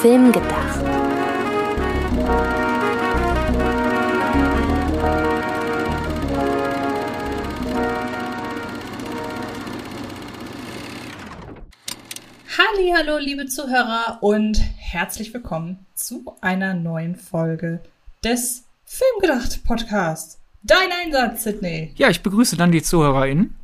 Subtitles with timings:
[0.00, 0.80] Film gedacht.
[13.02, 17.80] Hallo, liebe Zuhörer und herzlich willkommen zu einer neuen Folge
[18.24, 20.38] des Filmgedacht Podcasts.
[20.62, 21.92] Dein Einsatz, Sydney.
[21.96, 23.54] Ja, ich begrüße dann die ZuhörerInnen.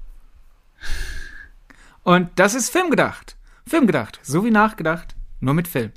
[2.03, 3.37] Und das ist Filmgedacht.
[3.67, 5.93] Filmgedacht, so wie nachgedacht, nur mit Film.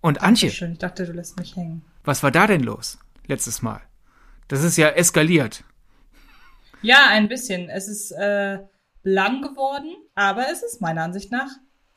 [0.00, 0.50] Und Antje.
[0.50, 1.82] Schön, ich dachte, du lässt mich hängen.
[2.04, 3.80] Was war da denn los letztes Mal?
[4.46, 5.64] Das ist ja eskaliert.
[6.82, 7.68] Ja, ein bisschen.
[7.68, 8.58] Es ist äh,
[9.02, 11.50] lang geworden, aber es ist meiner Ansicht nach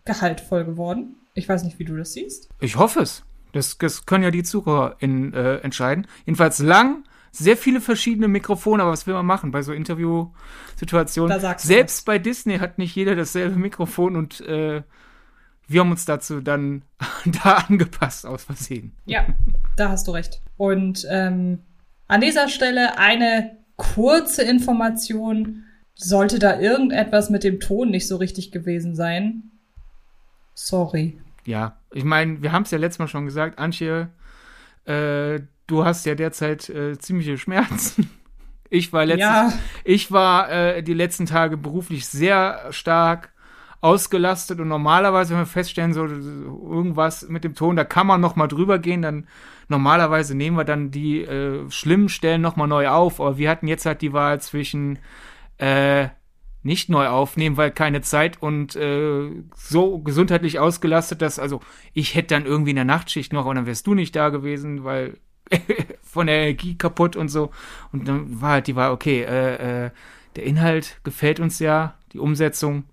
[0.05, 1.16] gehaltvoll geworden.
[1.34, 2.50] Ich weiß nicht, wie du das siehst.
[2.60, 3.24] Ich hoffe es.
[3.54, 6.08] Das, das können ja die Zuhörer in, äh, entscheiden.
[6.26, 11.40] Jedenfalls lang, sehr viele verschiedene Mikrofone, aber was will man machen bei so Interviewsituationen?
[11.58, 14.84] Selbst bei Disney hat nicht jeder dasselbe Mikrofon und äh,
[15.71, 16.84] wir haben uns dazu dann
[17.43, 18.93] da angepasst aus Versehen.
[19.05, 19.26] Ja,
[19.76, 20.41] da hast du recht.
[20.57, 21.59] Und ähm,
[22.07, 25.63] an dieser Stelle eine kurze Information.
[25.96, 29.51] Sollte da irgendetwas mit dem Ton nicht so richtig gewesen sein,
[30.54, 31.18] sorry.
[31.46, 34.09] Ja, ich meine, wir haben es ja letztes Mal schon gesagt, Antje,
[34.85, 38.09] äh, du hast ja derzeit äh, ziemliche Schmerzen.
[38.74, 39.53] Ich war letztes, ja.
[39.84, 43.30] ich war äh, die letzten Tage beruflich sehr stark
[43.82, 48.35] ausgelastet und normalerweise, wenn wir feststellen, so irgendwas mit dem Ton, da kann man noch
[48.35, 49.27] mal drüber gehen, dann
[49.68, 53.68] normalerweise nehmen wir dann die äh, schlimmen Stellen noch mal neu auf, aber wir hatten
[53.68, 54.99] jetzt halt die Wahl zwischen
[55.57, 56.09] äh,
[56.63, 61.59] nicht neu aufnehmen, weil keine Zeit und äh, so gesundheitlich ausgelastet, dass, also
[61.93, 64.84] ich hätte dann irgendwie in der Nachtschicht noch und dann wärst du nicht da gewesen,
[64.84, 65.18] weil
[66.03, 67.50] von der Energie kaputt und so.
[67.91, 69.91] Und dann war halt die Wahl, okay, äh, äh,
[70.35, 72.84] der Inhalt gefällt uns ja, die Umsetzung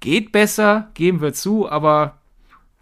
[0.00, 2.18] geht besser, geben wir zu, aber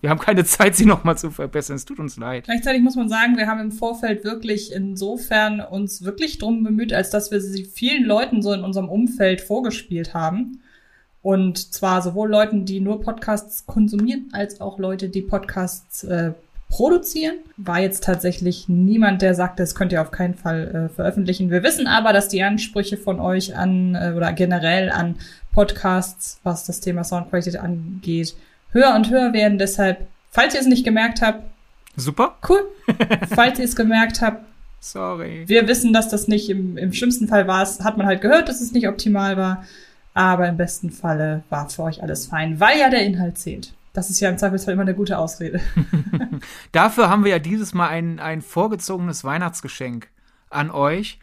[0.01, 1.77] wir haben keine Zeit, sie nochmal zu verbessern.
[1.77, 2.45] Es tut uns leid.
[2.45, 7.11] Gleichzeitig muss man sagen, wir haben im Vorfeld wirklich insofern uns wirklich drum bemüht, als
[7.11, 10.61] dass wir sie vielen Leuten so in unserem Umfeld vorgespielt haben.
[11.21, 16.33] Und zwar sowohl Leuten, die nur Podcasts konsumieren, als auch Leute, die Podcasts äh,
[16.69, 17.37] produzieren.
[17.57, 21.51] War jetzt tatsächlich niemand, der sagt, das könnt ihr auf keinen Fall äh, veröffentlichen.
[21.51, 25.17] Wir wissen aber, dass die Ansprüche von euch an äh, oder generell an
[25.53, 28.37] Podcasts, was das Thema Soundqualität angeht,
[28.73, 29.59] höher und höher werden.
[29.59, 31.43] Deshalb, falls ihr es nicht gemerkt habt,
[31.97, 32.37] super.
[32.49, 32.65] Cool.
[33.35, 34.45] falls ihr es gemerkt habt,
[34.81, 35.45] sorry.
[35.47, 37.63] Wir wissen, dass das nicht im, im schlimmsten Fall war.
[37.63, 39.65] Es hat man halt gehört, dass es nicht optimal war.
[40.15, 43.73] Aber im besten Falle war für euch alles fein, weil ja der Inhalt zählt.
[43.93, 45.61] Das ist ja im Zweifelsfall immer eine gute Ausrede.
[46.73, 50.09] Dafür haben wir ja dieses Mal ein, ein vorgezogenes Weihnachtsgeschenk
[50.51, 51.19] an euch.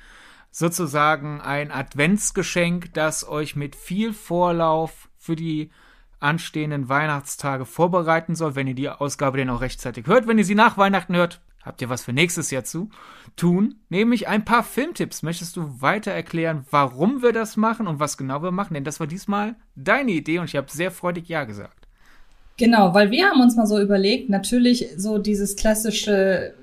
[0.51, 5.69] Sozusagen ein Adventsgeschenk, das euch mit viel Vorlauf für die
[6.19, 10.27] anstehenden Weihnachtstage vorbereiten soll, wenn ihr die Ausgabe denn auch rechtzeitig hört.
[10.27, 12.89] Wenn ihr sie nach Weihnachten hört, habt ihr was für nächstes Jahr zu
[13.35, 15.23] tun, nämlich ein paar Filmtipps.
[15.23, 18.75] Möchtest du weiter erklären, warum wir das machen und was genau wir machen?
[18.75, 21.84] Denn das war diesmal deine Idee und ich habe sehr freudig Ja gesagt.
[22.57, 26.53] Genau, weil wir haben uns mal so überlegt, natürlich so dieses klassische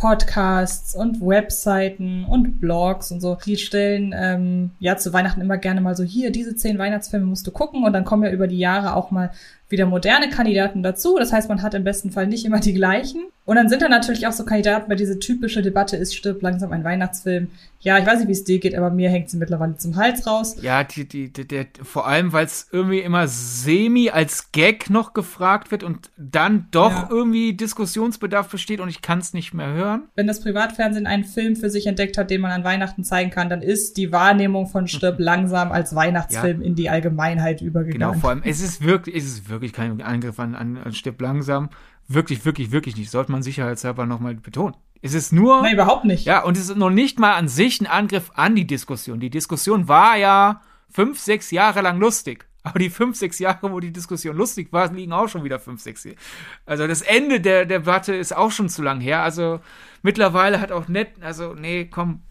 [0.00, 3.36] Podcasts und Webseiten und Blogs und so.
[3.44, 7.46] Die stellen ähm, ja zu Weihnachten immer gerne mal so hier, diese zehn Weihnachtsfilme musst
[7.46, 9.30] du gucken und dann kommen ja über die Jahre auch mal
[9.68, 11.16] wieder moderne Kandidaten dazu.
[11.18, 13.24] Das heißt, man hat im besten Fall nicht immer die gleichen.
[13.50, 16.70] Und dann sind da natürlich auch so Kandidaten bei diese typische Debatte, ist stirbt langsam
[16.70, 17.48] ein Weihnachtsfilm.
[17.80, 20.24] Ja, ich weiß nicht, wie es dir geht, aber mir hängt sie mittlerweile zum Hals
[20.24, 20.62] raus.
[20.62, 25.14] Ja, die, die, die, der, vor allem, weil es irgendwie immer semi als Gag noch
[25.14, 27.08] gefragt wird und dann doch ja.
[27.10, 30.02] irgendwie Diskussionsbedarf besteht und ich kann es nicht mehr hören.
[30.14, 33.48] Wenn das Privatfernsehen einen Film für sich entdeckt hat, den man an Weihnachten zeigen kann,
[33.48, 36.66] dann ist die Wahrnehmung von Stirb langsam als Weihnachtsfilm ja.
[36.68, 38.12] in die Allgemeinheit übergegangen.
[38.12, 41.20] Genau, vor allem, es ist wirklich, es ist wirklich kein Angriff an, an, an Stirb
[41.20, 41.70] langsam.
[42.12, 43.08] Wirklich, wirklich, wirklich nicht.
[43.08, 44.74] Sollte man sicherheitshalber nochmal betonen.
[45.00, 45.62] Es ist nur.
[45.62, 46.24] Nein, überhaupt nicht.
[46.24, 49.20] Ja, und es ist noch nicht mal an sich ein Angriff an die Diskussion.
[49.20, 52.48] Die Diskussion war ja fünf, sechs Jahre lang lustig.
[52.64, 55.80] Aber die fünf, sechs Jahre, wo die Diskussion lustig war, liegen auch schon wieder fünf,
[55.80, 56.16] sechs Jahre.
[56.66, 59.22] Also das Ende der Debatte ist auch schon zu lang her.
[59.22, 59.60] Also
[60.02, 62.22] mittlerweile hat auch nett, also nee, komm,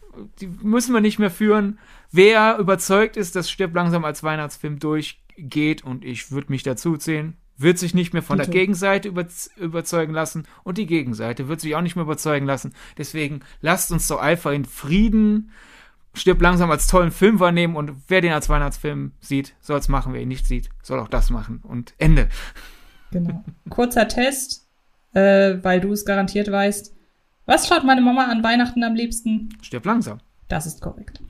[0.42, 1.80] die müssen wir nicht mehr führen.
[2.12, 7.38] Wer überzeugt ist, dass Stirb langsam als Weihnachtsfilm durchgeht und ich würde mich dazu zählen,
[7.60, 9.26] wird sich nicht mehr von der Gegenseite über,
[9.58, 12.74] überzeugen lassen und die Gegenseite wird sich auch nicht mehr überzeugen lassen.
[12.98, 15.52] Deswegen lasst uns doch einfach in Frieden
[16.14, 20.14] stirbt langsam als tollen Film wahrnehmen und wer den als Weihnachtsfilm sieht, soll es machen.
[20.14, 21.62] Wer ihn nicht sieht, soll auch das machen.
[21.64, 22.30] Und Ende.
[23.12, 23.44] Genau.
[23.70, 24.68] Kurzer Test,
[25.14, 26.96] äh, weil du es garantiert weißt.
[27.46, 29.50] Was schaut meine Mama an Weihnachten am liebsten?
[29.62, 30.20] Stirbt langsam.
[30.48, 31.22] Das ist korrekt.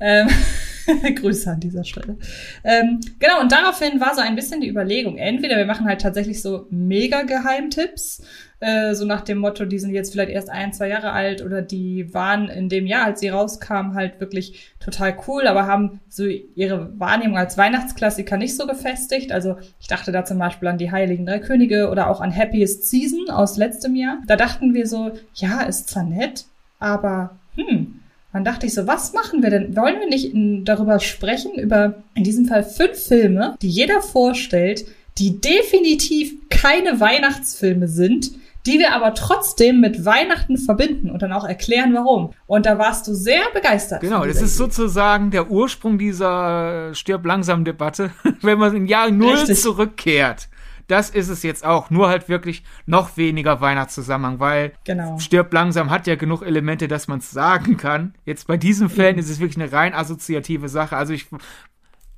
[0.00, 0.28] Ähm,
[1.14, 2.16] Grüße an dieser Stelle.
[2.64, 6.40] Ähm, genau, und daraufhin war so ein bisschen die Überlegung, entweder wir machen halt tatsächlich
[6.40, 8.22] so mega Geheimtipps,
[8.60, 11.62] äh, so nach dem Motto, die sind jetzt vielleicht erst ein, zwei Jahre alt oder
[11.62, 16.24] die waren in dem Jahr, als sie rauskamen, halt wirklich total cool, aber haben so
[16.24, 19.30] ihre Wahrnehmung als Weihnachtsklassiker nicht so gefestigt.
[19.30, 22.90] Also ich dachte da zum Beispiel an die Heiligen Drei Könige oder auch an Happiest
[22.90, 24.18] Season aus letztem Jahr.
[24.26, 26.46] Da dachten wir so, ja, ist zwar nett,
[26.80, 27.97] aber hm,
[28.32, 29.74] dann dachte ich so, was machen wir denn?
[29.76, 34.84] Wollen wir nicht in, darüber sprechen, über in diesem Fall fünf Filme, die jeder vorstellt,
[35.16, 38.30] die definitiv keine Weihnachtsfilme sind,
[38.66, 42.34] die wir aber trotzdem mit Weihnachten verbinden und dann auch erklären, warum.
[42.46, 44.02] Und da warst du sehr begeistert.
[44.02, 48.10] Genau, das ist sozusagen der Ursprung dieser Stirb langsam Debatte,
[48.42, 50.48] wenn man in Jahr Null zurückkehrt
[50.88, 51.90] das ist es jetzt auch.
[51.90, 55.18] Nur halt wirklich noch weniger Weihnachtszusammenhang, weil genau.
[55.18, 58.14] stirbt langsam hat ja genug Elemente, dass man es sagen kann.
[58.24, 59.20] Jetzt bei diesen Fällen mhm.
[59.20, 60.96] ist es wirklich eine rein assoziative Sache.
[60.96, 61.26] Also ich,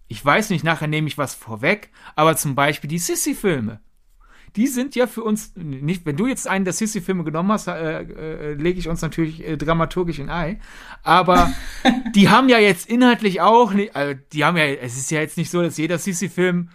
[0.08, 3.81] ich weiß nicht, nachher nehme ich was vorweg, aber zum Beispiel die Sissy-Filme
[4.56, 8.02] die sind ja für uns nicht, wenn du jetzt einen der Sissy-Filme genommen hast, äh,
[8.02, 10.58] äh, lege ich uns natürlich äh, dramaturgisch in Ei.
[11.02, 11.52] Aber
[12.14, 15.37] die haben ja jetzt inhaltlich auch nicht, also die haben ja, es ist ja jetzt
[15.37, 16.70] nicht so, dass jeder Sissy-Film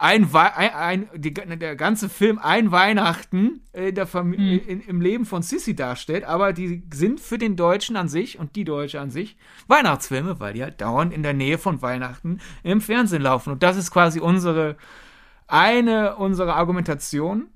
[0.00, 4.68] ein, ein, ein die, der ganze Film ein Weihnachten in der Familie, mhm.
[4.68, 8.56] in, im Leben von Sissy darstellt, aber die sind für den Deutschen an sich und
[8.56, 9.36] die Deutsche an sich
[9.66, 13.52] Weihnachtsfilme, weil die halt dauernd in der Nähe von Weihnachten im Fernsehen laufen.
[13.52, 14.78] Und das ist quasi unsere,
[15.46, 17.48] eine unserer Argumentationen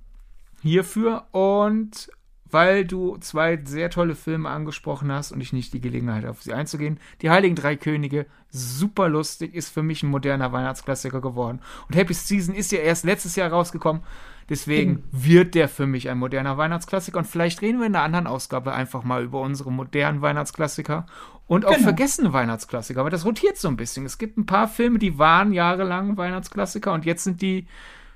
[0.61, 1.25] hierfür.
[1.31, 2.11] Und
[2.51, 6.53] weil du zwei sehr tolle Filme angesprochen hast und ich nicht die Gelegenheit auf sie
[6.53, 7.01] einzugehen.
[7.23, 11.61] Die Heiligen Drei Könige, super lustig, ist für mich ein moderner Weihnachtsklassiker geworden.
[11.89, 14.03] Und Happy Season ist ja erst letztes Jahr rausgekommen.
[14.49, 15.03] Deswegen mhm.
[15.11, 17.19] wird der für mich ein moderner Weihnachtsklassiker.
[17.19, 21.07] Und vielleicht reden wir in einer anderen Ausgabe einfach mal über unsere modernen Weihnachtsklassiker
[21.47, 21.83] und auch genau.
[21.83, 23.01] vergessene Weihnachtsklassiker.
[23.01, 24.07] Aber das rotiert so ein bisschen.
[24.07, 27.67] Es gibt ein paar Filme, die waren jahrelang Weihnachtsklassiker und jetzt sind die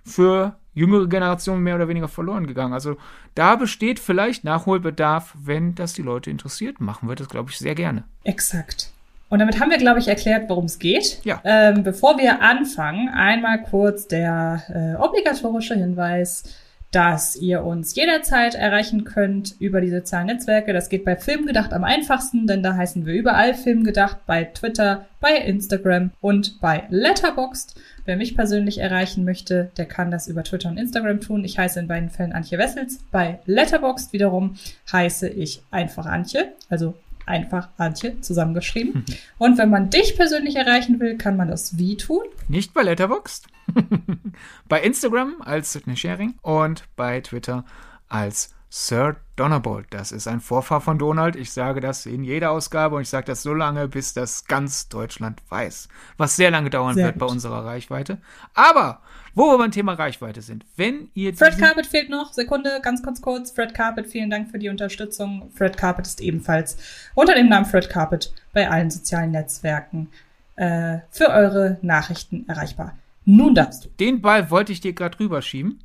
[0.05, 2.73] für jüngere Generationen mehr oder weniger verloren gegangen.
[2.73, 2.97] Also
[3.35, 6.81] da besteht vielleicht Nachholbedarf, wenn das die Leute interessiert.
[6.81, 8.05] Machen wir das, glaube ich, sehr gerne.
[8.25, 8.93] Exakt.
[9.29, 11.21] Und damit haben wir, glaube ich, erklärt, worum es geht.
[11.25, 11.41] Ja.
[11.45, 16.45] Ähm, bevor wir anfangen, einmal kurz der äh, obligatorische Hinweis
[16.91, 20.73] dass ihr uns jederzeit erreichen könnt über die sozialen Netzwerke.
[20.73, 25.37] Das geht bei Filmgedacht am einfachsten, denn da heißen wir überall Filmgedacht, bei Twitter, bei
[25.37, 27.75] Instagram und bei Letterboxd.
[28.07, 31.45] Wer mich persönlich erreichen möchte, der kann das über Twitter und Instagram tun.
[31.45, 33.01] Ich heiße in beiden Fällen Antje Wessels.
[33.11, 34.57] Bei Letterboxd wiederum
[34.91, 36.95] heiße ich einfach Antje, also
[37.29, 39.05] einfach Antje zusammengeschrieben.
[39.39, 42.25] Und wenn man dich persönlich erreichen will, kann man das wie tun?
[42.49, 43.47] Nicht bei Letterboxd.
[44.69, 47.65] bei Instagram als Sydney Sharing und bei Twitter
[48.09, 49.87] als Sir Donnerbolt.
[49.91, 51.37] Das ist ein Vorfahr von Donald.
[51.37, 54.89] Ich sage das in jeder Ausgabe und ich sage das so lange, bis das ganz
[54.89, 55.89] Deutschland weiß.
[56.17, 57.21] Was sehr lange dauern sehr wird gut.
[57.21, 58.21] bei unserer Reichweite.
[58.55, 59.01] Aber
[59.39, 61.33] wo wir beim Thema Reichweite sind, wenn ihr.
[61.35, 62.33] Fred Carpet fehlt noch.
[62.33, 63.53] Sekunde, ganz kurz kurz.
[63.53, 65.51] Fred Carpet, vielen Dank für die Unterstützung.
[65.55, 66.77] Fred Carpet ist ebenfalls
[67.15, 70.09] unter dem Namen Fred Carpet bei allen sozialen Netzwerken
[70.57, 72.99] äh, für eure Nachrichten erreichbar.
[73.25, 73.89] Nun darfst du.
[74.01, 75.85] Den Ball wollte ich dir gerade rüberschieben.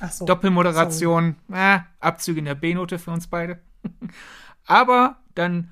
[0.00, 0.26] Ach so.
[0.26, 3.60] Doppelmoderation, äh, Abzüge in der B-Note für uns beide.
[4.66, 5.70] Aber dann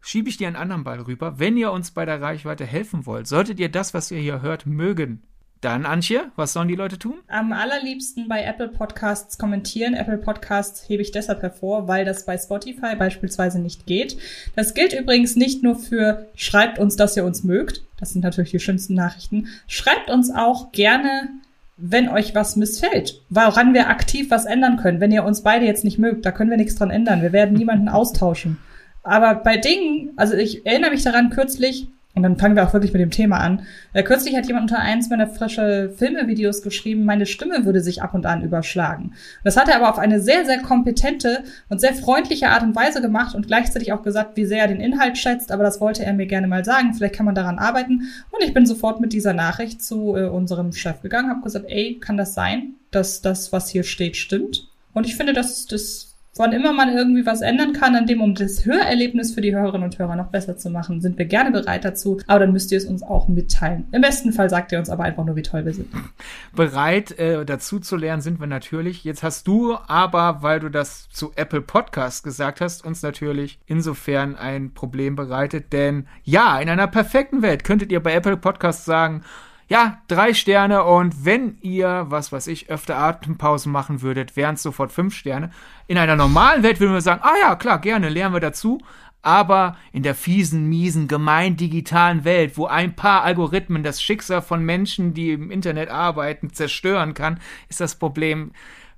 [0.00, 1.38] schiebe ich dir einen anderen Ball rüber.
[1.38, 4.66] Wenn ihr uns bei der Reichweite helfen wollt, solltet ihr das, was ihr hier hört,
[4.66, 5.22] mögen,
[5.60, 7.14] dann, Antje, was sollen die Leute tun?
[7.26, 9.94] Am allerliebsten bei Apple Podcasts kommentieren.
[9.94, 14.16] Apple Podcasts hebe ich deshalb hervor, weil das bei Spotify beispielsweise nicht geht.
[14.54, 17.82] Das gilt übrigens nicht nur für schreibt uns, dass ihr uns mögt.
[17.98, 19.48] Das sind natürlich die schönsten Nachrichten.
[19.66, 21.28] Schreibt uns auch gerne,
[21.76, 25.00] wenn euch was missfällt, woran wir aktiv was ändern können.
[25.00, 27.22] Wenn ihr uns beide jetzt nicht mögt, da können wir nichts dran ändern.
[27.22, 28.58] Wir werden niemanden austauschen.
[29.02, 32.92] Aber bei Dingen, also ich erinnere mich daran kürzlich, und dann fangen wir auch wirklich
[32.92, 33.62] mit dem Thema an.
[33.92, 38.14] Äh, kürzlich hat jemand unter eins meiner frische Filmevideos geschrieben, meine Stimme würde sich ab
[38.14, 39.12] und an überschlagen.
[39.44, 43.00] Das hat er aber auf eine sehr, sehr kompetente und sehr freundliche Art und Weise
[43.00, 46.12] gemacht und gleichzeitig auch gesagt, wie sehr er den Inhalt schätzt, aber das wollte er
[46.12, 46.92] mir gerne mal sagen.
[46.94, 48.08] Vielleicht kann man daran arbeiten.
[48.30, 51.98] Und ich bin sofort mit dieser Nachricht zu äh, unserem Chef gegangen, habe gesagt, ey,
[52.00, 54.68] kann das sein, dass das, was hier steht, stimmt?
[54.92, 56.07] Und ich finde, das, das
[56.38, 59.84] wann immer man irgendwie was ändern kann an dem, um das Hörerlebnis für die Hörerinnen
[59.84, 62.20] und Hörer noch besser zu machen, sind wir gerne bereit dazu.
[62.26, 63.86] Aber dann müsst ihr es uns auch mitteilen.
[63.92, 65.88] Im besten Fall sagt ihr uns aber einfach nur, wie toll wir sind.
[66.54, 69.04] Bereit äh, dazu zu lernen sind wir natürlich.
[69.04, 74.36] Jetzt hast du aber, weil du das zu Apple Podcast gesagt hast, uns natürlich insofern
[74.36, 75.72] ein Problem bereitet.
[75.72, 79.22] Denn ja, in einer perfekten Welt könntet ihr bei Apple Podcast sagen,
[79.68, 84.62] ja, drei Sterne und wenn ihr, was weiß ich, öfter Atempausen machen würdet, wären es
[84.62, 85.50] sofort fünf Sterne.
[85.86, 88.80] In einer normalen Welt würden wir sagen, ah ja, klar, gerne, lernen wir dazu.
[89.20, 94.64] Aber in der fiesen, miesen, gemein digitalen Welt, wo ein paar Algorithmen das Schicksal von
[94.64, 98.52] Menschen, die im Internet arbeiten, zerstören kann, ist das Problem,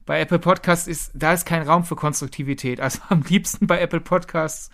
[0.07, 2.81] bei Apple Podcasts ist, da ist kein Raum für Konstruktivität.
[2.81, 4.71] Also am liebsten bei Apple Podcasts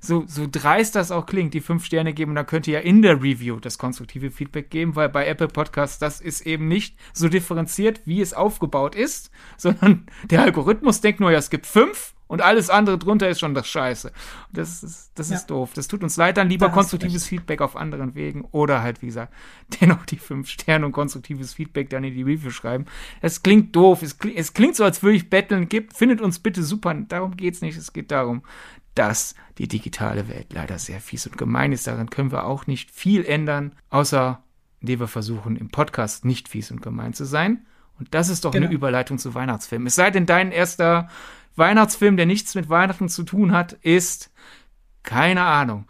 [0.00, 3.02] so, so dreist das auch klingt, die fünf Sterne geben, dann könnt ihr ja in
[3.02, 7.28] der Review das konstruktive Feedback geben, weil bei Apple Podcasts das ist eben nicht so
[7.28, 12.42] differenziert, wie es aufgebaut ist, sondern der Algorithmus denkt nur, ja, es gibt fünf und
[12.42, 14.12] alles andere drunter ist schon das Scheiße.
[14.52, 15.36] Das ist, das ja.
[15.36, 15.72] ist doof.
[15.74, 19.34] Das tut uns leid, dann lieber konstruktives Feedback auf anderen Wegen oder halt, wie gesagt,
[19.80, 22.86] dennoch die fünf Sterne und konstruktives Feedback dann in die Review schreiben.
[23.20, 25.68] Es klingt doof, es, klingt, es klingt so, als würde ich betteln.
[25.68, 26.94] Gibt, findet uns bitte super.
[26.94, 27.76] Darum geht's nicht.
[27.76, 28.42] Es geht darum,
[28.94, 31.86] dass die digitale Welt leider sehr fies und gemein ist.
[31.86, 34.42] Daran können wir auch nicht viel ändern, außer
[34.80, 37.66] indem wir versuchen, im Podcast nicht fies und gemein zu sein.
[37.98, 38.66] Und das ist doch genau.
[38.66, 39.86] eine Überleitung zu Weihnachtsfilmen.
[39.86, 41.08] Es sei denn, dein erster
[41.56, 44.30] Weihnachtsfilm, der nichts mit Weihnachten zu tun hat, ist,
[45.02, 45.84] keine Ahnung,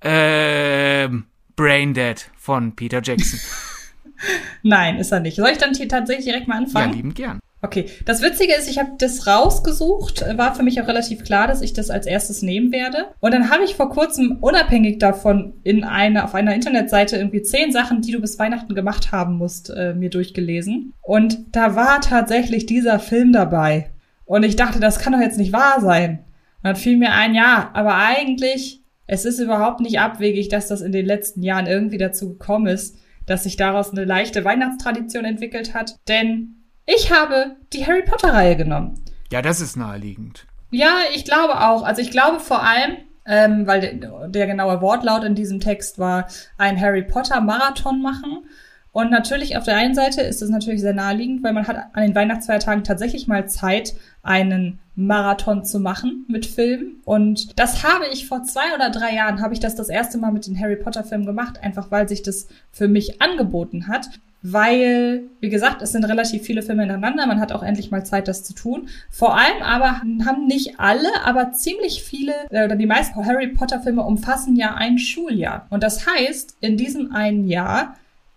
[0.00, 3.38] ähm, Brain Dead von Peter Jackson.
[4.62, 5.36] Nein, ist er nicht.
[5.36, 6.90] Soll ich dann hier tatsächlich direkt mal anfangen?
[6.90, 7.40] Ja, liebend gern.
[7.64, 11.62] Okay, das Witzige ist, ich habe das rausgesucht, war für mich auch relativ klar, dass
[11.62, 13.06] ich das als erstes nehmen werde.
[13.20, 17.70] Und dann habe ich vor kurzem unabhängig davon in eine auf einer Internetseite irgendwie zehn
[17.70, 20.92] Sachen, die du bis Weihnachten gemacht haben musst, äh, mir durchgelesen.
[21.02, 23.90] Und da war tatsächlich dieser Film dabei.
[24.24, 26.24] Und ich dachte, das kann doch jetzt nicht wahr sein.
[26.62, 30.80] Und dann fiel mir ein, ja, aber eigentlich, es ist überhaupt nicht abwegig, dass das
[30.80, 35.74] in den letzten Jahren irgendwie dazu gekommen ist, dass sich daraus eine leichte Weihnachtstradition entwickelt
[35.74, 35.96] hat.
[36.08, 39.02] Denn ich habe die Harry Potter-Reihe genommen.
[39.30, 40.46] Ja, das ist naheliegend.
[40.70, 41.82] Ja, ich glaube auch.
[41.82, 46.26] Also ich glaube vor allem, ähm, weil der, der genaue Wortlaut in diesem Text war,
[46.58, 48.44] ein Harry Potter-Marathon machen.
[48.90, 52.02] Und natürlich auf der einen Seite ist es natürlich sehr naheliegend, weil man hat an
[52.02, 57.00] den Weihnachtsfeiertagen tatsächlich mal Zeit, einen Marathon zu machen mit Filmen.
[57.04, 60.32] Und das habe ich vor zwei oder drei Jahren, habe ich das das erste Mal
[60.32, 64.10] mit den Harry Potter Filmen gemacht, einfach weil sich das für mich angeboten hat
[64.42, 67.26] weil, wie gesagt, es sind relativ viele Filme ineinander.
[67.26, 68.88] Man hat auch endlich mal Zeit, das zu tun.
[69.08, 73.80] Vor allem aber haben nicht alle, aber ziemlich viele äh, oder die meisten Harry Potter
[73.80, 75.66] Filme umfassen ja ein Schuljahr.
[75.70, 77.94] Und das heißt, in diesem einen Jahr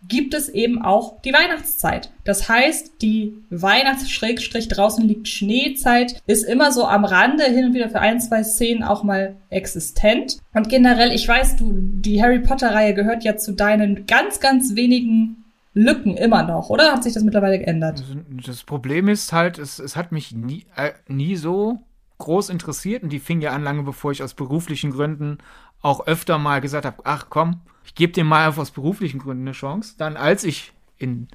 [0.08, 2.12] gibt es eben auch die Weihnachtszeit.
[2.24, 7.90] Das heißt, die Weihnachts-Schrägstrich draußen liegt Schneezeit ist immer so am Rande hin und wieder
[7.90, 10.38] für ein, zwei Szenen auch mal existent.
[10.54, 14.76] Und generell, ich weiß, du, die Harry Potter Reihe gehört ja zu deinen ganz, ganz
[14.76, 15.45] wenigen
[15.76, 18.00] Lücken immer noch, oder hat sich das mittlerweile geändert?
[18.00, 18.16] Also,
[18.48, 21.80] das Problem ist halt, es, es hat mich nie, äh, nie so
[22.18, 25.40] groß interessiert und die fing ja an lange bevor ich aus beruflichen Gründen
[25.82, 29.44] auch öfter mal gesagt habe, ach komm, ich gebe dem mal einfach aus beruflichen Gründen
[29.44, 29.96] eine Chance.
[29.98, 31.28] Dann, als ich in,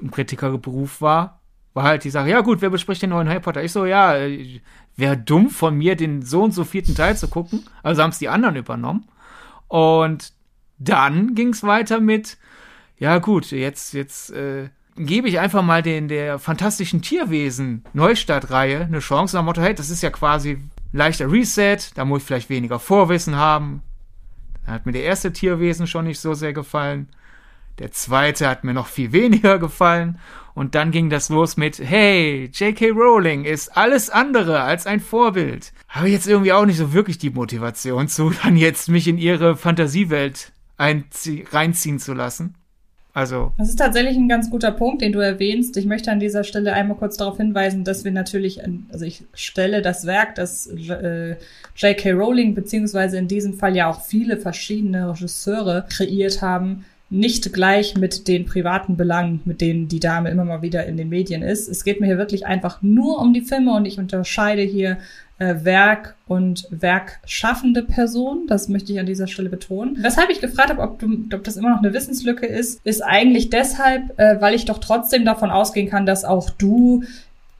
[0.00, 1.40] im Kritikerberuf war,
[1.74, 3.62] war halt die Sache, ja gut, wer bespricht den neuen Harry Potter?
[3.62, 4.60] Ich so, ja, äh,
[4.96, 7.64] wäre dumm von mir, den so und so vierten Teil zu gucken.
[7.82, 9.08] Also haben es die anderen übernommen.
[9.68, 10.32] Und
[10.78, 12.38] dann ging es weiter mit,
[13.00, 19.00] ja gut, jetzt, jetzt äh, gebe ich einfach mal den der fantastischen Tierwesen Neustartreihe eine
[19.00, 20.58] Chance nach Motto, hey, das ist ja quasi
[20.92, 23.82] leichter Reset, da muss ich vielleicht weniger Vorwissen haben.
[24.66, 27.08] Da hat mir der erste Tierwesen schon nicht so sehr gefallen.
[27.78, 30.18] Der zweite hat mir noch viel weniger gefallen.
[30.52, 32.90] Und dann ging das los mit, hey, J.K.
[32.90, 35.72] Rowling ist alles andere als ein Vorbild.
[35.88, 39.56] Habe jetzt irgendwie auch nicht so wirklich die Motivation zu, dann jetzt mich in ihre
[39.56, 42.54] Fantasiewelt reinziehen zu lassen.
[43.20, 43.52] Also.
[43.58, 45.76] Das ist tatsächlich ein ganz guter Punkt, den du erwähnst.
[45.76, 49.82] Ich möchte an dieser Stelle einmal kurz darauf hinweisen, dass wir natürlich, also ich stelle
[49.82, 51.36] das Werk, das äh,
[51.76, 52.12] J.K.
[52.12, 58.26] Rowling beziehungsweise in diesem Fall ja auch viele verschiedene Regisseure kreiert haben, nicht gleich mit
[58.26, 61.68] den privaten Belangen, mit denen die Dame immer mal wieder in den Medien ist.
[61.68, 64.96] Es geht mir hier wirklich einfach nur um die Filme und ich unterscheide hier
[65.40, 68.46] äh, Werk und werkschaffende Person.
[68.46, 69.96] Das möchte ich an dieser Stelle betonen.
[70.00, 73.50] Weshalb ich gefragt habe, ob, du, ob das immer noch eine Wissenslücke ist, ist eigentlich
[73.50, 77.02] deshalb, äh, weil ich doch trotzdem davon ausgehen kann, dass auch du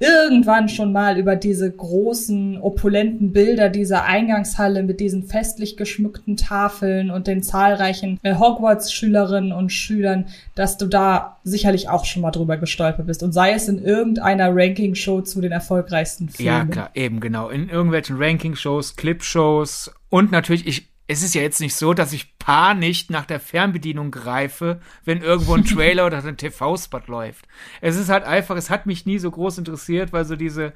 [0.01, 7.11] irgendwann schon mal über diese großen, opulenten Bilder dieser Eingangshalle mit diesen festlich geschmückten Tafeln
[7.11, 12.57] und den zahlreichen äh, Hogwarts-Schülerinnen und Schülern, dass du da sicherlich auch schon mal drüber
[12.57, 13.23] gestolpert bist.
[13.23, 16.47] Und sei es in irgendeiner Ranking-Show zu den erfolgreichsten Filmen.
[16.51, 17.51] Ja, klar, eben genau.
[17.51, 22.39] In irgendwelchen Ranking-Shows, Clip-Shows und natürlich, ich es ist ja jetzt nicht so, dass ich
[22.39, 27.49] panisch nach der Fernbedienung greife, wenn irgendwo ein Trailer oder ein TV-Spot läuft.
[27.81, 30.73] Es ist halt einfach, es hat mich nie so groß interessiert, weil so diese,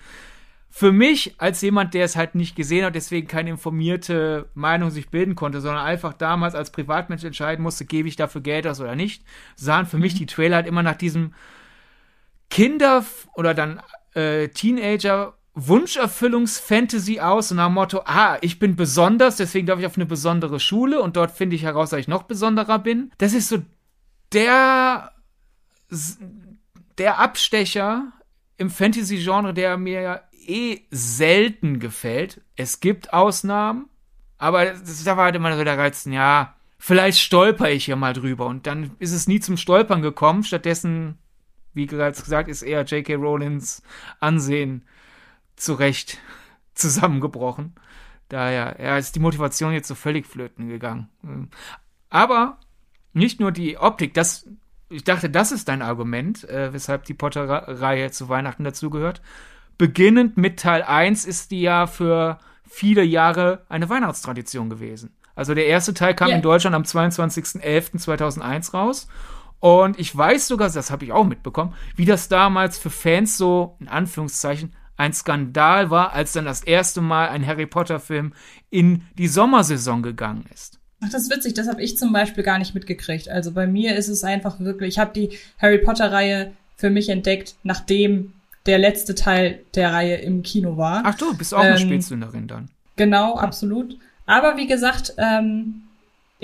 [0.71, 5.09] für mich als jemand, der es halt nicht gesehen hat, deswegen keine informierte Meinung sich
[5.09, 8.97] bilden konnte, sondern einfach damals als Privatmensch entscheiden musste, gebe ich dafür Geld aus oder
[8.97, 9.23] nicht,
[9.55, 10.19] sahen für mich mhm.
[10.19, 11.33] die Trailer halt immer nach diesem
[12.51, 13.81] Kinder- oder dann
[14.15, 19.87] äh, Teenager Wunscherfüllungs-Fantasy aus und nach dem Motto, ah, ich bin besonders, deswegen darf ich
[19.87, 23.13] auf eine besondere Schule und dort finde ich heraus, dass ich noch besonderer bin.
[23.19, 23.59] Das ist so
[24.33, 25.13] der,
[26.99, 28.13] der Abstecher
[28.57, 32.41] im Fantasy-Genre, der mir eh selten gefällt.
[32.57, 33.89] Es gibt Ausnahmen,
[34.39, 38.47] aber da war halt immer so der Reiz, ja, vielleicht stolper ich hier mal drüber
[38.47, 40.43] und dann ist es nie zum Stolpern gekommen.
[40.43, 41.19] Stattdessen,
[41.75, 43.15] wie bereits gesagt, ist eher J.K.
[43.15, 43.83] Rowlings
[44.19, 44.85] Ansehen
[45.57, 46.19] zu Recht
[46.75, 47.75] zusammengebrochen.
[48.29, 51.09] Daher ja, ist die Motivation jetzt so völlig flöten gegangen.
[52.09, 52.59] Aber
[53.13, 54.49] nicht nur die Optik, das,
[54.89, 59.23] ich dachte, das ist dein Argument, äh, weshalb die Potter-Reihe zu Weihnachten dazugehört.
[59.79, 65.15] Beginnend mit Teil 1 ist die ja für viele Jahre eine Weihnachtstradition gewesen.
[65.35, 66.37] Also der erste Teil kam yeah.
[66.37, 69.09] in Deutschland am 22.11.2001 raus.
[69.59, 73.77] Und ich weiß sogar, das habe ich auch mitbekommen, wie das damals für Fans so,
[73.81, 78.33] in Anführungszeichen, ein Skandal war, als dann das erste Mal ein Harry Potter-Film
[78.71, 80.79] in die Sommersaison gegangen ist.
[81.01, 83.29] Ach, das ist witzig, das habe ich zum Beispiel gar nicht mitgekriegt.
[83.29, 87.57] Also bei mir ist es einfach wirklich, ich habe die Harry Potter-Reihe für mich entdeckt,
[87.63, 88.33] nachdem
[88.67, 91.03] der letzte Teil der Reihe im Kino war.
[91.05, 92.69] Ach du, bist auch ähm, eine Spätzünderin dann.
[92.97, 93.99] Genau, absolut.
[94.27, 95.84] Aber wie gesagt, ähm,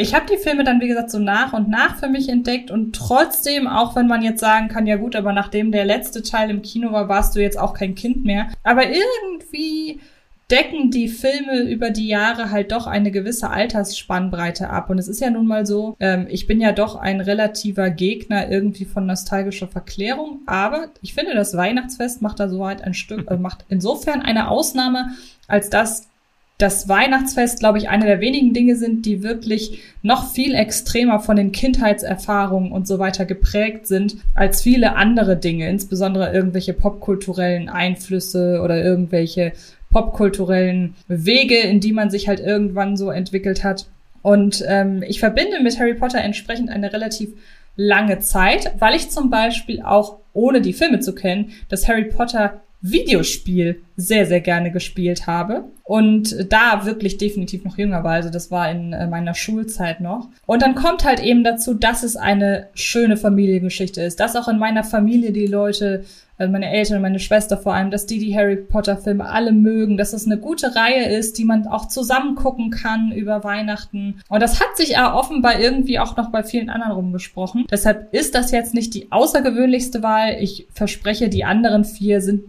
[0.00, 2.95] ich habe die Filme dann, wie gesagt, so nach und nach für mich entdeckt und
[2.95, 6.62] trotzdem, auch wenn man jetzt sagen kann, ja gut, aber nachdem der letzte Teil im
[6.62, 8.49] Kino war, warst du jetzt auch kein Kind mehr.
[8.62, 10.00] Aber irgendwie
[10.50, 14.90] decken die Filme über die Jahre halt doch eine gewisse Altersspannbreite ab.
[14.90, 18.50] Und es ist ja nun mal so, ähm, ich bin ja doch ein relativer Gegner
[18.50, 23.37] irgendwie von nostalgischer Verklärung, aber ich finde, das Weihnachtsfest macht da soweit ein Stück, äh,
[23.37, 25.11] macht insofern eine Ausnahme,
[25.47, 26.10] als dass
[26.61, 31.37] das Weihnachtsfest, glaube ich, eine der wenigen Dinge sind, die wirklich noch viel extremer von
[31.37, 38.61] den Kindheitserfahrungen und so weiter geprägt sind als viele andere Dinge, insbesondere irgendwelche popkulturellen Einflüsse
[38.62, 39.52] oder irgendwelche
[39.90, 43.87] popkulturellen Wege, in die man sich halt irgendwann so entwickelt hat.
[44.23, 47.31] Und ähm, ich verbinde mit Harry Potter entsprechend eine relativ
[47.76, 52.61] lange Zeit, weil ich zum Beispiel auch, ohne die Filme zu kennen, das Harry Potter
[52.83, 58.12] Videospiel sehr, sehr gerne gespielt habe und da wirklich definitiv noch jünger war.
[58.12, 60.29] Also das war in äh, meiner Schulzeit noch.
[60.47, 64.59] Und dann kommt halt eben dazu, dass es eine schöne Familiengeschichte ist, dass auch in
[64.59, 66.05] meiner Familie die Leute
[66.40, 69.99] also meine Eltern meine Schwester vor allem, dass die die Harry Potter Filme alle mögen,
[69.99, 74.23] dass es eine gute Reihe ist, die man auch zusammen gucken kann über Weihnachten.
[74.31, 77.66] Und das hat sich ja offenbar irgendwie auch noch bei vielen anderen rumgesprochen.
[77.71, 80.38] Deshalb ist das jetzt nicht die außergewöhnlichste Wahl.
[80.40, 82.45] Ich verspreche, die anderen vier sind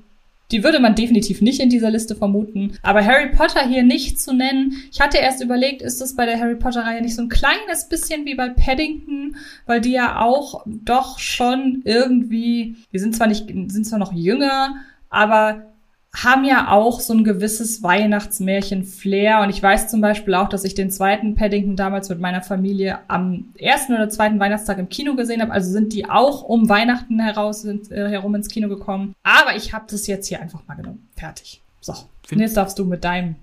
[0.51, 2.73] die würde man definitiv nicht in dieser Liste vermuten.
[2.83, 4.73] Aber Harry Potter hier nicht zu nennen.
[4.91, 8.25] Ich hatte erst überlegt, ist das bei der Harry Potter-Reihe nicht so ein kleines bisschen
[8.25, 9.35] wie bei Paddington,
[9.65, 14.75] weil die ja auch doch schon irgendwie, die sind zwar nicht, sind zwar noch jünger,
[15.09, 15.70] aber
[16.13, 19.41] haben ja auch so ein gewisses Weihnachtsmärchen-Flair.
[19.41, 23.00] Und ich weiß zum Beispiel auch, dass ich den zweiten Paddington damals mit meiner Familie
[23.08, 25.54] am ersten oder zweiten Weihnachtstag im Kino gesehen habe.
[25.54, 29.15] Also sind die auch um Weihnachten heraus sind, äh, herum ins Kino gekommen.
[29.24, 31.08] Aber ich habe das jetzt hier einfach mal genommen.
[31.15, 31.62] Fertig.
[31.80, 31.95] So.
[32.28, 33.36] Find jetzt darfst du mit deinem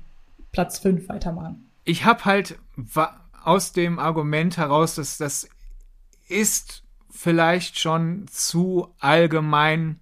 [0.52, 1.70] Platz 5 weitermachen.
[1.84, 2.58] Ich habe halt
[3.44, 5.48] aus dem Argument heraus, dass das
[6.28, 9.98] ist vielleicht schon zu allgemein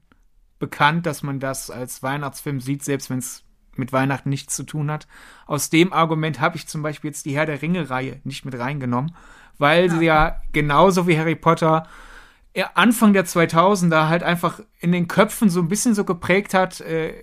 [0.59, 4.91] bekannt, dass man das als Weihnachtsfilm sieht, selbst wenn es mit Weihnachten nichts zu tun
[4.91, 5.07] hat.
[5.47, 9.15] Aus dem Argument habe ich zum Beispiel jetzt die Herr der Ringe-Reihe nicht mit reingenommen,
[9.59, 11.87] weil sie ja genauso wie Harry Potter
[12.75, 17.23] Anfang der 2000er halt einfach in den Köpfen so ein bisschen so geprägt hat, äh,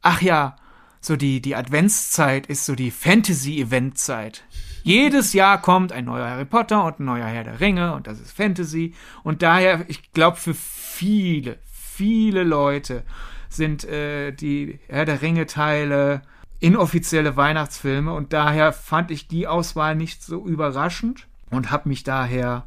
[0.00, 0.56] ach ja,
[1.00, 4.44] so die, die Adventszeit ist so die Fantasy-Event-Zeit.
[4.82, 8.20] Jedes Jahr kommt ein neuer Harry Potter und ein neuer Herr der Ringe und das
[8.20, 8.94] ist Fantasy.
[9.22, 11.58] Und daher, ich glaube, für viele,
[11.98, 13.02] viele Leute
[13.48, 16.22] sind äh, die Herr der Ringe-Teile
[16.60, 22.64] inoffizielle Weihnachtsfilme und daher fand ich die Auswahl nicht so überraschend und habe mich daher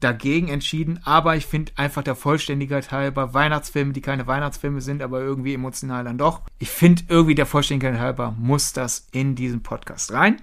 [0.00, 5.20] dagegen entschieden, aber ich finde einfach der Vollständigkeit halber Weihnachtsfilme, die keine Weihnachtsfilme sind, aber
[5.20, 6.40] irgendwie emotional dann doch.
[6.58, 10.40] Ich finde irgendwie der Vollständigkeit halber muss das in diesen Podcast rein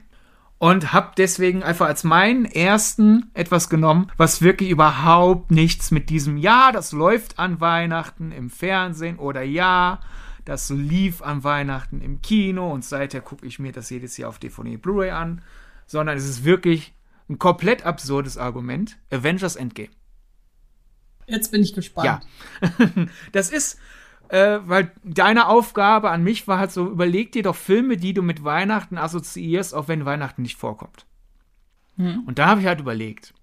[0.59, 6.37] und habe deswegen einfach als meinen ersten etwas genommen, was wirklich überhaupt nichts mit diesem
[6.37, 9.99] Ja, das läuft an Weihnachten im Fernsehen oder Ja,
[10.45, 14.39] das lief an Weihnachten im Kino und seither gucke ich mir das jedes Jahr auf
[14.39, 15.41] DVD Blu-ray an,
[15.85, 16.93] sondern es ist wirklich
[17.29, 18.97] ein komplett absurdes Argument.
[19.11, 19.89] Avengers Endgame.
[21.27, 22.23] Jetzt bin ich gespannt.
[22.61, 22.69] Ja.
[23.33, 23.77] das ist
[24.29, 28.21] äh, weil deine Aufgabe an mich war halt so, überleg dir doch Filme, die du
[28.21, 31.05] mit Weihnachten assoziierst, auch wenn Weihnachten nicht vorkommt.
[31.97, 32.23] Hm.
[32.25, 33.33] Und da habe ich halt überlegt,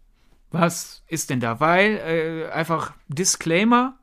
[0.51, 1.61] was ist denn da?
[1.61, 3.99] Weil, äh, einfach Disclaimer,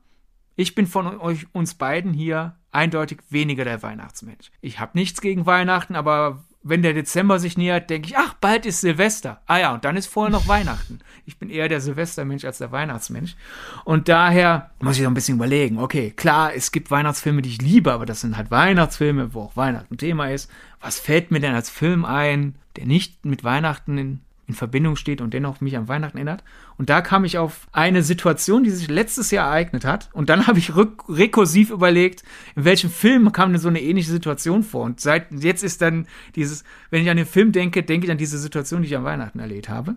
[0.56, 4.50] ich bin von euch, uns beiden hier eindeutig weniger der Weihnachtsmensch.
[4.60, 8.66] Ich habe nichts gegen Weihnachten, aber wenn der Dezember sich nähert, denke ich, ach, bald
[8.66, 9.40] ist Silvester.
[9.46, 11.00] Ah ja, und dann ist vorher noch Weihnachten.
[11.26, 13.36] Ich bin eher der Silvestermensch als der Weihnachtsmensch.
[13.84, 15.78] Und daher muss ich noch ein bisschen überlegen.
[15.78, 19.56] Okay, klar, es gibt Weihnachtsfilme, die ich liebe, aber das sind halt Weihnachtsfilme, wo auch
[19.56, 20.50] Weihnachten Thema ist.
[20.80, 24.20] Was fällt mir denn als Film ein, der nicht mit Weihnachten
[24.52, 26.44] in in Verbindung steht und dennoch mich an Weihnachten erinnert.
[26.76, 30.10] Und da kam ich auf eine Situation, die sich letztes Jahr ereignet hat.
[30.12, 32.22] Und dann habe ich rekursiv überlegt,
[32.54, 34.84] in welchem Film kam denn so eine ähnliche Situation vor.
[34.84, 38.18] Und seit jetzt ist dann dieses, wenn ich an den Film denke, denke ich an
[38.18, 39.96] diese Situation, die ich an Weihnachten erlebt habe.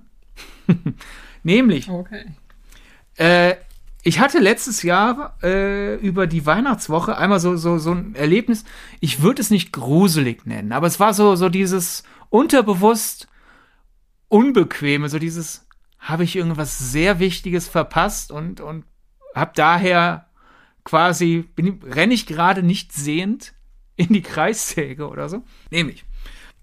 [1.43, 2.25] Nämlich, okay.
[3.17, 3.55] äh,
[4.03, 8.63] ich hatte letztes Jahr äh, über die Weihnachtswoche einmal so, so, so ein Erlebnis,
[8.99, 13.27] ich würde es nicht gruselig nennen, aber es war so, so dieses unterbewusst,
[14.27, 15.67] Unbequeme, so dieses,
[15.99, 18.85] habe ich irgendwas sehr Wichtiges verpasst und, und
[19.33, 20.27] habe daher
[20.83, 23.53] quasi, bin, renne ich gerade nicht sehend
[23.95, 25.43] in die Kreissäge oder so.
[25.71, 26.05] Nämlich,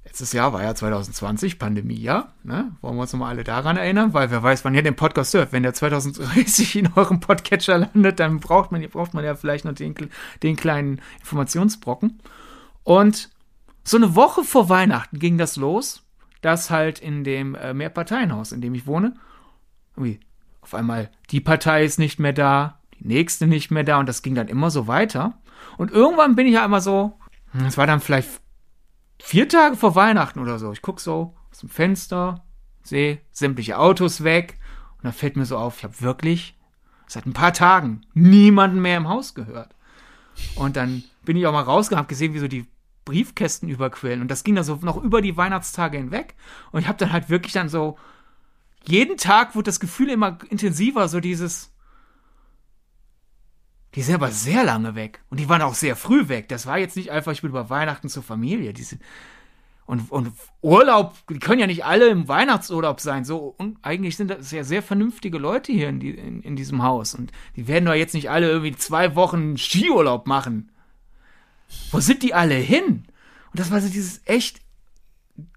[0.05, 2.77] letztes Jahr war ja 2020, Pandemiejahr, ne?
[2.81, 5.53] Wollen wir uns nochmal alle daran erinnern, weil wer weiß, wann ihr den Podcast hört.
[5.53, 9.75] Wenn der 2030 in eurem Podcatcher landet, dann braucht man, braucht man ja vielleicht noch
[9.75, 9.95] den,
[10.43, 12.21] den kleinen Informationsbrocken.
[12.85, 13.31] Und
[13.85, 16.03] so eine Woche vor Weihnachten ging das los
[16.43, 19.15] dass halt in dem äh, Mehrparteienhaus, in dem ich wohne,
[19.97, 20.21] ui,
[20.61, 24.23] auf einmal die Partei ist nicht mehr da, die nächste nicht mehr da und das
[24.23, 25.39] ging dann immer so weiter.
[25.79, 27.19] Und irgendwann bin ich ja immer so,
[27.53, 28.29] hm, es war dann vielleicht
[29.19, 30.73] vier Tage vor Weihnachten oder so.
[30.73, 32.45] Ich gucke so aus dem Fenster,
[32.83, 34.59] sehe sämtliche Autos weg
[34.99, 36.57] und dann fällt mir so auf, ich habe wirklich
[37.07, 39.75] seit ein paar Tagen niemanden mehr im Haus gehört.
[40.57, 42.67] Und dann bin ich auch mal rausgegangen, habe gesehen, wie so die
[43.05, 44.21] Briefkästen überquellen.
[44.21, 46.35] Und das ging dann so noch über die Weihnachtstage hinweg.
[46.71, 47.99] Und ich habe dann halt wirklich dann so,
[48.85, 51.73] jeden Tag wurde das Gefühl immer intensiver, so dieses,
[53.95, 55.23] die sind aber sehr lange weg.
[55.31, 56.49] Und die waren auch sehr früh weg.
[56.49, 58.73] Das war jetzt nicht einfach, ich bin über Weihnachten zur Familie.
[58.73, 59.03] Die sind,
[59.85, 63.25] und, und Urlaub, die können ja nicht alle im Weihnachtsurlaub sein.
[63.25, 66.83] So, und eigentlich sind das ja sehr vernünftige Leute hier in, die, in, in diesem
[66.83, 67.15] Haus.
[67.15, 70.72] Und die werden doch jetzt nicht alle irgendwie zwei Wochen Skiurlaub machen.
[71.91, 73.05] Wo sind die alle hin?
[73.51, 74.61] Und das war so dieses echt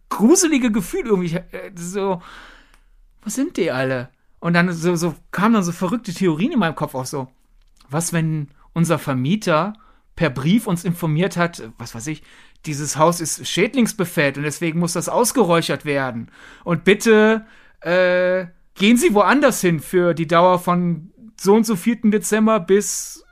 [0.09, 1.35] gruselige Gefühl irgendwie.
[1.35, 2.21] Äh, so,
[3.23, 4.09] wo sind die alle?
[4.39, 7.27] Und dann so, so kamen dann so verrückte Theorien in meinem Kopf auch so.
[7.89, 9.73] Was, wenn unser Vermieter
[10.15, 12.23] per Brief uns informiert hat, was weiß ich,
[12.65, 16.31] dieses Haus ist schädlingsbefällt und deswegen muss das ausgeräuchert werden.
[16.63, 17.45] Und bitte
[17.81, 22.11] äh, gehen Sie woanders hin für die Dauer von so und so 4.
[22.11, 23.24] Dezember bis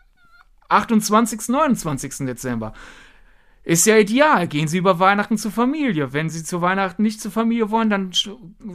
[0.74, 2.26] 28., 29.
[2.26, 2.74] Dezember.
[3.66, 4.46] Ist ja ideal.
[4.50, 6.12] Gehen Sie über Weihnachten zur Familie.
[6.12, 8.12] Wenn Sie zu Weihnachten nicht zur Familie wollen, dann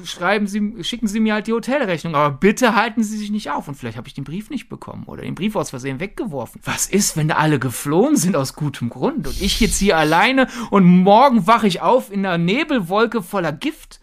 [0.04, 2.14] schreiben Sie, schicken Sie mir halt die Hotelrechnung.
[2.14, 3.68] Aber bitte halten Sie sich nicht auf.
[3.68, 6.62] Und vielleicht habe ich den Brief nicht bekommen oder den Brief aus Versehen weggeworfen.
[6.64, 10.48] Was ist, wenn da alle geflohen sind aus gutem Grund und ich jetzt hier alleine
[10.70, 14.00] und morgen wache ich auf in einer Nebelwolke voller Gift?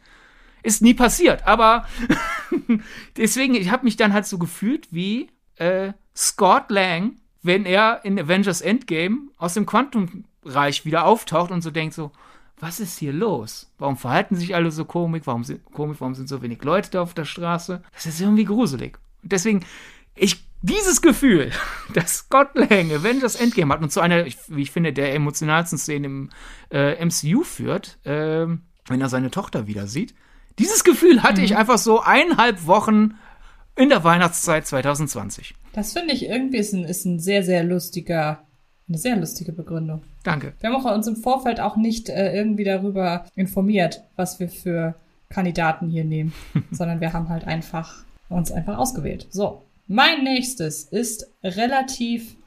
[0.62, 1.48] Ist nie passiert.
[1.48, 1.88] Aber
[3.18, 8.20] deswegen, ich habe mich dann halt so gefühlt wie äh, Scott Lang wenn er in
[8.20, 12.12] Avengers Endgame aus dem Quantumreich wieder auftaucht und so denkt so,
[12.60, 13.72] was ist hier los?
[13.78, 15.24] Warum verhalten sich alle so komisch?
[15.26, 15.98] Warum sind, komisch?
[16.00, 17.84] Warum sind so wenig Leute da auf der Straße?
[17.94, 18.98] Das ist irgendwie gruselig.
[19.22, 19.66] Und deswegen,
[20.16, 21.52] ich, dieses Gefühl,
[21.94, 26.08] dass Scott Lang Avengers Endgame hat und zu einer, wie ich finde, der emotionalsten Szene
[26.08, 26.30] im
[26.72, 28.48] äh, MCU führt, äh,
[28.88, 30.16] wenn er seine Tochter wieder sieht.
[30.58, 31.46] Dieses Gefühl hatte mhm.
[31.46, 33.16] ich einfach so eineinhalb Wochen
[33.76, 35.54] in der Weihnachtszeit 2020.
[35.76, 38.40] Das finde ich irgendwie ist ein, ist ein sehr, sehr lustiger,
[38.88, 40.04] eine sehr lustige Begründung.
[40.24, 40.54] Danke.
[40.62, 44.96] Wir haben uns im Vorfeld auch nicht äh, irgendwie darüber informiert, was wir für
[45.28, 46.34] Kandidaten hier nehmen,
[46.72, 49.28] sondern wir haben halt einfach uns einfach ausgewählt.
[49.32, 52.38] So, mein nächstes ist relativ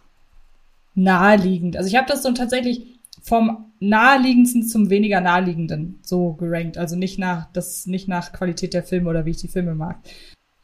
[0.94, 1.76] naheliegend.
[1.76, 6.78] Also ich habe das so tatsächlich vom naheliegendsten zum weniger naheliegenden so gerankt.
[6.78, 9.98] Also nicht nach das nicht nach Qualität der Filme oder wie ich die Filme mag.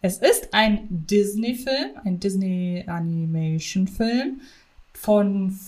[0.04, 4.42] Es ist ein Disney-Film, ein Disney-Animation-Film
[4.92, 5.58] von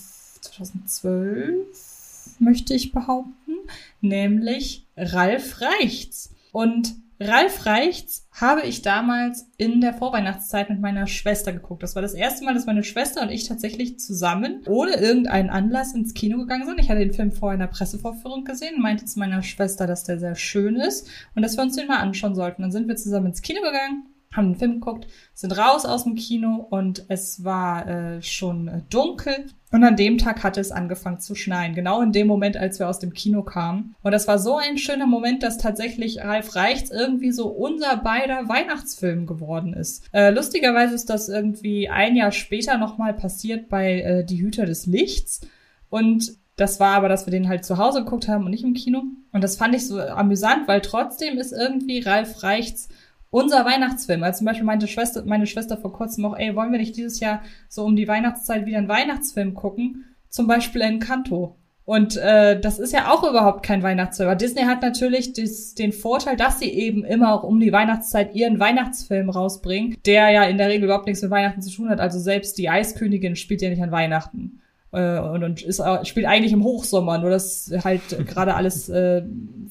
[0.41, 3.55] 2012, möchte ich behaupten,
[3.99, 6.35] nämlich Ralf Reichts.
[6.51, 11.81] Und Ralf Reichts habe ich damals in der Vorweihnachtszeit mit meiner Schwester geguckt.
[11.81, 15.95] Das war das erste Mal, dass meine Schwester und ich tatsächlich zusammen ohne irgendeinen Anlass
[15.95, 16.79] ins Kino gegangen sind.
[16.79, 20.19] Ich hatte den Film vorher in der Pressevorführung gesehen, meinte zu meiner Schwester, dass der
[20.19, 22.61] sehr schön ist und dass wir uns den mal anschauen sollten.
[22.61, 24.05] Dann sind wir zusammen ins Kino gegangen
[24.37, 29.47] haben den Film geguckt, sind raus aus dem Kino und es war äh, schon dunkel.
[29.69, 31.75] Und an dem Tag hatte es angefangen zu schneien.
[31.75, 33.95] Genau in dem Moment, als wir aus dem Kino kamen.
[34.01, 38.47] Und das war so ein schöner Moment, dass tatsächlich Ralf Reichts irgendwie so unser beider
[38.47, 40.05] Weihnachtsfilm geworden ist.
[40.13, 44.85] Äh, lustigerweise ist das irgendwie ein Jahr später nochmal passiert bei äh, Die Hüter des
[44.85, 45.41] Lichts
[45.89, 48.73] Und das war aber, dass wir den halt zu Hause geguckt haben und nicht im
[48.73, 49.03] Kino.
[49.31, 52.89] Und das fand ich so amüsant, weil trotzdem ist irgendwie Ralf Reichts
[53.29, 54.23] unser Weihnachtsfilm.
[54.23, 57.19] Also zum Beispiel meinte Schwester, meine Schwester vor kurzem auch, ey, wollen wir nicht dieses
[57.19, 60.05] Jahr so um die Weihnachtszeit wieder einen Weihnachtsfilm gucken?
[60.29, 61.57] Zum Beispiel Encanto.
[61.87, 64.27] Und äh, das ist ja auch überhaupt kein Weihnachtsfilm.
[64.27, 68.35] Aber Disney hat natürlich des, den Vorteil, dass sie eben immer auch um die Weihnachtszeit
[68.35, 72.01] ihren Weihnachtsfilm rausbringen, der ja in der Regel überhaupt nichts mit Weihnachten zu tun hat.
[72.01, 74.61] Also selbst die Eiskönigin spielt ja nicht an Weihnachten.
[74.91, 79.23] Äh, und, und ist, spielt eigentlich im Hochsommer, nur dass halt gerade alles äh,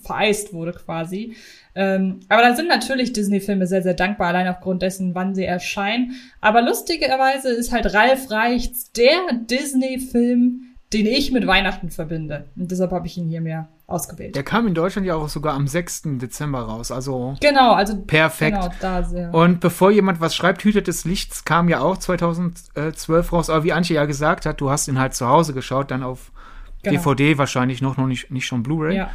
[0.03, 1.35] vereist wurde quasi.
[1.79, 6.13] Ähm, aber da sind natürlich Disney-Filme sehr, sehr dankbar, allein aufgrund dessen, wann sie erscheinen.
[6.41, 10.63] Aber lustigerweise ist halt Ralf Reichts der Disney-Film,
[10.95, 12.47] den ich mit Weihnachten verbinde.
[12.57, 14.35] Und deshalb habe ich ihn hier mehr ausgewählt.
[14.35, 16.03] Der kam in Deutschland ja auch sogar am 6.
[16.19, 16.91] Dezember raus.
[16.91, 18.57] Also genau, also perfekt.
[18.57, 19.35] Genau, da sehr.
[19.35, 23.51] Und bevor jemand was schreibt, Hüter des Lichts kam ja auch 2012 raus.
[23.51, 26.33] Aber wie Antje ja gesagt hat, du hast ihn halt zu Hause geschaut, dann auf
[26.83, 26.97] genau.
[26.97, 28.97] DVD wahrscheinlich noch, noch nicht, nicht schon Blu-ray.
[28.97, 29.11] Ja.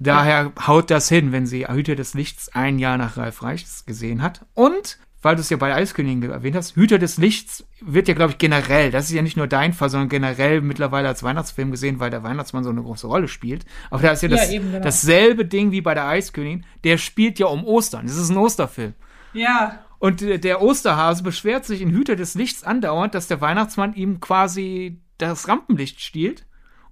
[0.00, 0.66] Daher ja.
[0.66, 4.46] haut das hin, wenn sie Hüter des Lichts ein Jahr nach Ralf Reichs gesehen hat.
[4.54, 8.32] Und weil du es ja bei Eiskönigin erwähnt hast, Hüter des Lichts wird ja, glaube
[8.32, 11.98] ich, generell, das ist ja nicht nur dein Fall, sondern generell mittlerweile als Weihnachtsfilm gesehen,
[11.98, 13.64] weil der Weihnachtsmann so eine große Rolle spielt.
[13.90, 14.84] Aber da ist ja, das, eben, genau.
[14.84, 18.06] dasselbe Ding wie bei der Eiskönigin, der spielt ja um Ostern.
[18.06, 18.94] Das ist ein Osterfilm.
[19.32, 19.80] Ja.
[19.98, 25.00] Und der Osterhase beschwert sich in Hüter des Lichts andauernd, dass der Weihnachtsmann ihm quasi
[25.18, 26.46] das Rampenlicht stiehlt.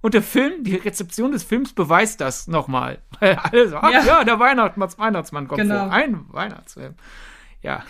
[0.07, 2.99] Und der Film, die Rezeption des Films beweist das nochmal.
[3.19, 5.79] Alle so, ach ja, ja der Weihnachtsmann, Weihnachtsmann kommt genau.
[5.79, 5.91] vor.
[5.91, 6.95] Ein Weihnachtsfilm
[7.61, 7.83] ja.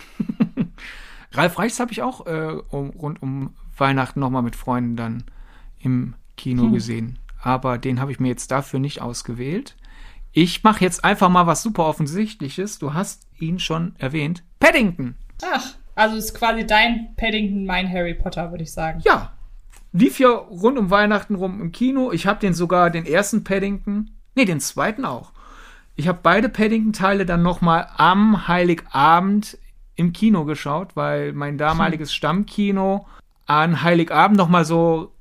[1.32, 5.24] Ralf Reichs habe ich auch äh, um, rund um Weihnachten nochmal mit Freunden dann
[5.78, 6.72] im Kino hm.
[6.72, 7.18] gesehen.
[7.40, 9.76] Aber den habe ich mir jetzt dafür nicht ausgewählt.
[10.32, 12.80] Ich mache jetzt einfach mal was super Offensichtliches.
[12.80, 14.42] Du hast ihn schon erwähnt.
[14.58, 15.14] Paddington.
[15.44, 19.00] Ach, also ist quasi dein Paddington, mein Harry Potter, würde ich sagen.
[19.04, 19.37] Ja.
[19.92, 22.12] Lief ja rund um Weihnachten rum im Kino.
[22.12, 25.32] Ich habe den sogar, den ersten Paddington, nee, den zweiten auch.
[25.96, 29.58] Ich habe beide Paddington-Teile dann nochmal am Heiligabend
[29.96, 33.06] im Kino geschaut, weil mein damaliges Stammkino
[33.46, 35.12] an Heiligabend nochmal so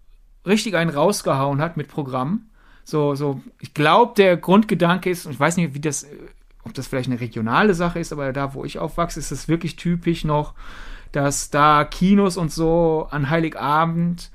[0.45, 2.47] richtig einen rausgehauen hat mit Programm.
[2.84, 6.06] So, so, ich glaube, der Grundgedanke ist, und ich weiß nicht, wie das,
[6.63, 9.77] ob das vielleicht eine regionale Sache ist, aber da, wo ich aufwachse, ist es wirklich
[9.77, 10.53] typisch noch,
[11.12, 14.30] dass da Kinos und so an Heiligabend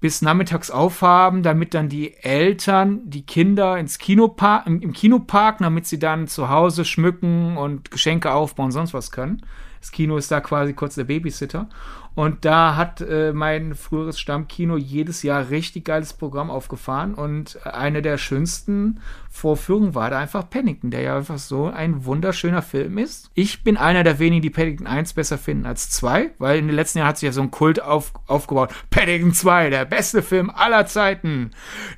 [0.00, 5.86] bis nachmittags aufhaben, damit dann die Eltern die Kinder ins Kinopark, im, im Kinopark, damit
[5.86, 9.42] sie dann zu Hause schmücken und Geschenke aufbauen sonst was können.
[9.80, 11.68] Das Kino ist da quasi kurz der Babysitter.
[12.18, 17.14] Und da hat äh, mein früheres Stammkino jedes Jahr richtig geiles Programm aufgefahren.
[17.14, 18.98] Und eine der schönsten
[19.30, 23.30] Vorführungen war da einfach Paddington, der ja einfach so ein wunderschöner Film ist.
[23.34, 26.74] Ich bin einer der wenigen, die Paddington 1 besser finden als 2, weil in den
[26.74, 28.74] letzten Jahren hat sich ja so ein Kult auf, aufgebaut.
[28.90, 31.52] Paddington 2, der beste Film aller Zeiten.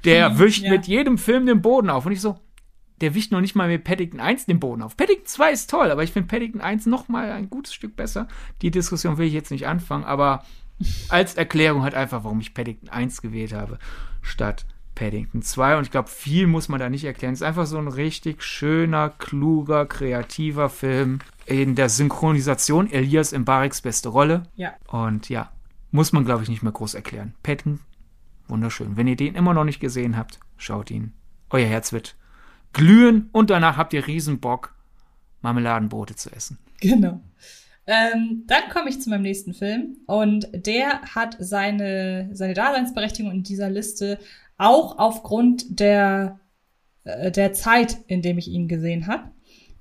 [0.04, 0.70] Der wischt ja.
[0.70, 2.04] mit jedem Film den Boden auf.
[2.04, 2.38] Und ich so,
[3.00, 4.96] der wischt noch nicht mal mit Paddington 1 den Boden auf.
[4.96, 8.28] Paddington 2 ist toll, aber ich finde Paddington 1 noch mal ein gutes Stück besser.
[8.62, 10.44] Die Diskussion will ich jetzt nicht anfangen, aber
[11.08, 13.78] als Erklärung halt einfach, warum ich Paddington 1 gewählt habe,
[14.22, 15.78] statt Paddington 2.
[15.78, 17.32] Und ich glaube, viel muss man da nicht erklären.
[17.32, 21.20] Es ist einfach so ein richtig schöner, kluger, kreativer Film.
[21.46, 24.44] In der Synchronisation Elias Mbareks beste Rolle.
[24.56, 24.74] Ja.
[24.88, 25.50] Und ja,
[25.90, 27.34] muss man, glaube ich, nicht mehr groß erklären.
[27.42, 27.80] Paddington,
[28.46, 28.96] wunderschön.
[28.96, 31.12] Wenn ihr den immer noch nicht gesehen habt, schaut ihn.
[31.48, 32.16] Euer Herz wird
[32.72, 34.74] glühen und danach habt ihr Riesenbock,
[35.42, 36.58] Marmeladenbrote zu essen.
[36.80, 37.20] Genau.
[37.86, 43.42] Ähm, dann komme ich zu meinem nächsten Film und der hat seine, seine Daseinsberechtigung in
[43.42, 44.18] dieser Liste
[44.58, 46.38] auch aufgrund der,
[47.04, 49.30] äh, der Zeit, in dem ich ihn gesehen habe.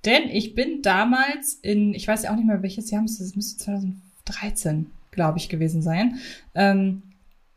[0.05, 3.63] Denn ich bin damals in, ich weiß ja auch nicht mehr welches Jahr, es müsste
[3.65, 6.19] 2013, glaube ich, gewesen sein.
[6.55, 7.03] Ähm,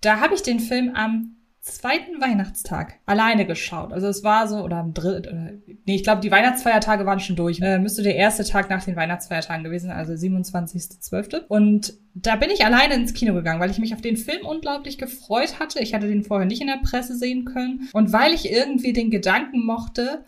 [0.00, 3.92] da habe ich den Film am zweiten Weihnachtstag alleine geschaut.
[3.92, 7.60] Also es war so, oder am dritten, nee, ich glaube, die Weihnachtsfeiertage waren schon durch.
[7.60, 11.46] Äh, müsste der erste Tag nach den Weihnachtsfeiertagen gewesen also 27.12.
[11.46, 14.98] Und da bin ich alleine ins Kino gegangen, weil ich mich auf den Film unglaublich
[14.98, 15.78] gefreut hatte.
[15.78, 17.88] Ich hatte den vorher nicht in der Presse sehen können.
[17.92, 20.24] Und weil ich irgendwie den Gedanken mochte,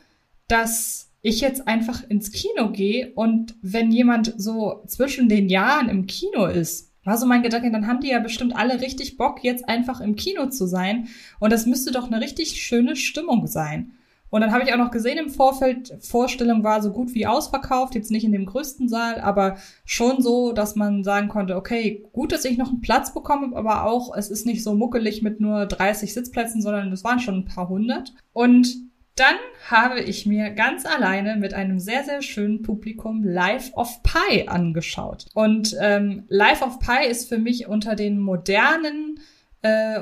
[0.47, 6.07] dass ich jetzt einfach ins Kino gehe und wenn jemand so zwischen den Jahren im
[6.07, 9.69] Kino ist, war so mein Gedanke, dann haben die ja bestimmt alle richtig Bock, jetzt
[9.69, 11.09] einfach im Kino zu sein.
[11.39, 13.93] Und das müsste doch eine richtig schöne Stimmung sein.
[14.35, 17.95] Und dann habe ich auch noch gesehen im Vorfeld, Vorstellung war so gut wie ausverkauft,
[17.95, 22.33] jetzt nicht in dem größten Saal, aber schon so, dass man sagen konnte, okay, gut,
[22.33, 25.67] dass ich noch einen Platz bekomme, aber auch, es ist nicht so muckelig mit nur
[25.67, 28.13] 30 Sitzplätzen, sondern es waren schon ein paar hundert.
[28.33, 28.75] Und
[29.17, 29.37] dann
[29.71, 35.27] habe ich mir ganz alleine mit einem sehr, sehr schönen Publikum Life of Pi angeschaut.
[35.35, 39.21] Und ähm, Life of Pi ist für mich unter den modernen
[39.63, 40.01] äh,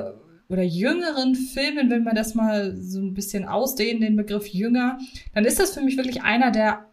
[0.49, 4.97] oder jüngeren Filmen, wenn man das mal so ein bisschen ausdehnen, den Begriff jünger,
[5.33, 6.87] dann ist das für mich wirklich einer der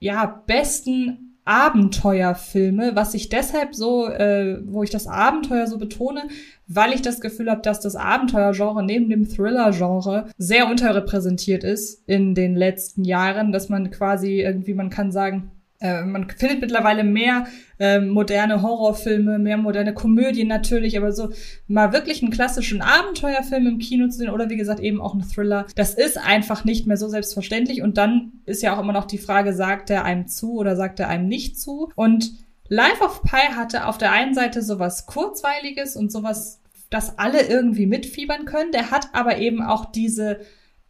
[0.00, 6.28] ja besten Abenteuerfilme, was ich deshalb so, äh, wo ich das Abenteuer so betone,
[6.68, 12.36] weil ich das Gefühl habe, dass das Abenteuergenre neben dem Thriller-Genre sehr unterrepräsentiert ist in
[12.36, 17.46] den letzten Jahren, dass man quasi irgendwie, man kann sagen, äh, man findet mittlerweile mehr
[17.78, 21.30] äh, moderne Horrorfilme, mehr moderne Komödien natürlich, aber so
[21.68, 25.22] mal wirklich einen klassischen Abenteuerfilm im Kino zu sehen oder wie gesagt eben auch ein
[25.22, 27.80] Thriller, das ist einfach nicht mehr so selbstverständlich.
[27.80, 31.00] Und dann ist ja auch immer noch die Frage, sagt er einem zu oder sagt
[31.00, 31.90] er einem nicht zu?
[31.96, 32.30] Und
[32.68, 37.86] Life of Pi hatte auf der einen Seite sowas Kurzweiliges und sowas, dass alle irgendwie
[37.86, 38.72] mitfiebern können.
[38.72, 40.40] Der hat aber eben auch diese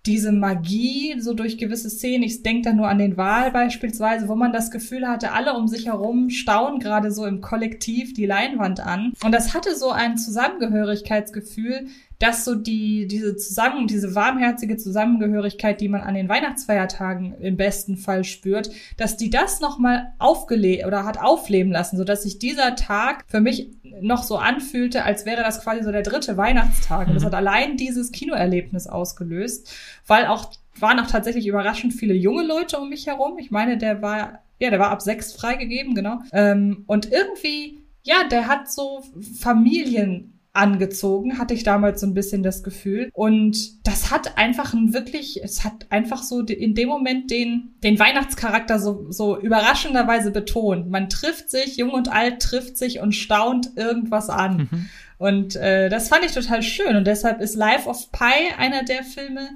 [0.07, 2.23] diese Magie so durch gewisse Szenen.
[2.23, 5.69] Ich denke da nur an den Wahl beispielsweise, wo man das Gefühl hatte, alle um
[5.69, 9.13] sich herum staunen gerade so im Kollektiv die Leinwand an.
[9.23, 11.89] Und das hatte so ein Zusammengehörigkeitsgefühl,
[12.20, 17.96] dass so die, diese zusammen, diese warmherzige Zusammengehörigkeit, die man an den Weihnachtsfeiertagen im besten
[17.96, 22.76] Fall spürt, dass die das nochmal aufgelebt oder hat aufleben lassen, so dass sich dieser
[22.76, 23.70] Tag für mich
[24.02, 27.09] noch so anfühlte, als wäre das quasi so der dritte Weihnachtstag.
[27.09, 27.28] Und das mhm.
[27.28, 29.72] hat allein dieses Kinoerlebnis ausgelöst,
[30.06, 33.38] weil auch, waren auch tatsächlich überraschend viele junge Leute um mich herum.
[33.38, 36.18] Ich meine, der war, ja, der war ab sechs freigegeben, genau.
[36.33, 39.02] Ähm, und irgendwie, ja, der hat so
[39.38, 43.11] Familien angezogen, hatte ich damals so ein bisschen das Gefühl.
[43.13, 47.99] Und das hat einfach ein wirklich, es hat einfach so in dem Moment den, den
[47.99, 50.91] Weihnachtscharakter so, so überraschenderweise betont.
[50.91, 54.69] Man trifft sich, jung und alt trifft sich und staunt irgendwas an.
[54.71, 54.87] Mhm.
[55.19, 56.97] Und äh, das fand ich total schön.
[56.97, 59.51] Und deshalb ist Life of Pi einer der Filme,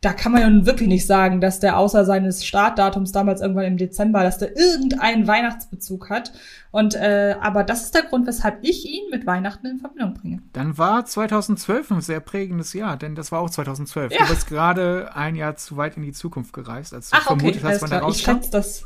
[0.00, 3.66] da kann man ja nun wirklich nicht sagen, dass der außer seines Startdatums damals irgendwann
[3.66, 6.32] im Dezember, dass der irgendeinen Weihnachtsbezug hat.
[6.70, 10.42] Und äh, aber das ist der Grund, weshalb ich ihn mit Weihnachten in Verbindung bringe.
[10.54, 14.12] Dann war 2012 ein sehr prägendes Jahr, denn das war auch 2012.
[14.12, 14.20] Ja.
[14.20, 17.62] Du bist gerade ein Jahr zu weit in die Zukunft gereist, als du Ach, vermutet
[17.62, 18.46] okay, hast, wann der rauskommt.
[18.46, 18.84] Ich das.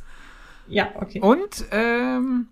[0.66, 1.20] Ja, okay.
[1.20, 2.48] Und ähm,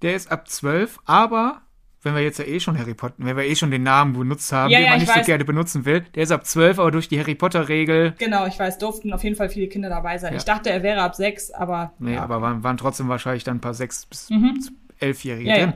[0.00, 1.60] der ist ab 12, aber
[2.06, 4.50] wenn wir jetzt ja eh schon Harry Potter, wenn wir eh schon den Namen benutzt
[4.52, 5.18] haben, ja, den ja, man nicht weiß.
[5.18, 8.14] so gerne benutzen will, der ist ab zwölf, aber durch die Harry Potter-Regel.
[8.18, 10.32] Genau, ich weiß, durften auf jeden Fall viele Kinder dabei sein.
[10.32, 10.38] Ja.
[10.38, 11.92] Ich dachte, er wäre ab sechs, aber.
[11.98, 14.58] Nee, aber waren, waren trotzdem wahrscheinlich dann ein paar sechs bis mhm.
[14.98, 15.72] elfjährige drin.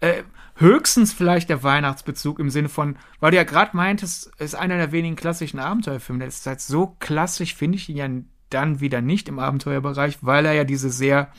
[0.00, 0.22] Äh,
[0.56, 4.92] höchstens vielleicht der Weihnachtsbezug im Sinne von, weil du ja gerade meintest, ist einer der
[4.92, 6.60] wenigen klassischen Abenteuerfilme der Zeit.
[6.60, 8.08] So klassisch finde ich ihn ja
[8.50, 11.30] dann wieder nicht im Abenteuerbereich, weil er ja diese sehr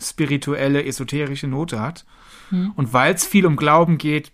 [0.00, 2.04] spirituelle, esoterische Note hat.
[2.52, 2.72] Hm.
[2.76, 4.30] Und weil es viel um Glauben geht,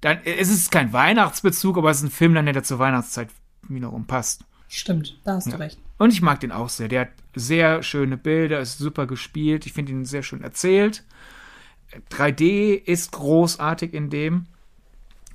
[0.00, 3.28] dann ist es kein Weihnachtsbezug, aber es ist ein Film, der zur Weihnachtszeit
[3.68, 4.44] wiederum passt.
[4.66, 5.52] Stimmt, da hast ja.
[5.52, 5.78] du recht.
[5.98, 6.88] Und ich mag den auch sehr.
[6.88, 9.66] Der hat sehr schöne Bilder, ist super gespielt.
[9.66, 11.04] Ich finde ihn sehr schön erzählt.
[12.10, 14.46] 3D ist großartig in dem.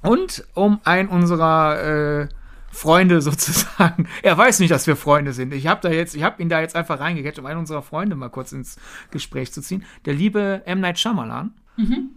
[0.02, 2.28] Und um einen unserer äh,
[2.72, 4.08] Freunde sozusagen.
[4.24, 5.54] Er weiß nicht, dass wir Freunde sind.
[5.54, 8.16] Ich habe da jetzt, ich habe ihn da jetzt einfach reingekettet, um einen unserer Freunde
[8.16, 8.78] mal kurz ins
[9.12, 9.86] Gespräch zu ziehen.
[10.06, 10.80] Der liebe M.
[10.80, 11.54] Night Shyamalan.
[11.78, 12.10] Mhm.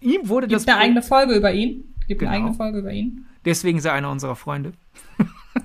[0.00, 0.68] Ihm wurde Gibt das.
[0.68, 1.94] eine eigene Folge über ihn.
[2.06, 2.32] Gibt genau.
[2.32, 3.26] eine eigene Folge über ihn.
[3.44, 4.72] Deswegen ist er einer unserer Freunde.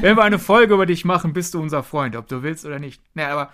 [0.00, 2.78] Wenn wir eine Folge über dich machen, bist du unser Freund, ob du willst oder
[2.78, 3.00] nicht.
[3.14, 3.50] Naja, aber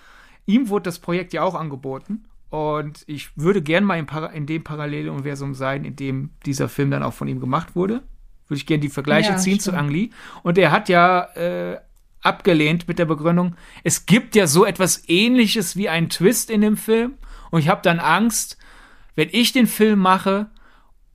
[0.47, 2.25] ihm wurde das Projekt ja auch angeboten.
[2.51, 7.03] Und ich würde gern mal in, in dem Paralleluniversum sein, in dem dieser Film dann
[7.03, 8.03] auch von ihm gemacht wurde.
[8.49, 9.77] Würde ich gerne die Vergleiche ja, ziehen stimmt.
[9.77, 10.11] zu Ang Lee.
[10.43, 11.79] Und er hat ja äh,
[12.23, 16.77] abgelehnt mit der Begründung, es gibt ja so etwas ähnliches wie einen Twist in dem
[16.77, 17.15] Film.
[17.51, 18.59] Und ich habe dann Angst,
[19.17, 20.47] wenn ich den Film mache,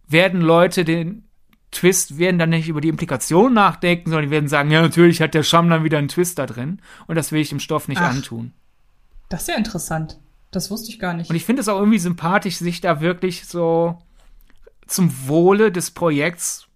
[0.07, 1.23] werden Leute den
[1.71, 5.33] Twist, werden dann nicht über die Implikationen nachdenken, sondern die werden sagen, ja, natürlich hat
[5.33, 6.81] der Scham dann wieder einen Twist da drin.
[7.07, 8.51] Und das will ich dem Stoff nicht Ach, antun.
[9.29, 10.19] Das ist ja interessant.
[10.51, 11.29] Das wusste ich gar nicht.
[11.29, 13.97] Und ich finde es auch irgendwie sympathisch, sich da wirklich so
[14.85, 16.67] zum Wohle des Projekts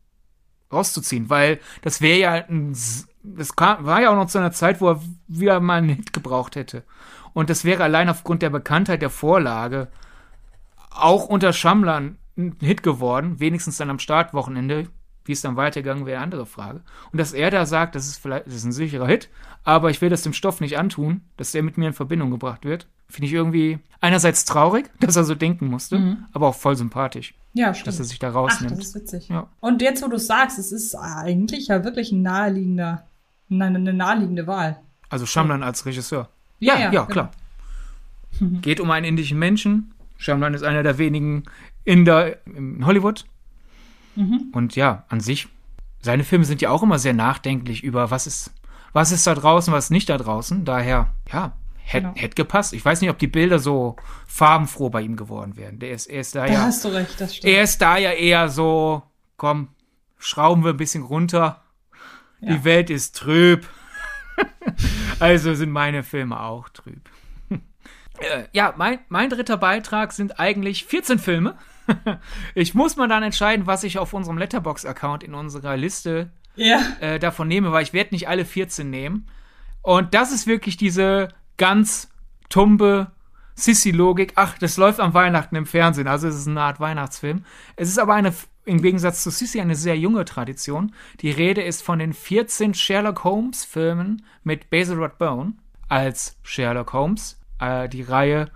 [0.71, 2.75] rauszuziehen, weil das wäre ja ein,
[3.21, 6.13] das kam, war ja auch noch zu einer Zeit, wo er wieder mal einen Hit
[6.13, 6.83] gebraucht hätte.
[7.33, 9.89] Und das wäre allein aufgrund der Bekanntheit der Vorlage
[10.95, 14.87] auch unter Schamlern ein Hit geworden, wenigstens dann am Startwochenende.
[15.27, 16.81] Wie es dann weitergegangen wäre, andere Frage.
[17.11, 19.29] Und dass er da sagt, das ist vielleicht, das ist ein sicherer Hit,
[19.63, 22.63] aber ich will das dem Stoff nicht antun, dass der mit mir in Verbindung gebracht
[22.63, 26.25] wird, finde ich irgendwie einerseits traurig, dass er so denken musste, mhm.
[26.31, 27.33] aber auch voll sympathisch.
[27.53, 27.87] Ja, stimmt.
[27.87, 28.73] Dass er sich da rausnimmt.
[28.73, 29.29] Ach, das ist witzig.
[29.29, 29.47] Ja.
[29.61, 33.07] Und jetzt, wo du sagst, es ist eigentlich ja wirklich ein naheliegender,
[33.49, 34.79] eine, eine naheliegende Wahl.
[35.09, 35.65] Also Shamlan ja.
[35.65, 36.29] als Regisseur.
[36.59, 37.05] Ja, ja, ja genau.
[37.05, 37.31] klar.
[38.61, 39.93] Geht um einen indischen Menschen.
[40.17, 41.43] Shamlan ist einer der wenigen
[41.83, 43.25] Inder in Hollywood.
[44.15, 44.51] Mhm.
[44.53, 45.47] Und ja, an sich,
[46.01, 48.53] seine Filme sind ja auch immer sehr nachdenklich über was ist,
[48.93, 50.65] was ist da draußen, was ist nicht da draußen.
[50.65, 51.53] Daher, ja,
[51.87, 52.15] Hätte genau.
[52.15, 52.73] hätt gepasst.
[52.73, 53.95] Ich weiß nicht, ob die Bilder so
[54.25, 55.77] farbenfroh bei ihm geworden wären.
[55.77, 56.61] Der ist, er ist da, da ja.
[56.61, 57.53] hast du recht, das stimmt.
[57.53, 59.03] Er ist da ja eher so,
[59.37, 59.67] komm,
[60.17, 61.63] schrauben wir ein bisschen runter.
[62.41, 62.53] Ja.
[62.53, 63.69] Die Welt ist trüb.
[65.19, 67.07] also sind meine Filme auch trüb.
[68.19, 71.57] Äh, ja, mein, mein dritter Beitrag sind eigentlich 14 Filme.
[72.55, 76.79] ich muss mal dann entscheiden, was ich auf unserem Letterbox-Account in unserer Liste ja.
[76.99, 79.27] äh, davon nehme, weil ich werde nicht alle 14 nehmen.
[79.81, 82.09] Und das ist wirklich diese ganz
[82.49, 83.11] tumbe
[83.55, 84.33] Sissy-Logik.
[84.35, 87.45] Ach, das läuft am Weihnachten im Fernsehen, also es ist eine Art Weihnachtsfilm.
[87.75, 88.33] Es ist aber eine,
[88.65, 90.93] im Gegensatz zu Sissy, eine sehr junge Tradition.
[91.21, 95.53] Die Rede ist von den 14 Sherlock Holmes-Filmen mit Basil Rathbone
[95.87, 97.39] als Sherlock Holmes.
[97.59, 98.49] Äh, die Reihe.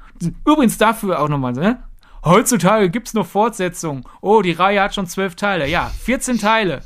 [0.45, 1.83] Übrigens dafür auch nochmal, ne?
[2.23, 4.03] Heutzutage gibt's noch Fortsetzungen.
[4.21, 5.67] Oh, die Reihe hat schon zwölf Teile.
[5.67, 6.81] Ja, 14 Teile.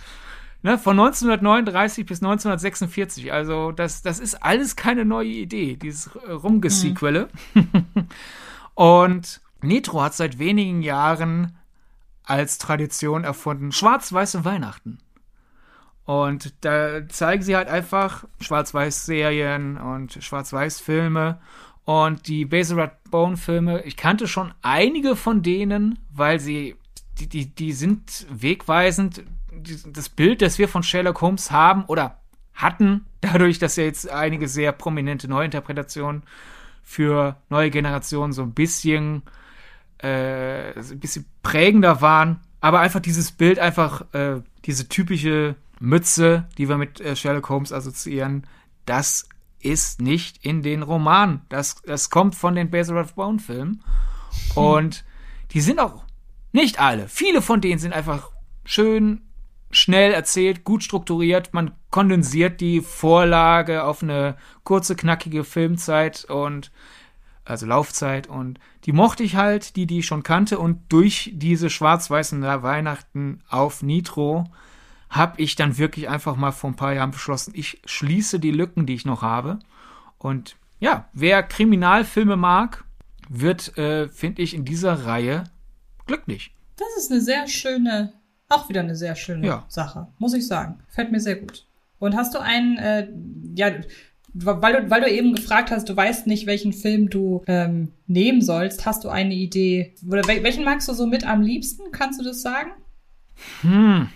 [0.61, 3.34] Ne, von 1939 bis 1946.
[3.34, 7.28] Also, das, das ist alles keine neue Idee, dieses Rumgesequelle.
[7.53, 8.07] Mhm.
[8.76, 11.57] Und Nitro hat seit wenigen Jahren
[12.24, 14.99] als Tradition erfunden schwarz-weiße Weihnachten.
[16.05, 21.39] Und da zeigen sie halt einfach Schwarz-Weiß-Serien und Schwarz-Weiß-Filme
[21.86, 26.75] und die Basil Bone Filme, ich kannte schon einige von denen, weil sie,
[27.19, 29.23] die, die, die sind wegweisend.
[29.88, 32.19] Das Bild, das wir von Sherlock Holmes haben oder
[32.53, 36.23] hatten, dadurch, dass ja jetzt einige sehr prominente Neuinterpretationen
[36.84, 39.23] für neue Generationen so ein bisschen,
[39.99, 42.39] äh, ein bisschen prägender waren.
[42.61, 47.73] Aber einfach dieses Bild, einfach äh, diese typische Mütze, die wir mit äh, Sherlock Holmes
[47.73, 48.47] assoziieren,
[48.86, 49.27] das
[49.66, 51.41] ist nicht in den Romanen.
[51.49, 53.84] Das, das kommt von den Basil Rathbone Filmen.
[54.55, 55.05] Und
[55.51, 56.03] die sind auch
[56.51, 57.07] nicht alle.
[57.07, 58.32] Viele von denen sind einfach
[58.66, 59.22] schön
[59.72, 61.53] schnell erzählt, gut strukturiert.
[61.53, 66.72] Man kondensiert die Vorlage auf eine kurze, knackige Filmzeit und
[67.45, 71.70] also Laufzeit und die mochte ich halt, die die ich schon kannte und durch diese
[71.70, 74.45] schwarz-weißen Weihnachten auf Nitro
[75.14, 78.86] habe ich dann wirklich einfach mal vor ein paar Jahren beschlossen, ich schließe die Lücken,
[78.86, 79.59] die ich noch habe.
[80.18, 82.84] Und ja, wer Kriminalfilme mag,
[83.30, 85.43] wird, äh, finde ich, in dieser Reihe
[86.07, 86.53] glücklich.
[86.78, 88.14] Das ist eine sehr schöne,
[88.49, 89.66] auch wieder eine sehr schöne ja.
[89.68, 90.80] Sache, muss ich sagen.
[90.89, 91.68] Fällt mir sehr gut.
[91.99, 93.07] Und hast du einen, äh,
[93.55, 93.72] ja,
[94.34, 98.41] weil du, weil du eben gefragt hast, du weißt nicht, welchen Film du ähm, nehmen
[98.41, 99.93] sollst, hast du eine Idee?
[100.07, 101.91] Oder welchen magst du so mit am liebsten?
[101.91, 102.72] Kannst du das sagen?
[103.61, 104.09] Hm,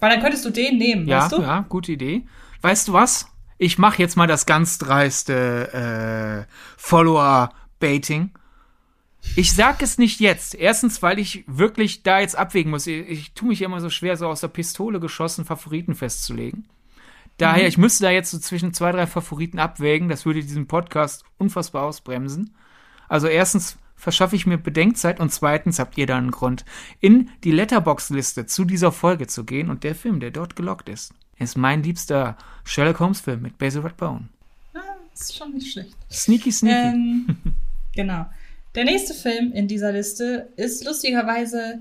[0.00, 1.42] weil dann könntest du den nehmen, ja, weißt du?
[1.42, 2.26] Ja, gute Idee.
[2.60, 3.28] Weißt du was?
[3.58, 8.30] Ich mache jetzt mal das ganz dreiste äh, Follower-Baiting.
[9.34, 10.54] Ich sag es nicht jetzt.
[10.54, 12.86] Erstens, weil ich wirklich da jetzt abwägen muss.
[12.86, 16.68] Ich, ich tue mich immer so schwer, so aus der Pistole geschossen Favoriten festzulegen.
[17.36, 17.68] Daher, mhm.
[17.68, 20.08] ich müsste da jetzt so zwischen zwei, drei Favoriten abwägen.
[20.08, 22.54] Das würde diesen Podcast unfassbar ausbremsen.
[23.08, 26.64] Also erstens verschaffe ich mir Bedenkzeit und zweitens habt ihr dann einen Grund,
[27.00, 31.12] in die Letterbox-Liste zu dieser Folge zu gehen und der Film, der dort gelockt ist,
[31.38, 34.28] ist mein liebster Sherlock Holmes-Film mit Basil Rathbone.
[34.74, 34.78] Ah,
[35.12, 35.94] ist schon nicht schlecht.
[36.10, 36.76] Sneaky, sneaky.
[36.76, 37.36] Ähm,
[37.94, 38.26] genau.
[38.74, 41.80] Der nächste Film in dieser Liste ist lustigerweise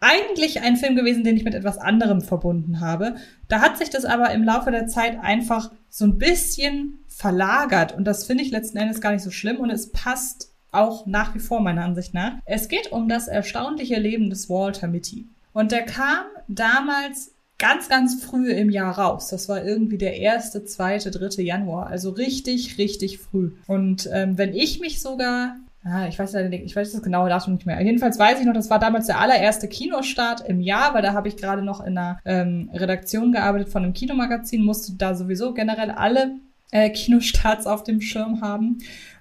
[0.00, 3.16] eigentlich ein Film gewesen, den ich mit etwas anderem verbunden habe.
[3.48, 8.04] Da hat sich das aber im Laufe der Zeit einfach so ein bisschen verlagert und
[8.04, 11.40] das finde ich letzten Endes gar nicht so schlimm und es passt auch nach wie
[11.40, 12.34] vor meiner Ansicht nach.
[12.44, 15.26] Es geht um das erstaunliche Leben des Walter Mitty.
[15.52, 19.28] Und der kam damals ganz, ganz früh im Jahr raus.
[19.28, 21.88] Das war irgendwie der erste, zweite, dritte Januar.
[21.88, 23.52] Also richtig, richtig früh.
[23.66, 27.64] Und ähm, wenn ich mich sogar Ah, ich weiß ich weiß das genaue Datum nicht
[27.64, 27.80] mehr.
[27.80, 31.28] Jedenfalls weiß ich noch, das war damals der allererste Kinostart im Jahr, weil da habe
[31.28, 35.90] ich gerade noch in einer ähm, Redaktion gearbeitet von einem Kinomagazin, musste da sowieso generell
[35.90, 36.32] alle
[36.70, 38.78] äh, Kinostarts auf dem Schirm haben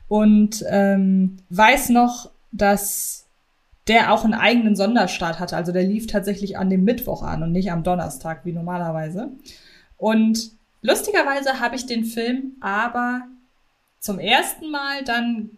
[0.10, 3.28] und ähm, weiß noch, dass
[3.88, 5.56] der auch einen eigenen Sonderstart hatte.
[5.56, 9.32] Also der lief tatsächlich an dem Mittwoch an und nicht am Donnerstag wie normalerweise.
[9.98, 10.52] Und
[10.82, 13.22] lustigerweise habe ich den Film aber
[14.00, 15.52] zum ersten Mal dann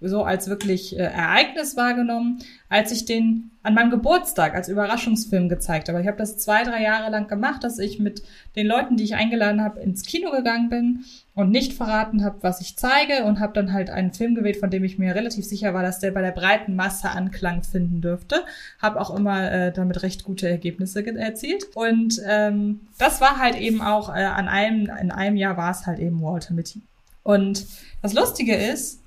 [0.00, 5.88] so als wirklich äh, Ereignis wahrgenommen, als ich den an meinem Geburtstag als Überraschungsfilm gezeigt
[5.88, 6.00] habe.
[6.02, 8.22] Ich habe das zwei, drei Jahre lang gemacht, dass ich mit
[8.56, 11.04] den Leuten, die ich eingeladen habe, ins Kino gegangen bin
[11.34, 14.70] und nicht verraten habe, was ich zeige und habe dann halt einen Film gewählt, von
[14.70, 18.44] dem ich mir relativ sicher war, dass der bei der breiten Masse Anklang finden dürfte.
[18.80, 21.66] Habe auch immer äh, damit recht gute Ergebnisse erzielt.
[21.74, 25.86] Und ähm, das war halt eben auch äh, an einem, in einem Jahr war es
[25.86, 26.82] halt eben Walter Mitty.
[27.24, 27.66] Und
[28.00, 29.00] das Lustige ist,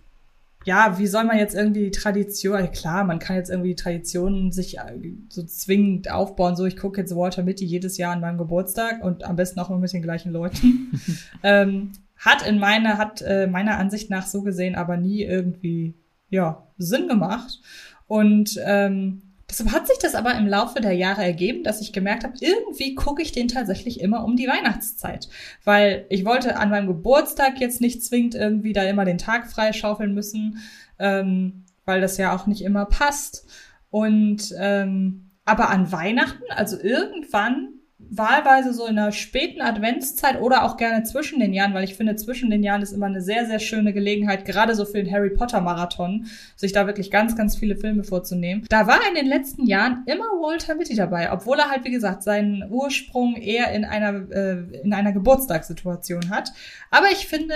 [0.65, 4.51] ja, wie soll man jetzt irgendwie die Tradition, klar, man kann jetzt irgendwie die Traditionen
[4.51, 4.81] sich äh,
[5.29, 9.23] so zwingend aufbauen, so ich gucke jetzt Walter Mitty jedes Jahr an meinem Geburtstag und
[9.23, 10.99] am besten auch immer mit den gleichen Leuten.
[11.43, 15.95] ähm, hat in meiner, hat äh, meiner Ansicht nach so gesehen aber nie irgendwie,
[16.29, 17.61] ja, Sinn gemacht.
[18.07, 22.25] Und ähm, Deshalb hat sich das aber im Laufe der Jahre ergeben, dass ich gemerkt
[22.25, 25.29] habe, irgendwie gucke ich den tatsächlich immer um die Weihnachtszeit.
[25.63, 30.13] Weil ich wollte an meinem Geburtstag jetzt nicht zwingend irgendwie da immer den Tag freischaufeln
[30.13, 30.59] müssen,
[30.99, 33.45] ähm, weil das ja auch nicht immer passt.
[33.89, 37.69] Und ähm, aber an Weihnachten, also irgendwann
[38.09, 42.15] wahlweise so in der späten Adventszeit oder auch gerne zwischen den Jahren, weil ich finde,
[42.15, 45.29] zwischen den Jahren ist immer eine sehr, sehr schöne Gelegenheit, gerade so für den Harry
[45.29, 48.65] Potter Marathon, sich da wirklich ganz, ganz viele Filme vorzunehmen.
[48.69, 52.23] Da war in den letzten Jahren immer Walter Mitty dabei, obwohl er halt, wie gesagt,
[52.23, 56.51] seinen Ursprung eher in einer, äh, in einer Geburtstagssituation hat.
[56.91, 57.55] Aber ich finde,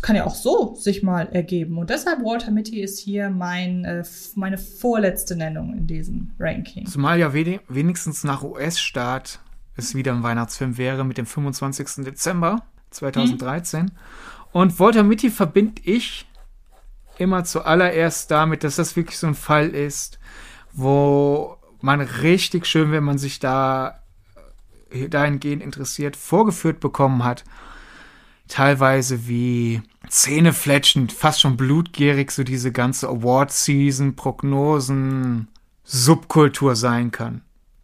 [0.00, 1.78] kann ja auch so sich mal ergeben.
[1.78, 6.86] Und deshalb Walter Mitty ist hier mein, äh, meine vorletzte Nennung in diesem Ranking.
[6.86, 9.40] Zumal ja wenigstens nach US-Start
[9.76, 12.04] es wieder ein Weihnachtsfilm wäre mit dem 25.
[12.04, 13.84] Dezember 2013.
[13.84, 13.90] Mhm.
[14.52, 16.26] Und Walter Mitty verbinde ich
[17.18, 20.18] immer zuallererst damit, dass das wirklich so ein Fall ist,
[20.72, 24.02] wo man richtig schön, wenn man sich da
[24.90, 27.44] äh, dahingehend interessiert, vorgeführt bekommen hat
[28.52, 35.48] teilweise wie zähnefletschend, fast schon blutgierig so diese ganze Award-Season, Prognosen,
[35.84, 37.40] Subkultur sein kann.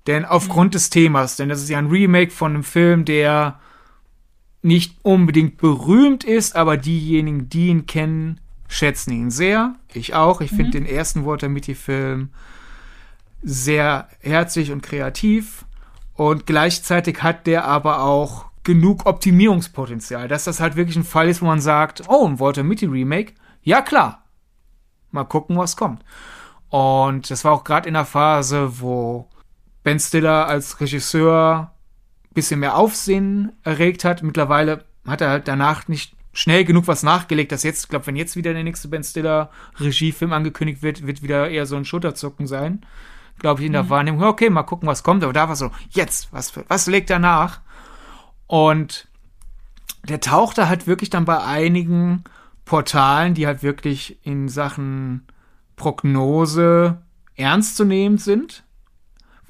[0.06, 3.58] Denn aufgrund des Themas, denn das ist ja ein Remake von einem Film, der
[4.60, 8.38] nicht unbedingt berühmt ist, aber diejenigen, die ihn kennen,
[8.68, 9.74] schätzen ihn sehr.
[9.94, 10.42] Ich auch.
[10.42, 10.56] Ich mhm.
[10.56, 12.28] finde den ersten Walter Mitty-Film
[13.42, 15.64] sehr herzlich und kreativ.
[16.12, 21.40] Und gleichzeitig hat der aber auch genug Optimierungspotenzial, dass das halt wirklich ein Fall ist,
[21.40, 24.24] wo man sagt, oh, ein Walter Mitty Remake, ja klar,
[25.10, 26.04] mal gucken, was kommt.
[26.68, 29.26] Und das war auch gerade in der Phase, wo
[29.84, 31.72] Ben Stiller als Regisseur
[32.24, 34.22] ein bisschen mehr Aufsehen erregt hat.
[34.22, 38.16] Mittlerweile hat er halt danach nicht schnell genug was nachgelegt, dass jetzt, ich glaube, wenn
[38.16, 39.48] jetzt wieder der nächste Ben Stiller
[39.80, 42.84] Regiefilm angekündigt wird, wird wieder eher so ein Schulterzucken sein.
[43.38, 43.88] Glaube ich, in der mhm.
[43.88, 45.24] Wahrnehmung, okay, mal gucken, was kommt.
[45.24, 47.62] Aber da war so, jetzt, was, was legt er nach?
[48.48, 49.06] Und
[50.08, 52.24] der tauchte halt wirklich dann bei einigen
[52.64, 55.26] Portalen, die halt wirklich in Sachen
[55.76, 57.00] Prognose
[57.36, 58.64] ernst zu nehmen sind.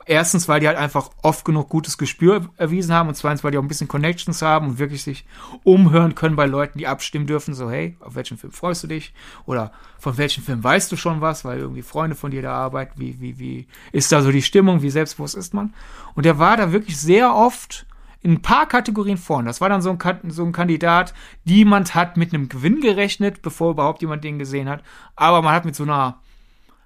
[0.04, 3.58] Erstens, weil die halt einfach oft genug gutes Gespür erwiesen haben und zweitens, weil die
[3.58, 5.26] auch ein bisschen Connections haben und wirklich sich
[5.64, 9.12] umhören können bei Leuten, die abstimmen dürfen, so hey, auf welchen Film freust du dich?
[9.44, 12.98] Oder von welchem Film weißt du schon was, weil irgendwie Freunde von dir da arbeiten,
[12.98, 15.74] wie, wie, wie ist da so die Stimmung, wie selbstbewusst ist man?
[16.14, 17.86] Und der war da wirklich sehr oft
[18.20, 19.46] in ein paar Kategorien vorne.
[19.46, 21.14] Das war dann so ein, so ein Kandidat,
[21.44, 24.82] niemand hat mit einem Gewinn gerechnet, bevor überhaupt jemand den gesehen hat.
[25.14, 26.18] Aber man hat mit so einer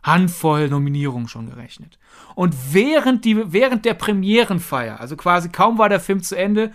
[0.03, 1.99] Handvoll Nominierungen schon gerechnet.
[2.35, 6.73] Und während, die, während der Premierenfeier, also quasi kaum war der Film zu Ende,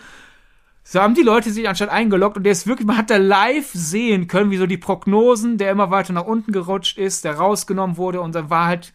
[0.84, 3.70] so haben die Leute sich anstatt eingeloggt und der ist wirklich, man hat da live
[3.74, 7.98] sehen können, wie so die Prognosen, der immer weiter nach unten gerutscht ist, der rausgenommen
[7.98, 8.94] wurde und dann war halt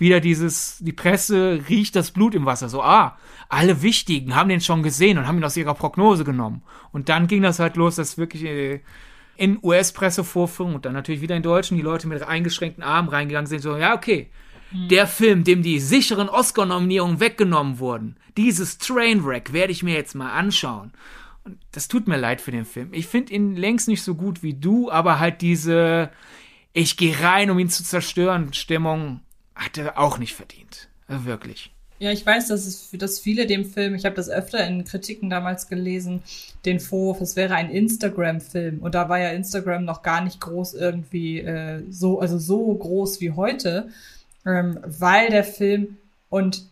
[0.00, 2.68] wieder dieses, die Presse riecht das Blut im Wasser.
[2.68, 6.62] So, ah, alle Wichtigen haben den schon gesehen und haben ihn aus ihrer Prognose genommen.
[6.92, 8.80] Und dann ging das halt los, dass wirklich äh,
[9.36, 13.60] in US-Pressevorführungen und dann natürlich wieder in Deutschen die Leute mit eingeschränkten Armen reingegangen sind.
[13.60, 14.28] So, ja, okay.
[14.70, 14.88] Hm.
[14.88, 20.32] Der Film, dem die sicheren Oscar-Nominierungen weggenommen wurden, dieses Trainwreck werde ich mir jetzt mal
[20.32, 20.92] anschauen.
[21.44, 22.88] Und das tut mir leid für den Film.
[22.92, 26.10] Ich finde ihn längst nicht so gut wie du, aber halt diese
[26.72, 29.20] ich gehe rein, um ihn zu zerstören Stimmung
[29.60, 30.88] hat er auch nicht verdient.
[31.06, 31.70] Also wirklich.
[31.98, 35.28] Ja, ich weiß, dass es dass viele dem Film, ich habe das öfter in Kritiken
[35.28, 36.22] damals gelesen,
[36.64, 38.78] den Vorwurf, es wäre ein Instagram-Film.
[38.78, 43.20] Und da war ja Instagram noch gar nicht groß irgendwie äh, so, also so groß
[43.20, 43.88] wie heute,
[44.46, 45.98] ähm, weil der Film
[46.30, 46.69] und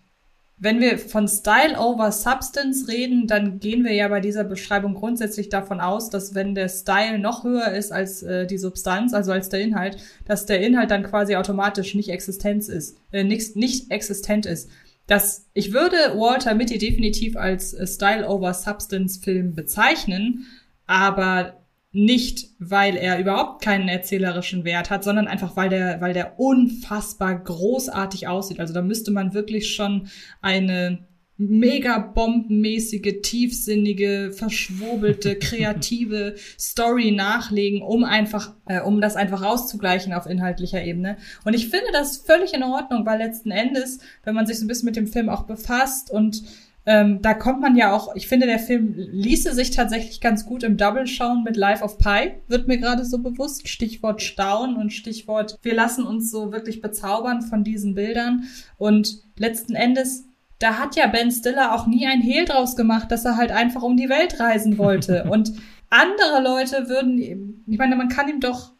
[0.60, 5.48] wenn wir von Style over Substance reden, dann gehen wir ja bei dieser Beschreibung grundsätzlich
[5.48, 9.48] davon aus, dass wenn der Style noch höher ist als äh, die Substanz, also als
[9.48, 14.46] der Inhalt, dass der Inhalt dann quasi automatisch nicht Existenz ist, äh, nicht, nicht existent
[14.46, 14.68] ist.
[15.06, 20.46] Das, ich würde Walter Mitty definitiv als äh, Style over Substance Film bezeichnen,
[20.86, 21.57] aber
[21.90, 27.38] nicht, weil er überhaupt keinen erzählerischen Wert hat, sondern einfach, weil der, weil der unfassbar
[27.38, 28.60] großartig aussieht.
[28.60, 30.08] Also da müsste man wirklich schon
[30.42, 31.06] eine
[31.38, 40.26] mega bombenmäßige, tiefsinnige, verschwurbelte, kreative Story nachlegen, um einfach, äh, um das einfach auszugleichen auf
[40.26, 41.16] inhaltlicher Ebene.
[41.44, 44.68] Und ich finde das völlig in Ordnung, weil letzten Endes, wenn man sich so ein
[44.68, 46.42] bisschen mit dem Film auch befasst und
[46.88, 50.62] ähm, da kommt man ja auch, ich finde, der Film ließe sich tatsächlich ganz gut
[50.62, 53.68] im Double schauen mit Life of Pi, wird mir gerade so bewusst.
[53.68, 58.44] Stichwort Staunen und Stichwort, wir lassen uns so wirklich bezaubern von diesen Bildern.
[58.78, 60.24] Und letzten Endes,
[60.60, 63.82] da hat ja Ben Stiller auch nie ein Hehl draus gemacht, dass er halt einfach
[63.82, 65.24] um die Welt reisen wollte.
[65.30, 65.52] und
[65.90, 68.72] andere Leute würden, ich meine, man kann ihm doch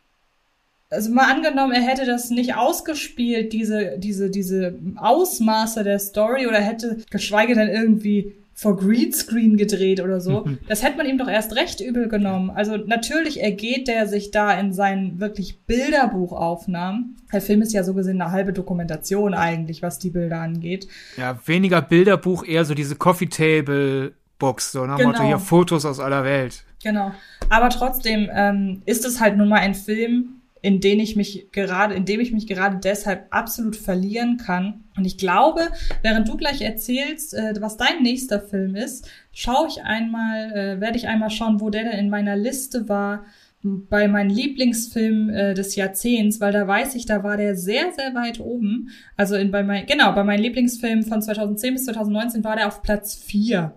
[0.90, 6.60] also mal angenommen, er hätte das nicht ausgespielt, diese, diese, diese Ausmaße der Story oder
[6.60, 10.44] hätte geschweige denn irgendwie vor Greenscreen gedreht oder so.
[10.68, 12.50] Das hätte man ihm doch erst recht übel genommen.
[12.50, 17.16] Also natürlich ergeht der sich da in seinen wirklich Bilderbuchaufnahmen.
[17.32, 20.88] Der Film ist ja so gesehen eine halbe Dokumentation eigentlich, was die Bilder angeht.
[21.16, 25.10] Ja, weniger Bilderbuch, eher so diese Coffee Table Box, so nach genau.
[25.10, 26.64] Motto hier Fotos aus aller Welt.
[26.82, 27.12] Genau.
[27.50, 31.94] Aber trotzdem ähm, ist es halt nun mal ein Film, in den ich mich gerade,
[31.94, 34.84] in dem ich mich gerade deshalb absolut verlieren kann.
[34.96, 35.68] Und ich glaube,
[36.02, 40.96] während du gleich erzählst, äh, was dein nächster Film ist, schaue ich einmal, äh, werde
[40.96, 43.24] ich einmal schauen, wo der denn in meiner Liste war
[43.62, 48.14] bei meinem Lieblingsfilm äh, des Jahrzehnts, weil da weiß ich, da war der sehr, sehr
[48.14, 48.90] weit oben.
[49.16, 52.82] Also in, bei mein, genau, bei meinem Lieblingsfilm von 2010 bis 2019 war der auf
[52.82, 53.74] Platz vier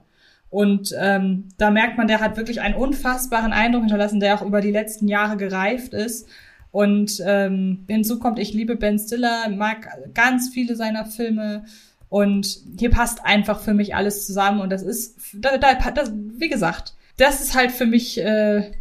[0.52, 4.60] und ähm, da merkt man, der hat wirklich einen unfassbaren Eindruck hinterlassen, der auch über
[4.60, 6.28] die letzten Jahre gereift ist.
[6.72, 11.66] Und ähm, hinzu kommt, ich liebe Ben Stiller, mag ganz viele seiner Filme.
[12.08, 14.62] Und hier passt einfach für mich alles zusammen.
[14.62, 18.72] Und das ist, da, da, das, wie gesagt, das ist halt für mich, äh,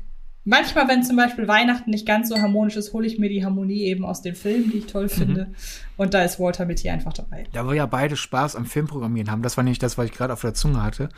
[0.45, 3.83] manchmal, wenn zum Beispiel Weihnachten nicht ganz so harmonisch ist, hole ich mir die Harmonie
[3.83, 5.11] eben aus den Filmen, die ich toll mhm.
[5.11, 5.45] finde.
[5.47, 5.55] Mhm.
[5.97, 7.45] Und da ist Walter Mitty einfach dabei.
[7.53, 10.33] Da wir ja beide Spaß am Filmprogrammieren haben, das war nicht das, was ich gerade
[10.33, 11.09] auf der Zunge hatte.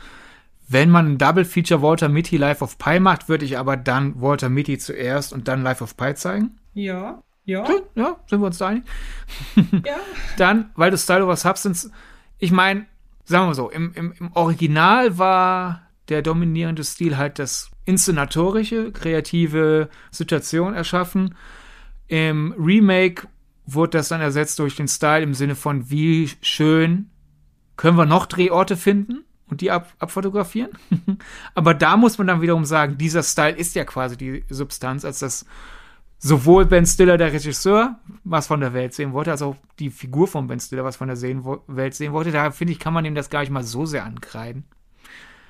[0.67, 4.21] Wenn man ein Double Feature Walter Mitty Life of Pi macht, würde ich aber dann
[4.21, 6.51] Walter Mitty zuerst und dann Life of Pi zeigen.
[6.73, 7.23] Ja.
[7.45, 7.65] Ja.
[7.95, 8.83] Ja, sind wir uns da einig?
[9.85, 9.97] ja.
[10.37, 11.91] Dann, weil du Style over Substance,
[12.39, 12.85] ich meine,
[13.25, 19.89] sagen wir so, im, im, im Original war der dominierende Stil halt das inszenatorische, kreative
[20.11, 21.35] Situation erschaffen.
[22.07, 23.27] Im Remake
[23.65, 27.09] wurde das dann ersetzt durch den Style im Sinne von, wie schön
[27.75, 30.71] können wir noch Drehorte finden und die ab, abfotografieren.
[31.55, 35.19] Aber da muss man dann wiederum sagen, dieser Style ist ja quasi die Substanz, als
[35.19, 35.45] das
[36.23, 40.27] sowohl Ben Stiller, der Regisseur, was von der Welt sehen wollte, als auch die Figur
[40.27, 42.31] von Ben Stiller, was von der sehen, Welt sehen wollte.
[42.31, 44.63] Da finde ich, kann man ihm das gar nicht mal so sehr ankreiden.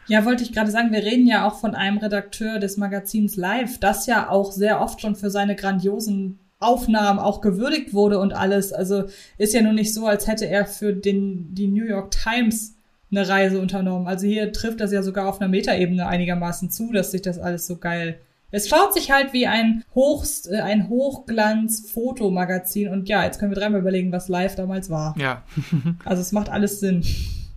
[0.07, 3.79] Ja, wollte ich gerade sagen, wir reden ja auch von einem Redakteur des Magazins Live,
[3.79, 8.73] das ja auch sehr oft schon für seine grandiosen Aufnahmen auch gewürdigt wurde und alles.
[8.73, 9.03] Also
[9.37, 12.75] ist ja nun nicht so, als hätte er für den, die New York Times
[13.11, 14.07] eine Reise unternommen.
[14.07, 17.67] Also hier trifft das ja sogar auf einer Metaebene einigermaßen zu, dass sich das alles
[17.67, 18.19] so geil
[18.53, 23.59] es schaut sich halt wie ein Hochst, äh, ein Hochglanz-Fotomagazin und ja, jetzt können wir
[23.59, 25.15] dreimal überlegen, was live damals war.
[25.17, 25.41] Ja.
[26.05, 27.03] also es macht alles Sinn.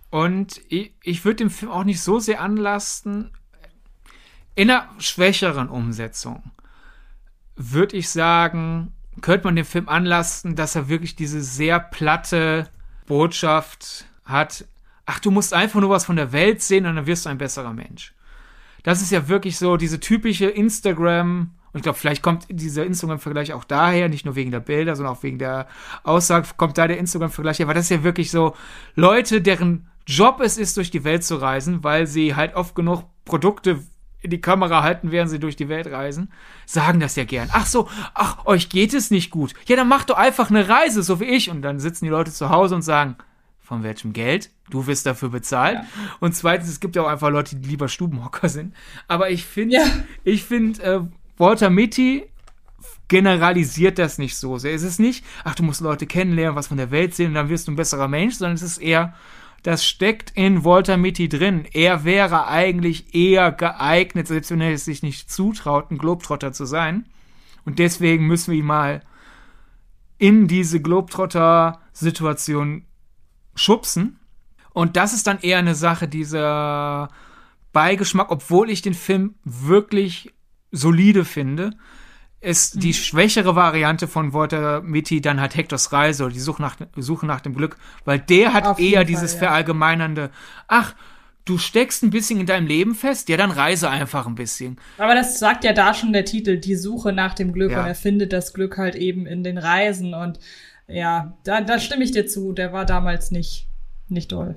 [0.09, 3.29] Und ich, ich würde dem Film auch nicht so sehr anlasten.
[4.55, 6.41] In einer schwächeren Umsetzung
[7.55, 8.91] würde ich sagen,
[9.21, 12.69] könnte man dem Film anlasten, dass er wirklich diese sehr platte
[13.05, 14.65] Botschaft hat.
[15.05, 17.37] Ach, du musst einfach nur was von der Welt sehen und dann wirst du ein
[17.37, 18.15] besserer Mensch
[18.87, 23.51] das ist ja wirklich so diese typische Instagram, und ich glaube, vielleicht kommt dieser Instagram-Vergleich
[23.51, 25.67] auch daher, nicht nur wegen der Bilder, sondern auch wegen der
[26.03, 28.55] Aussage, kommt da der Instagram-Vergleich her, weil das ist ja wirklich so
[28.95, 33.03] Leute, deren Job es ist, durch die Welt zu reisen, weil sie halt oft genug
[33.25, 33.83] Produkte
[34.21, 36.31] in die Kamera halten, während sie durch die Welt reisen,
[36.65, 37.49] sagen das ja gern.
[37.51, 39.53] Ach so, ach, euch geht es nicht gut.
[39.67, 41.49] Ja, dann macht doch einfach eine Reise, so wie ich.
[41.49, 43.17] Und dann sitzen die Leute zu Hause und sagen,
[43.67, 44.49] von welchem Geld?
[44.69, 45.75] Du wirst dafür bezahlt.
[45.75, 45.85] Ja.
[46.21, 48.73] Und zweitens, es gibt ja auch einfach Leute, die lieber Stubenhocker sind.
[49.09, 49.83] Aber ich finde, ja.
[50.23, 51.01] ich finde, äh,
[51.37, 52.23] Walter Mitty
[53.09, 54.73] generalisiert das nicht so sehr.
[54.73, 57.49] Es ist nicht, ach, du musst Leute kennenlernen, was von der Welt sehen und dann
[57.49, 59.13] wirst du ein besserer Mensch, sondern es ist eher,
[59.63, 61.65] das steckt in Walter Mitty drin.
[61.73, 66.63] Er wäre eigentlich eher geeignet, selbst wenn er es sich nicht zutraut, ein Globetrotter zu
[66.63, 67.05] sein.
[67.65, 69.01] Und deswegen müssen wir ihn mal
[70.19, 72.85] in diese Globetrotter-Situation
[73.57, 74.19] schubsen.
[74.73, 77.09] Und das ist dann eher eine Sache dieser
[77.73, 80.33] Beigeschmack, obwohl ich den Film wirklich
[80.71, 81.71] solide finde,
[82.39, 82.79] ist mhm.
[82.81, 87.25] die schwächere Variante von Walter Mitty dann halt Hectors Reise oder die Suche nach, Suche
[87.25, 89.47] nach dem Glück, weil der hat Auf eher dieses Fall, ja.
[89.49, 90.29] verallgemeinernde,
[90.67, 90.93] ach,
[91.45, 94.77] du steckst ein bisschen in deinem Leben fest, ja, dann reise einfach ein bisschen.
[94.97, 97.81] Aber das sagt ja da schon der Titel, die Suche nach dem Glück ja.
[97.81, 100.39] und er findet das Glück halt eben in den Reisen und
[100.87, 102.53] ja, da, da stimme ich dir zu.
[102.53, 103.67] Der war damals nicht,
[104.07, 104.55] nicht doll.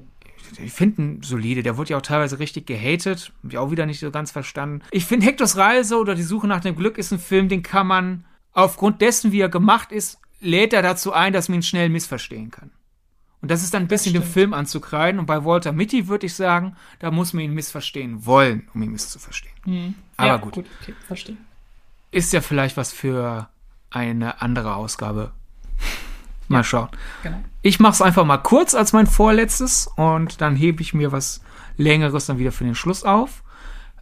[0.58, 1.62] Ich finde ihn solide.
[1.62, 3.32] Der wurde ja auch teilweise richtig gehatet.
[3.42, 4.82] Hab ich auch wieder nicht so ganz verstanden.
[4.90, 7.86] Ich finde Hectors Reise oder Die Suche nach dem Glück ist ein Film, den kann
[7.86, 11.88] man aufgrund dessen, wie er gemacht ist, lädt er dazu ein, dass man ihn schnell
[11.88, 12.70] missverstehen kann.
[13.42, 15.18] Und das ist dann ein bisschen dem Film anzukreiden.
[15.18, 18.92] Und bei Walter Mitty würde ich sagen, da muss man ihn missverstehen wollen, um ihn
[18.92, 19.54] misszuverstehen.
[19.64, 19.94] Mhm.
[20.16, 20.54] Aber ja, gut.
[20.54, 21.36] gut okay, verstehe.
[22.10, 23.48] Ist ja vielleicht was für
[23.90, 25.32] eine andere Ausgabe
[26.50, 26.88] Mal schauen.
[27.22, 27.40] Genau.
[27.62, 31.42] Ich mache es einfach mal kurz als mein vorletztes und dann hebe ich mir was
[31.76, 33.42] längeres dann wieder für den Schluss auf.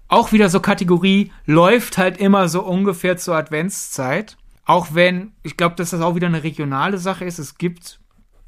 [0.08, 4.38] Auch wieder so Kategorie läuft halt immer so ungefähr zur Adventszeit.
[4.64, 7.38] Auch wenn, ich glaube, dass das auch wieder eine regionale Sache ist.
[7.38, 8.00] Es gibt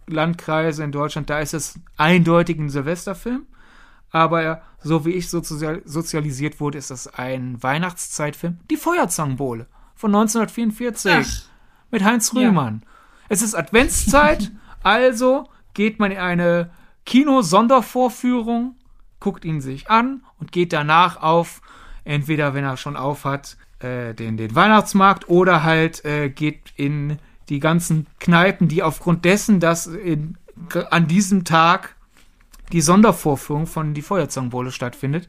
[0.06, 3.46] Landkreise in Deutschland, da ist es eindeutig ein Silvesterfilm.
[4.10, 8.58] Aber so wie ich sozialisiert wurde, ist das ein Weihnachtszeitfilm.
[8.70, 11.50] Die Feuerzangenbowle von 1944 Ach.
[11.90, 12.80] mit Heinz Rühmann.
[12.82, 12.89] Ja.
[13.30, 14.50] Es ist Adventszeit,
[14.82, 16.70] also geht man in eine
[17.06, 18.74] Kino-Sondervorführung,
[19.20, 21.62] guckt ihn sich an und geht danach auf,
[22.02, 27.20] entweder wenn er schon auf hat, äh, den, den Weihnachtsmarkt oder halt äh, geht in
[27.50, 30.36] die ganzen Kneipen, die aufgrund dessen, dass in,
[30.90, 31.94] an diesem Tag
[32.72, 35.28] die Sondervorführung von die Feuerzangenbowle stattfindet,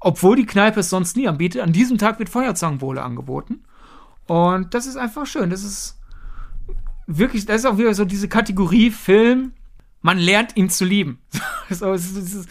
[0.00, 3.62] obwohl die Kneipe es sonst nie anbietet, an diesem Tag wird Feuerzangenbowle angeboten.
[4.26, 5.50] Und das ist einfach schön.
[5.50, 5.99] Das ist
[7.18, 9.52] wirklich, das ist auch wieder so diese Kategorie Film,
[10.02, 11.18] man lernt ihn zu lieben.
[11.70, 12.48] so, es, ist, es ist,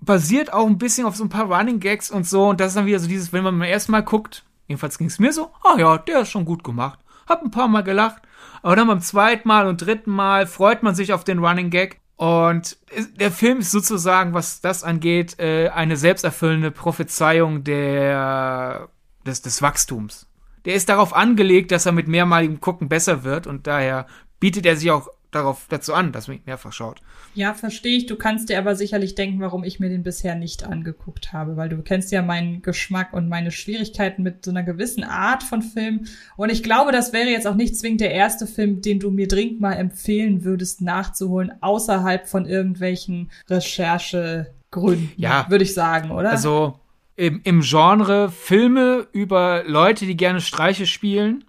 [0.00, 2.48] basiert auch ein bisschen auf so ein paar Running Gags und so.
[2.48, 5.32] Und das ist dann wieder so dieses, wenn man Mal guckt, jedenfalls ging es mir
[5.32, 6.98] so, ah ja, der ist schon gut gemacht.
[7.28, 8.22] Hab ein paar Mal gelacht.
[8.62, 12.00] Aber dann beim zweiten Mal und dritten Mal freut man sich auf den Running Gag.
[12.16, 12.78] Und
[13.18, 18.88] der Film ist sozusagen, was das angeht, äh, eine selbsterfüllende Prophezeiung der,
[19.26, 20.26] des, des Wachstums.
[20.64, 24.06] Der ist darauf angelegt, dass er mit mehrmaligem Gucken besser wird und daher
[24.40, 27.00] bietet er sich auch darauf dazu an, dass man ihn mehrfach schaut.
[27.34, 28.06] Ja, verstehe ich.
[28.06, 31.70] Du kannst dir aber sicherlich denken, warum ich mir den bisher nicht angeguckt habe, weil
[31.70, 36.04] du kennst ja meinen Geschmack und meine Schwierigkeiten mit so einer gewissen Art von Film.
[36.36, 39.26] Und ich glaube, das wäre jetzt auch nicht zwingend der erste Film, den du mir
[39.26, 46.30] dringend mal empfehlen würdest nachzuholen, außerhalb von irgendwelchen Recherchegründen, ja, würde ich sagen, oder?
[46.30, 46.78] Also
[47.16, 51.44] im, im Genre Filme über Leute, die gerne Streiche spielen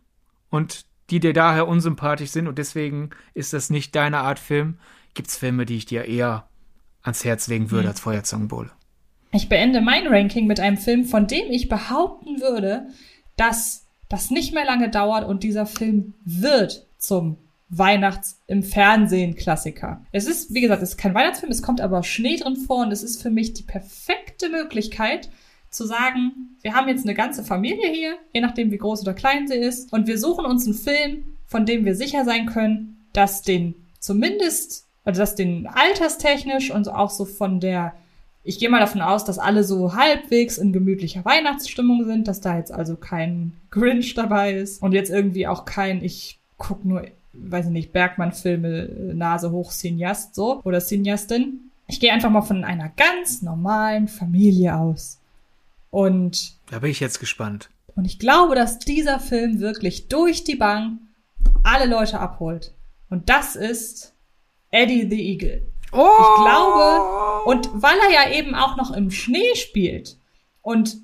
[0.49, 4.77] und die dir daher unsympathisch sind und deswegen ist das nicht deine Art Film,
[5.13, 6.47] gibt es Filme, die ich dir eher
[7.01, 7.89] ans Herz legen würde mhm.
[7.89, 8.71] als Feuerzangenbowle.
[9.31, 12.87] Ich beende mein Ranking mit einem Film, von dem ich behaupten würde,
[13.35, 17.37] dass das nicht mehr lange dauert und dieser Film wird zum
[17.69, 20.05] Weihnachts im Fernsehen Klassiker.
[20.11, 22.91] Es ist, wie gesagt, es ist kein Weihnachtsfilm, es kommt aber Schnee drin vor und
[22.91, 25.29] es ist für mich die perfekte Möglichkeit,
[25.73, 29.47] zu sagen, wir haben jetzt eine ganze Familie hier, je nachdem wie groß oder klein
[29.47, 33.41] sie ist, und wir suchen uns einen Film, von dem wir sicher sein können, dass
[33.41, 37.93] den zumindest, also dass den alterstechnisch und auch so von der,
[38.43, 42.57] ich gehe mal davon aus, dass alle so halbwegs in gemütlicher Weihnachtsstimmung sind, dass da
[42.57, 47.03] jetzt also kein Grinch dabei ist und jetzt irgendwie auch kein, ich guck nur,
[47.33, 51.71] weiß ich nicht, Bergmann-Filme, äh, Nase hoch, Cineast so oder Cineastin.
[51.87, 55.19] Ich gehe einfach mal von einer ganz normalen Familie aus.
[55.93, 57.69] Und da bin ich jetzt gespannt.
[57.95, 60.99] Und ich glaube, dass dieser Film wirklich durch die Bank
[61.61, 62.73] alle Leute abholt.
[63.11, 64.15] Und das ist
[64.71, 65.71] Eddie the Eagle.
[65.91, 66.09] Oh!
[66.19, 70.17] Ich glaube, und weil er ja eben auch noch im Schnee spielt
[70.63, 70.97] und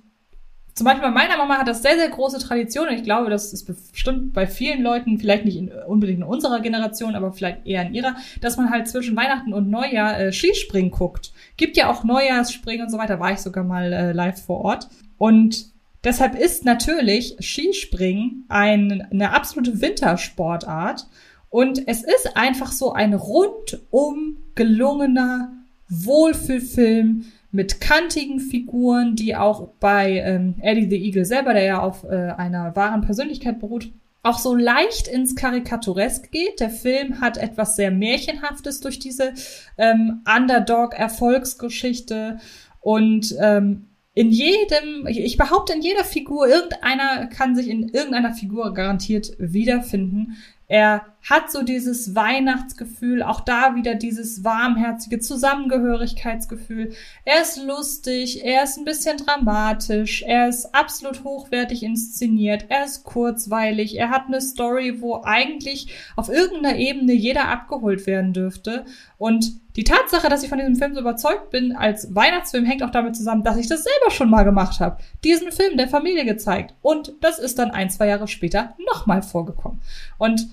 [0.80, 3.52] zum Beispiel bei meiner Mama hat das sehr, sehr große Tradition und ich glaube, das
[3.52, 7.86] ist bestimmt bei vielen Leuten, vielleicht nicht in, unbedingt in unserer Generation, aber vielleicht eher
[7.86, 11.34] in ihrer, dass man halt zwischen Weihnachten und Neujahr äh, Skispringen guckt.
[11.58, 14.88] Gibt ja auch Neujahrsspringen und so weiter, war ich sogar mal äh, live vor Ort.
[15.18, 15.66] Und
[16.06, 21.08] deshalb ist natürlich Skispringen ein, eine absolute Wintersportart
[21.50, 25.52] und es ist einfach so ein rundum gelungener
[25.90, 32.04] Wohlfühlfilm, mit kantigen Figuren, die auch bei ähm, Eddie the Eagle selber, der ja auf
[32.04, 33.90] äh, einer wahren Persönlichkeit beruht,
[34.22, 36.60] auch so leicht ins Karikaturesk geht.
[36.60, 39.34] Der Film hat etwas sehr Märchenhaftes durch diese
[39.78, 42.38] ähm, Underdog-Erfolgsgeschichte
[42.82, 48.74] und ähm, in jedem, ich behaupte, in jeder Figur, irgendeiner kann sich in irgendeiner Figur
[48.74, 50.36] garantiert wiederfinden.
[50.68, 56.94] Er hat so dieses Weihnachtsgefühl, auch da wieder dieses warmherzige Zusammengehörigkeitsgefühl.
[57.26, 63.04] Er ist lustig, er ist ein bisschen dramatisch, er ist absolut hochwertig inszeniert, er ist
[63.04, 68.86] kurzweilig, er hat eine Story, wo eigentlich auf irgendeiner Ebene jeder abgeholt werden dürfte.
[69.18, 72.90] Und die Tatsache, dass ich von diesem Film so überzeugt bin als Weihnachtsfilm, hängt auch
[72.90, 74.98] damit zusammen, dass ich das selber schon mal gemacht habe.
[75.24, 76.74] Diesen Film der Familie gezeigt.
[76.82, 79.80] Und das ist dann ein, zwei Jahre später nochmal vorgekommen.
[80.18, 80.50] Und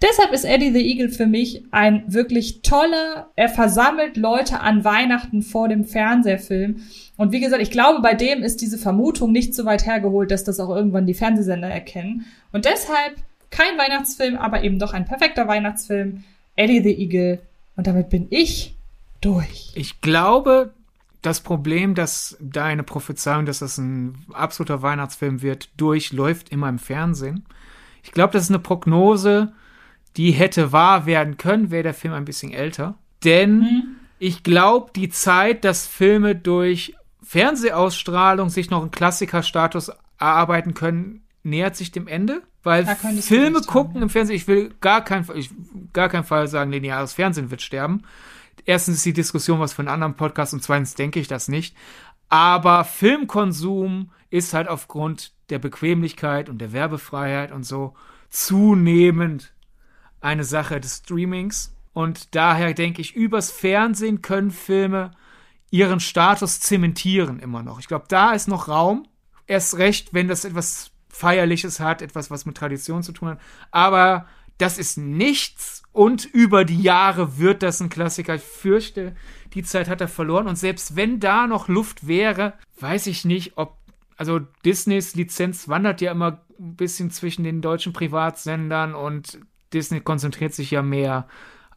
[0.00, 5.42] Deshalb ist Eddie the Eagle für mich ein wirklich toller, er versammelt Leute an Weihnachten
[5.42, 6.82] vor dem Fernsehfilm.
[7.16, 10.44] Und wie gesagt, ich glaube, bei dem ist diese Vermutung nicht so weit hergeholt, dass
[10.44, 12.26] das auch irgendwann die Fernsehsender erkennen.
[12.52, 13.16] Und deshalb
[13.50, 16.22] kein Weihnachtsfilm, aber eben doch ein perfekter Weihnachtsfilm.
[16.54, 17.40] Eddie the Eagle.
[17.76, 18.76] Und damit bin ich
[19.20, 19.72] durch.
[19.74, 20.72] Ich glaube,
[21.22, 27.44] das Problem, dass deine Prophezeiung, dass das ein absoluter Weihnachtsfilm wird, durchläuft immer im Fernsehen.
[28.04, 29.52] Ich glaube, das ist eine Prognose,
[30.18, 32.96] die hätte wahr werden können, wäre der Film ein bisschen älter.
[33.24, 33.82] Denn mhm.
[34.18, 41.76] ich glaube, die Zeit, dass Filme durch Fernsehausstrahlung sich noch einen Klassikerstatus erarbeiten können, nähert
[41.76, 42.84] sich dem Ende, weil
[43.20, 45.50] Filme gucken haben, im Fernsehen, ich will gar kein, ich,
[45.92, 48.02] gar keinen Fall sagen, lineares Fernsehen wird sterben.
[48.64, 51.76] Erstens ist die Diskussion was für einen anderen Podcast und zweitens denke ich das nicht.
[52.28, 57.94] Aber Filmkonsum ist halt aufgrund der Bequemlichkeit und der Werbefreiheit und so
[58.30, 59.52] zunehmend
[60.20, 61.74] eine Sache des Streamings.
[61.92, 65.10] Und daher denke ich, übers Fernsehen können Filme
[65.70, 67.80] ihren Status zementieren immer noch.
[67.80, 69.06] Ich glaube, da ist noch Raum.
[69.46, 73.40] Erst recht, wenn das etwas Feierliches hat, etwas, was mit Tradition zu tun hat.
[73.70, 74.26] Aber
[74.58, 78.34] das ist nichts und über die Jahre wird das ein Klassiker.
[78.34, 79.14] Ich fürchte,
[79.54, 80.48] die Zeit hat er verloren.
[80.48, 83.76] Und selbst wenn da noch Luft wäre, weiß ich nicht, ob.
[84.16, 89.38] Also Disneys Lizenz wandert ja immer ein bisschen zwischen den deutschen Privatsendern und
[89.72, 91.28] Disney konzentriert sich ja mehr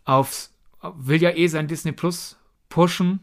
[0.05, 2.37] aufs, will ja eh sein Disney Plus
[2.69, 3.21] pushen.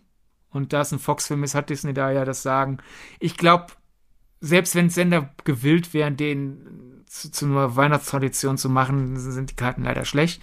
[0.50, 2.78] Und da es ein Fox-Film ist, hat Disney da ja das Sagen.
[3.20, 3.66] Ich glaube,
[4.40, 9.84] selbst wenn Sender gewillt wären, den zu, zu einer Weihnachtstradition zu machen, sind die Karten
[9.84, 10.40] leider schlecht.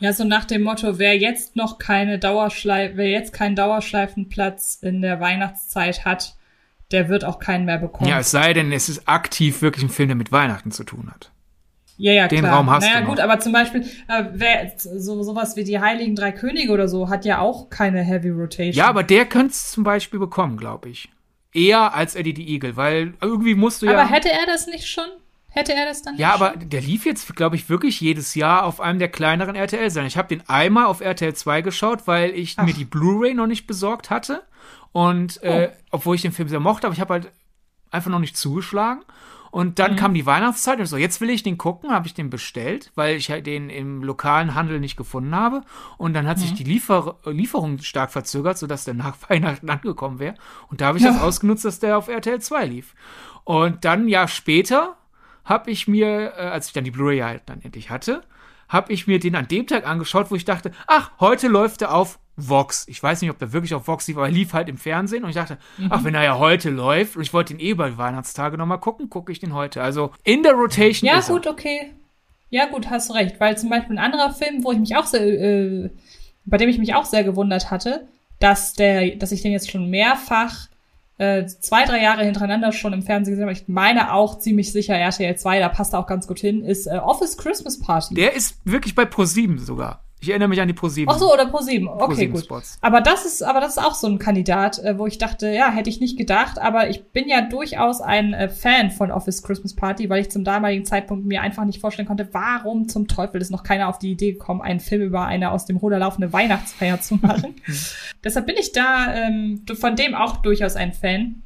[0.00, 5.02] Ja, so nach dem Motto, wer jetzt noch keine Dauerschleife, wer jetzt keinen Dauerschleifenplatz in
[5.02, 6.36] der Weihnachtszeit hat,
[6.90, 8.10] der wird auch keinen mehr bekommen.
[8.10, 11.10] Ja, es sei denn, es ist aktiv wirklich ein Film, der mit Weihnachten zu tun
[11.10, 11.32] hat.
[11.96, 12.56] Ja, ja, Den klar.
[12.56, 13.00] Raum hast naja, du.
[13.02, 16.88] Naja, gut, aber zum Beispiel, äh, wer, so, sowas wie die Heiligen Drei Könige oder
[16.88, 18.74] so hat ja auch keine Heavy Rotation.
[18.74, 21.08] Ja, aber der könnte es zum Beispiel bekommen, glaube ich.
[21.52, 23.92] Eher als Eddie the Eagle, weil irgendwie musst du ja.
[23.92, 25.04] Aber hätte er das nicht schon?
[25.54, 26.16] Hätte er das dann?
[26.16, 26.68] Ja, aber schon?
[26.68, 30.06] der lief jetzt, glaube ich, wirklich jedes Jahr auf einem der kleineren RTL sein.
[30.06, 32.64] Ich habe den einmal auf RTL 2 geschaut, weil ich Ach.
[32.64, 34.42] mir die Blu-ray noch nicht besorgt hatte.
[34.90, 35.52] Und äh, oh.
[35.52, 37.30] äh, obwohl ich den Film sehr mochte, aber ich habe halt
[37.92, 39.04] einfach noch nicht zugeschlagen.
[39.54, 39.96] Und dann mhm.
[39.96, 43.14] kam die Weihnachtszeit und so, jetzt will ich den gucken, habe ich den bestellt, weil
[43.14, 45.62] ich halt den im lokalen Handel nicht gefunden habe.
[45.96, 46.42] Und dann hat mhm.
[46.42, 50.34] sich die Liefer Lieferung stark verzögert, sodass der nach Weihnachten angekommen wäre.
[50.70, 51.12] Und da habe ich ja.
[51.12, 52.96] das ausgenutzt, dass der auf RTL 2 lief.
[53.44, 54.96] Und dann, ja, später
[55.44, 58.24] habe ich mir, äh, als ich dann die Blu-ray halt dann endlich hatte,
[58.74, 61.94] habe ich mir den an dem Tag angeschaut, wo ich dachte, ach, heute läuft er
[61.94, 62.86] auf Vox.
[62.88, 65.22] Ich weiß nicht, ob der wirklich auf Vox lief, aber er lief halt im Fernsehen
[65.22, 65.86] und ich dachte, mhm.
[65.90, 69.08] ach, wenn er ja heute läuft und ich wollte ihn eh bei Weihnachtstage nochmal gucken,
[69.08, 69.80] gucke ich den heute.
[69.80, 71.08] Also in der Rotation.
[71.08, 71.52] Ja, gut, er.
[71.52, 71.92] okay.
[72.50, 73.38] Ja, gut, hast recht.
[73.38, 75.90] Weil zum Beispiel ein anderer Film, wo ich mich auch sehr, äh,
[76.44, 78.08] bei dem ich mich auch sehr gewundert hatte,
[78.40, 80.66] dass der, dass ich den jetzt schon mehrfach
[81.18, 83.52] äh, zwei, drei Jahre hintereinander schon im Fernsehen gesehen habe.
[83.52, 86.86] Ich meine auch ziemlich sicher RTL 2, da passt er auch ganz gut hin, ist
[86.86, 88.14] äh, Office Christmas Party.
[88.14, 90.03] Der ist wirklich bei ProSieben sogar.
[90.24, 91.14] Ich erinnere mich an die ProSieben.
[91.14, 91.86] Ach so, oder ProSieben.
[91.86, 92.44] Okay, Pro gut.
[92.44, 92.78] Spots.
[92.80, 95.70] Aber das ist, aber das ist auch so ein Kandidat, äh, wo ich dachte, ja,
[95.70, 99.76] hätte ich nicht gedacht, aber ich bin ja durchaus ein äh, Fan von Office Christmas
[99.76, 103.50] Party, weil ich zum damaligen Zeitpunkt mir einfach nicht vorstellen konnte, warum zum Teufel ist
[103.50, 107.02] noch keiner auf die Idee gekommen, einen Film über eine aus dem Ruder laufende Weihnachtsfeier
[107.02, 107.56] zu machen.
[108.24, 111.42] Deshalb bin ich da ähm, von dem auch durchaus ein Fan.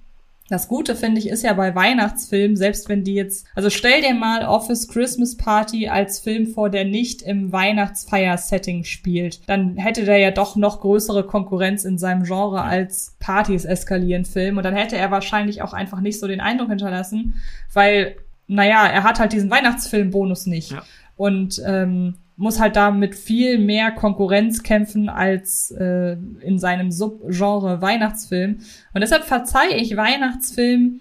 [0.49, 4.15] Das Gute finde ich ist ja bei Weihnachtsfilmen, selbst wenn die jetzt, also stell dir
[4.15, 10.19] mal Office Christmas Party als Film vor, der nicht im Weihnachtsfeier-Setting spielt, dann hätte der
[10.19, 14.97] ja doch noch größere Konkurrenz in seinem Genre als Partys eskalieren Film und dann hätte
[14.97, 17.35] er wahrscheinlich auch einfach nicht so den Eindruck hinterlassen,
[17.75, 20.73] weil, naja, er hat halt diesen Weihnachtsfilm-Bonus nicht.
[20.73, 20.83] Ja.
[21.17, 27.83] Und ähm, muss halt da mit viel mehr Konkurrenz kämpfen als äh, in seinem Subgenre
[27.83, 28.61] Weihnachtsfilm.
[28.95, 31.01] Und deshalb verzeihe ich Weihnachtsfilm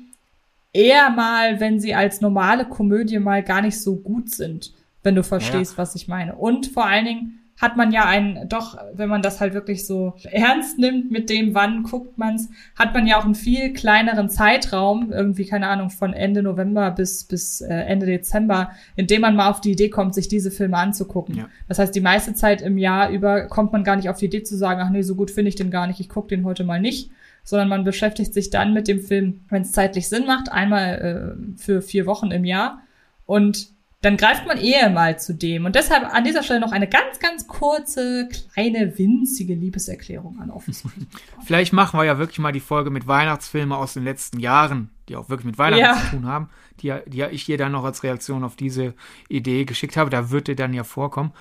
[0.74, 4.74] eher mal, wenn sie als normale Komödie mal gar nicht so gut sind,
[5.04, 5.78] wenn du verstehst, ja.
[5.78, 6.36] was ich meine.
[6.36, 10.14] Und vor allen Dingen hat man ja einen, doch, wenn man das halt wirklich so
[10.32, 15.12] ernst nimmt mit dem, wann guckt man's, hat man ja auch einen viel kleineren Zeitraum,
[15.12, 19.50] irgendwie, keine Ahnung, von Ende November bis, bis äh, Ende Dezember, in dem man mal
[19.50, 21.36] auf die Idee kommt, sich diese Filme anzugucken.
[21.36, 21.50] Ja.
[21.68, 24.44] Das heißt, die meiste Zeit im Jahr über kommt man gar nicht auf die Idee
[24.44, 26.64] zu sagen, ach nee, so gut finde ich den gar nicht, ich gucke den heute
[26.64, 27.10] mal nicht,
[27.44, 31.58] sondern man beschäftigt sich dann mit dem Film, wenn es zeitlich Sinn macht, einmal äh,
[31.58, 32.84] für vier Wochen im Jahr
[33.26, 33.70] und
[34.02, 35.66] dann greift man eher mal zu dem.
[35.66, 40.84] Und deshalb an dieser Stelle noch eine ganz, ganz kurze, kleine, winzige Liebeserklärung an Office.
[41.46, 45.16] Vielleicht machen wir ja wirklich mal die Folge mit Weihnachtsfilmen aus den letzten Jahren, die
[45.16, 45.96] auch wirklich mit Weihnachten ja.
[45.96, 48.94] zu tun haben, die, die ja ich dir dann noch als Reaktion auf diese
[49.30, 50.12] Idee geschickt habe.
[50.12, 51.34] Da wird dir dann ja vorkommen.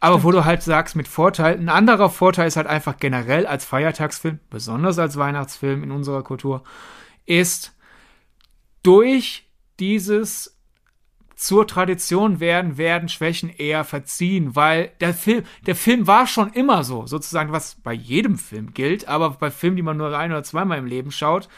[0.00, 0.24] Aber Stimmt.
[0.24, 4.40] wo du halt sagst, mit Vorteil, ein anderer Vorteil ist halt einfach generell als Feiertagsfilm,
[4.48, 6.64] besonders als Weihnachtsfilm in unserer Kultur,
[7.26, 7.76] ist
[8.82, 9.46] durch
[9.78, 10.59] dieses
[11.40, 16.84] zur Tradition werden, werden Schwächen eher verziehen, weil der Film, der Film war schon immer
[16.84, 20.42] so, sozusagen, was bei jedem Film gilt, aber bei Filmen, die man nur ein oder
[20.42, 21.48] zweimal im Leben schaut,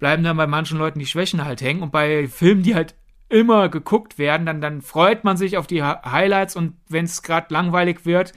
[0.00, 2.96] bleiben dann bei manchen Leuten die Schwächen halt hängen und bei Filmen, die halt
[3.28, 7.54] immer geguckt werden, dann, dann freut man sich auf die Highlights und wenn es gerade
[7.54, 8.32] langweilig wird,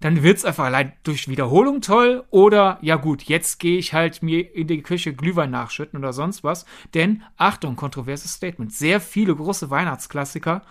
[0.00, 4.54] dann wird's einfach allein durch Wiederholung toll oder ja gut, jetzt gehe ich halt mir
[4.54, 6.66] in die Küche Glühwein nachschütten oder sonst was.
[6.94, 8.72] Denn Achtung, kontroverses Statement.
[8.72, 10.62] Sehr viele große Weihnachtsklassiker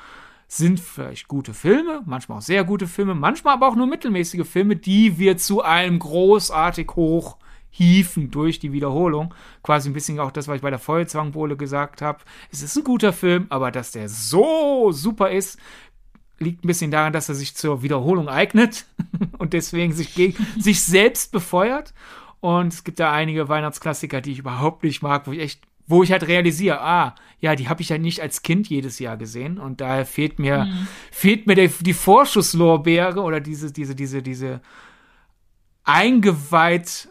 [0.48, 4.76] sind vielleicht gute Filme, manchmal auch sehr gute Filme, manchmal aber auch nur mittelmäßige Filme,
[4.76, 7.38] die wir zu einem großartig hoch
[7.76, 9.34] hieven durch die Wiederholung.
[9.62, 12.20] Quasi ein bisschen auch das, was ich bei der Feuerzangenbowle gesagt habe.
[12.50, 15.60] Es ist ein guter Film, aber dass der so super ist,
[16.40, 18.86] liegt ein bisschen daran, dass er sich zur Wiederholung eignet
[19.38, 21.94] und deswegen sich gegen sich selbst befeuert.
[22.40, 26.04] Und es gibt da einige Weihnachtsklassiker, die ich überhaupt nicht mag, wo ich echt, wo
[26.04, 29.60] ich halt realisiere, ah, ja, die habe ich ja nicht als Kind jedes Jahr gesehen
[29.60, 30.88] und daher fehlt mir, mhm.
[31.12, 34.62] fehlt mir der, die Vorschusslorbeere oder diese, diese, diese, diese
[35.84, 37.08] eingeweiht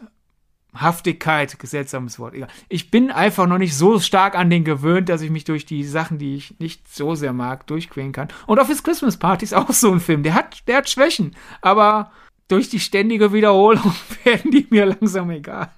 [0.81, 2.33] Haftigkeit, seltsames Wort.
[2.33, 2.49] Egal.
[2.69, 5.83] Ich bin einfach noch nicht so stark an den gewöhnt, dass ich mich durch die
[5.83, 8.27] Sachen, die ich nicht so sehr mag, durchquälen kann.
[8.47, 10.23] Und Office Christmas Party ist auch so ein Film.
[10.23, 12.11] Der hat, der hat Schwächen, aber
[12.47, 15.69] durch die ständige Wiederholung werden die mir langsam egal.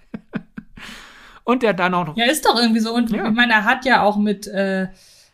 [1.43, 2.18] Und der dann auch noch.
[2.18, 2.93] Ja, ist doch irgendwie so.
[2.93, 3.28] Und ja.
[3.28, 4.88] ich meine, er hat ja auch mit, äh,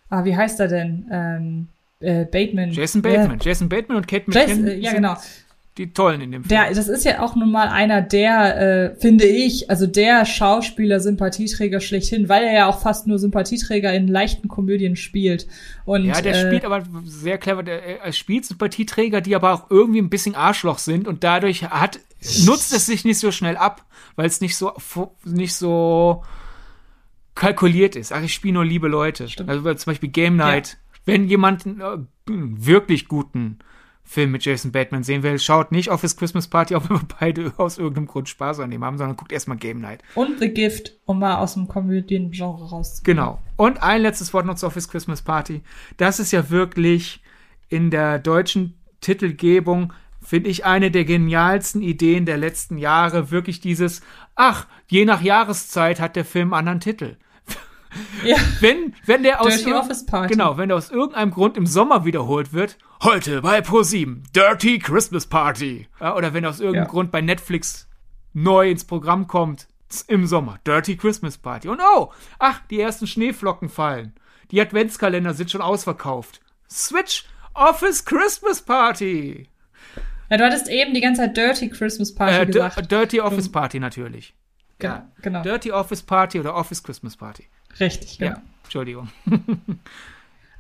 [0.09, 1.09] ah, wie heißt er denn?
[1.11, 1.67] Ähm,
[1.99, 2.71] äh, Bateman.
[2.71, 3.39] Jason Bateman.
[3.39, 3.45] Ja.
[3.45, 4.67] Jason Bateman und Kate McKinnon.
[4.67, 5.15] Jason, ja, genau
[5.77, 6.49] die tollen in dem Film.
[6.49, 10.99] Der, das ist ja auch nun mal einer der, äh, finde ich, also der Schauspieler
[10.99, 15.47] Sympathieträger schlechthin, weil er ja auch fast nur Sympathieträger in leichten Komödien spielt.
[15.85, 17.63] Und, ja, der äh, spielt aber sehr clever.
[17.63, 21.99] Der, er spielt Sympathieträger, die aber auch irgendwie ein bisschen Arschloch sind und dadurch hat
[22.45, 24.73] nutzt es sich nicht so schnell ab, weil es nicht so
[25.25, 26.23] nicht so
[27.35, 28.13] kalkuliert ist.
[28.13, 29.27] Ach, ich spiele nur liebe Leute.
[29.27, 29.49] Stimmt.
[29.49, 30.69] Also zum Beispiel Game Night.
[30.69, 30.99] Ja.
[31.05, 31.97] Wenn jemand einen äh,
[32.27, 33.59] wirklich guten
[34.03, 37.07] Film mit Jason Bateman sehen will, schaut nicht auf his Christmas Party, auch wenn wir
[37.19, 40.01] beide aus irgendeinem Grund Spaß an dem haben, sondern guckt erstmal Game Night.
[40.15, 43.17] Und The Gift, um mal aus dem Komödien-Genre rauszukommen.
[43.17, 43.39] Genau.
[43.55, 45.61] Und ein letztes Wort noch zu Office Christmas Party.
[45.97, 47.21] Das ist ja wirklich
[47.69, 49.93] in der deutschen Titelgebung
[50.23, 53.29] finde ich eine der genialsten Ideen der letzten Jahre.
[53.29, 54.01] Wirklich dieses,
[54.35, 57.17] ach, je nach Jahreszeit hat der Film einen anderen Titel.
[58.23, 58.37] Ja.
[58.59, 63.41] Wenn, wenn der aus, genau, wenn der aus irgendeinem Grund im Sommer wiederholt wird, heute
[63.41, 65.87] bei ProSieben, Dirty Christmas Party.
[65.99, 66.91] Oder wenn aus irgendeinem ja.
[66.91, 67.87] Grund bei Netflix
[68.33, 69.67] neu ins Programm kommt,
[70.07, 71.67] im Sommer, Dirty Christmas Party.
[71.67, 74.13] Und oh, ach, die ersten Schneeflocken fallen.
[74.51, 76.41] Die Adventskalender sind schon ausverkauft.
[76.69, 79.47] Switch Office Christmas Party.
[80.29, 82.91] Ja, du hattest eben die ganze Zeit Dirty Christmas Party äh, gesagt.
[82.91, 84.33] Dirty Office Party natürlich.
[84.79, 85.43] Genau, genau.
[85.43, 87.47] Dirty Office Party oder Office Christmas Party.
[87.79, 88.31] Richtig, genau.
[88.31, 89.09] Ja, Entschuldigung.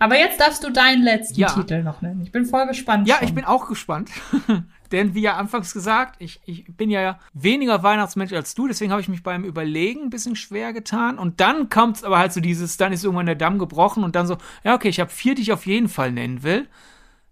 [0.03, 1.47] Aber jetzt darfst du deinen letzten ja.
[1.47, 2.21] Titel noch nennen.
[2.23, 3.07] Ich bin voll gespannt.
[3.07, 3.27] Ja, schon.
[3.29, 4.09] ich bin auch gespannt.
[4.91, 9.01] Denn wie ja anfangs gesagt, ich, ich bin ja weniger Weihnachtsmensch als du, deswegen habe
[9.01, 11.17] ich mich beim Überlegen ein bisschen schwer getan.
[11.17, 14.15] Und dann kommt es aber halt so dieses, dann ist irgendwann der Damm gebrochen und
[14.15, 16.67] dann so, ja, okay, ich habe vier, die ich auf jeden Fall nennen will.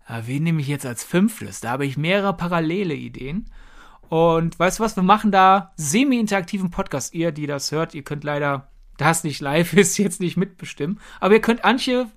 [0.05, 1.59] Aber wen nehme ich jetzt als fünftes?
[1.59, 3.47] Da habe ich mehrere parallele Ideen.
[4.07, 7.13] Und weißt du was, wir machen da semi-interaktiven Podcast.
[7.13, 8.70] Ihr, die das hört, ihr könnt leider
[9.01, 10.99] das nicht live ist, jetzt nicht mitbestimmen.
[11.19, 12.07] Aber ihr könnt Antje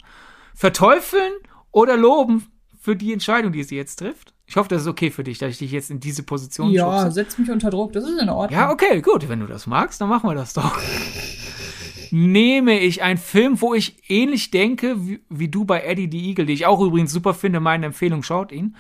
[0.55, 1.33] verteufeln
[1.73, 2.47] oder loben
[2.81, 4.33] für die Entscheidung, die sie jetzt trifft.
[4.47, 7.01] Ich hoffe, das ist okay für dich, dass ich dich jetzt in diese Position Ja,
[7.01, 7.13] schubse.
[7.15, 8.61] setz mich unter Druck, das ist in Ordnung.
[8.61, 9.29] Ja, okay, gut.
[9.29, 10.79] Wenn du das magst, dann machen wir das doch.
[12.11, 16.47] Nehme ich einen Film, wo ich ähnlich denke, wie, wie du bei Eddie the Eagle,
[16.47, 18.77] den ich auch übrigens super finde, meine Empfehlung, schaut ihn,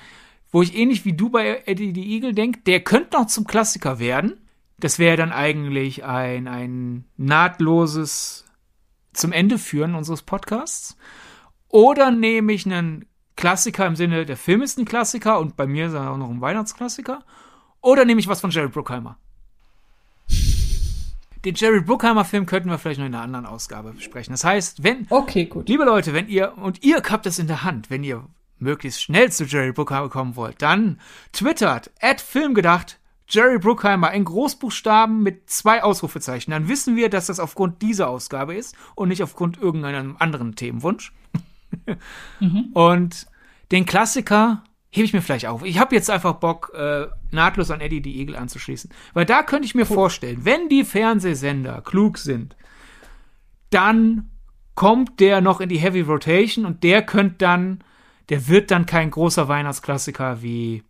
[0.52, 3.98] wo ich ähnlich wie du bei Eddie the Eagle denke, der könnte noch zum Klassiker
[3.98, 4.34] werden.
[4.78, 8.44] Das wäre dann eigentlich ein, ein nahtloses
[9.12, 10.96] zum Ende führen unseres Podcasts.
[11.68, 13.06] Oder nehme ich einen
[13.36, 16.30] Klassiker im Sinne, der Film ist ein Klassiker und bei mir ist er auch noch
[16.30, 17.24] ein Weihnachtsklassiker.
[17.80, 19.18] Oder nehme ich was von Jerry Bruckheimer?
[21.44, 24.32] Den Jerry Bruckheimer Film könnten wir vielleicht noch in einer anderen Ausgabe besprechen.
[24.32, 25.68] Das heißt, wenn, okay, gut.
[25.68, 28.26] liebe Leute, wenn ihr, und ihr habt es in der Hand, wenn ihr
[28.58, 31.00] möglichst schnell zu Jerry Bruckheimer kommen wollt, dann
[31.32, 32.98] twittert at Filmgedacht
[33.28, 36.50] Jerry Bruckheimer in Großbuchstaben mit zwei Ausrufezeichen.
[36.50, 41.12] Dann wissen wir, dass das aufgrund dieser Ausgabe ist und nicht aufgrund irgendeinem anderen Themenwunsch.
[42.40, 42.70] mhm.
[42.74, 43.26] Und
[43.72, 45.64] den Klassiker hebe ich mir vielleicht auf.
[45.64, 48.90] Ich habe jetzt einfach Bock, äh, nahtlos an Eddie die Eagle anzuschließen.
[49.12, 49.94] Weil da könnte ich mir cool.
[49.94, 52.56] vorstellen, wenn die Fernsehsender klug sind,
[53.70, 54.30] dann
[54.74, 57.82] kommt der noch in die Heavy Rotation und der könnte dann,
[58.28, 60.84] der wird dann kein großer Weihnachtsklassiker wie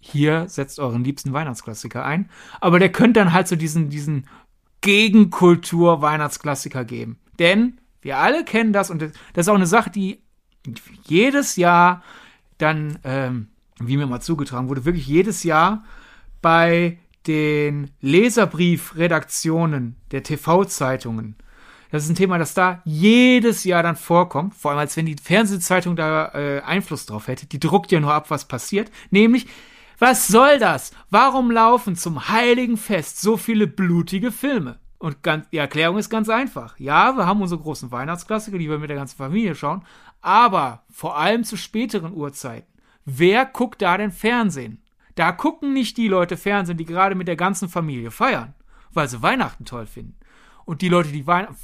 [0.00, 2.30] hier setzt euren liebsten Weihnachtsklassiker ein.
[2.60, 4.26] Aber der könnte dann halt so diesen, diesen
[4.80, 7.18] Gegenkultur-Weihnachtsklassiker geben.
[7.38, 10.20] Denn wir alle kennen das und das ist auch eine Sache, die
[11.04, 12.02] jedes Jahr
[12.58, 13.48] dann, ähm,
[13.80, 15.84] wie mir mal zugetragen wurde, wirklich jedes Jahr
[16.42, 21.36] bei den Leserbriefredaktionen der TV-Zeitungen.
[21.90, 25.16] Das ist ein Thema, das da jedes Jahr dann vorkommt, vor allem als wenn die
[25.16, 27.46] Fernsehzeitung da äh, Einfluss drauf hätte.
[27.46, 28.90] Die druckt ja nur ab, was passiert.
[29.10, 29.46] Nämlich,
[29.98, 30.92] Was soll das?
[31.10, 34.78] Warum laufen zum heiligen Fest so viele blutige Filme?
[34.98, 36.78] Und ganz, die Erklärung ist ganz einfach.
[36.78, 39.84] Ja, wir haben unsere großen Weihnachtsklassiker, die wir mit der ganzen Familie schauen,
[40.20, 42.72] aber vor allem zu späteren Uhrzeiten.
[43.04, 44.82] Wer guckt da denn Fernsehen?
[45.14, 48.54] Da gucken nicht die Leute Fernsehen, die gerade mit der ganzen Familie feiern,
[48.92, 50.16] weil sie Weihnachten toll finden.
[50.64, 51.56] Und die Leute, die Weihnachten,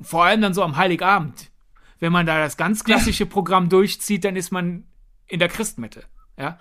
[0.00, 1.50] vor allem dann so am Heiligabend,
[1.98, 4.84] wenn man da das ganz klassische Programm durchzieht, dann ist man
[5.26, 6.04] in der Christmette.
[6.38, 6.58] Ja?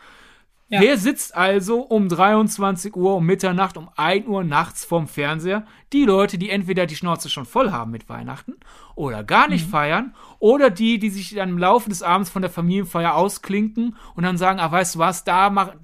[0.71, 0.79] Ja.
[0.79, 5.65] Wer sitzt also um 23 Uhr, um Mitternacht, um 1 Uhr nachts vorm Fernseher?
[5.91, 8.53] Die Leute, die entweder die Schnauze schon voll haben mit Weihnachten
[8.95, 9.71] oder gar nicht mhm.
[9.71, 14.23] feiern oder die, die sich dann im Laufe des Abends von der Familienfeier ausklinken und
[14.23, 15.77] dann sagen, ah, weißt du was, da machen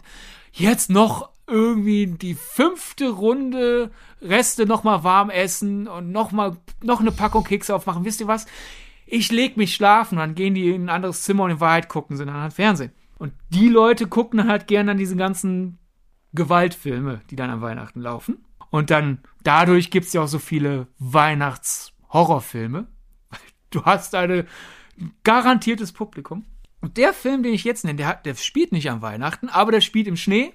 [0.53, 7.43] jetzt noch irgendwie die fünfte Runde Reste nochmal warm essen und nochmal noch eine Packung
[7.43, 8.05] Kekse aufmachen.
[8.05, 8.45] Wisst ihr was?
[9.05, 12.15] Ich leg mich schlafen, dann gehen die in ein anderes Zimmer und in Wahrheit gucken
[12.15, 12.93] sie dann halt Fernsehen.
[13.17, 15.79] Und die Leute gucken halt gerne an diese ganzen
[16.33, 18.45] Gewaltfilme, die dann an Weihnachten laufen.
[18.69, 22.87] Und dann dadurch gibt es ja auch so viele Weihnachts-Horrorfilme.
[23.69, 24.47] Du hast ein
[25.25, 26.45] garantiertes Publikum.
[26.79, 29.81] Und der Film, den ich jetzt nenne, der, der spielt nicht an Weihnachten, aber der
[29.81, 30.53] spielt im Schnee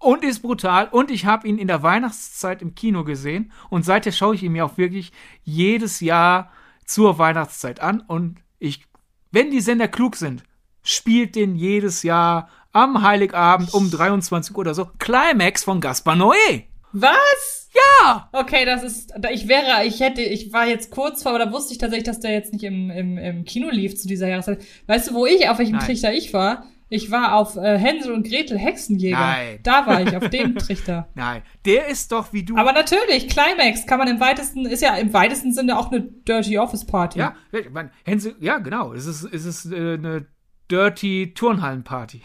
[0.00, 0.88] und ist brutal.
[0.88, 3.52] Und ich habe ihn in der Weihnachtszeit im Kino gesehen.
[3.68, 5.12] Und seither schaue ich ihn mir auch wirklich
[5.44, 6.50] jedes Jahr
[6.84, 8.00] zur Weihnachtszeit an.
[8.00, 8.84] Und ich,
[9.30, 10.42] wenn die Sender klug sind,
[10.82, 14.88] spielt den jedes Jahr am Heiligabend um 23 Uhr oder so.
[14.98, 16.64] Climax von Gaspar Noé.
[16.92, 17.70] Was?
[17.72, 18.28] Ja!
[18.32, 21.72] Okay, das ist, ich wäre, ich hätte, ich war jetzt kurz vor, aber da wusste
[21.72, 24.64] ich tatsächlich, dass der jetzt nicht im, im, im Kino lief zu dieser Jahreszeit.
[24.86, 25.86] Weißt du, wo ich, auf welchem Nein.
[25.86, 26.64] Trichter ich war?
[26.92, 29.16] Ich war auf äh, Hänsel und Gretel Hexenjäger.
[29.16, 29.60] Nein.
[29.62, 31.08] Da war ich, auf dem Trichter.
[31.14, 32.56] Nein, der ist doch wie du.
[32.56, 36.58] Aber natürlich, Climax kann man im weitesten, ist ja im weitesten Sinne auch eine Dirty
[36.58, 37.20] Office Party.
[37.20, 37.36] Ja,
[37.70, 38.92] man, Hänsel, ja, genau.
[38.92, 40.26] Es ist, es ist äh, eine
[40.70, 42.22] Dirty Turnhallenparty.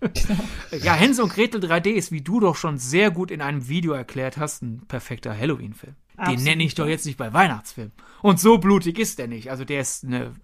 [0.00, 0.44] Genau.
[0.82, 3.92] ja, Hänsel und Gretel 3D ist, wie du doch schon sehr gut in einem Video
[3.92, 5.94] erklärt hast, ein perfekter Halloween-Film.
[6.26, 7.92] Den nenne ich doch jetzt nicht bei Weihnachtsfilm.
[8.22, 9.50] Und so blutig ist der nicht.
[9.50, 10.34] Also der ist eine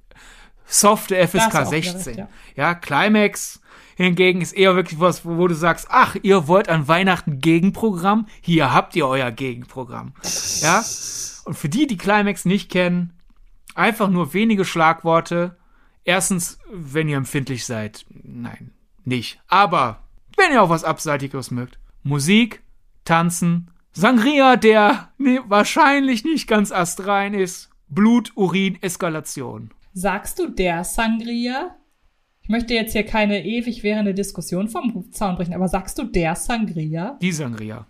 [0.67, 1.95] softe FSK 16.
[1.95, 2.29] Recht, ja.
[2.57, 3.61] ja, Climax
[3.97, 8.27] hingegen ist eher wirklich was, wo du sagst, ach, ihr wollt an Weihnachten Gegenprogramm?
[8.41, 10.13] Hier habt ihr euer Gegenprogramm.
[10.61, 10.85] Ja?
[11.45, 13.15] Und für die, die Climax nicht kennen,
[13.75, 15.57] einfach nur wenige Schlagworte,
[16.05, 18.73] Erstens, wenn ihr empfindlich seid, nein,
[19.05, 19.41] nicht.
[19.49, 20.03] Aber
[20.37, 21.79] wenn ihr auch was Abseitiges mögt.
[22.03, 22.63] Musik,
[23.05, 29.71] Tanzen, Sangria, der nee, wahrscheinlich nicht ganz astrein ist, Blut, Urin, Eskalation.
[29.93, 31.77] Sagst du der Sangria?
[32.43, 36.35] Ich möchte jetzt hier keine ewig währende Diskussion vom Zaun brechen, aber sagst du der
[36.35, 37.19] Sangria?
[37.21, 37.87] Die Sangria.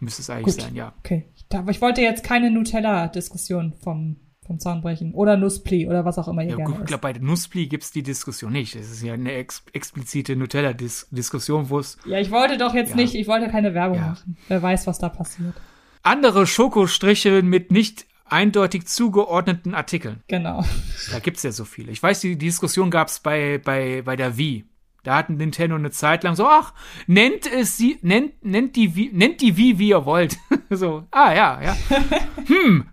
[0.00, 0.64] Müsste es eigentlich Gut.
[0.64, 0.92] sein, ja.
[1.00, 1.26] Okay.
[1.70, 4.16] Ich wollte jetzt keine Nutella-Diskussion vom
[4.48, 5.14] vom Zaun brechen.
[5.14, 7.84] Oder Nusspli oder was auch immer ihr ja, gerne gut, Ich glaube, bei Nusspli gibt
[7.84, 8.74] es die Diskussion nicht.
[8.74, 11.98] Es ist ja eine ex explizite Nutella-Diskussion, wo es.
[12.06, 12.96] Ja, ich wollte doch jetzt ja.
[12.96, 14.08] nicht, ich wollte keine Werbung ja.
[14.08, 14.36] machen.
[14.48, 15.54] Wer weiß, was da passiert.
[16.02, 20.22] Andere Schokostriche mit nicht eindeutig zugeordneten Artikeln.
[20.28, 20.64] Genau.
[21.12, 21.92] Da gibt es ja so viele.
[21.92, 24.64] Ich weiß, die, die Diskussion gab es bei, bei, bei der Wii.
[25.04, 26.74] Da hatten Nintendo eine Zeit lang so, ach,
[27.06, 30.36] nennt es sie, nennt, nennt die Wii, nennt die Wii, wie ihr wollt.
[30.70, 31.76] so, ah ja, ja.
[32.46, 32.86] hm.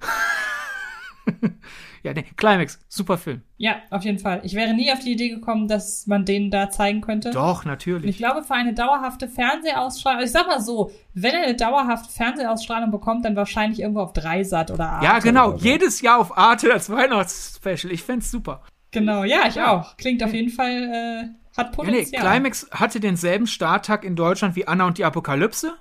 [2.03, 3.41] ja, nee, Climax, super Film.
[3.57, 4.41] Ja, auf jeden Fall.
[4.43, 7.31] Ich wäre nie auf die Idee gekommen, dass man den da zeigen könnte.
[7.31, 8.03] Doch, natürlich.
[8.03, 12.11] Und ich glaube, für eine dauerhafte Fernsehausstrahlung, ich sag mal so, wenn er eine dauerhafte
[12.11, 15.05] Fernsehausstrahlung bekommt, dann wahrscheinlich irgendwo auf Dreisat oder Arte.
[15.05, 17.91] Ja, genau, jedes Jahr auf Arte als Weihnachtsspecial.
[17.91, 18.61] Ich fände super.
[18.91, 19.97] Genau, ja, ich auch.
[19.97, 22.23] Klingt auf jeden Fall, äh, hat Potenzial.
[22.23, 25.73] Ja, nee, Climax hatte denselben Starttag in Deutschland wie Anna und die Apokalypse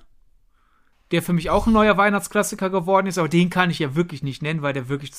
[1.11, 4.23] der für mich auch ein neuer Weihnachtsklassiker geworden ist, aber den kann ich ja wirklich
[4.23, 5.11] nicht nennen, weil der wirklich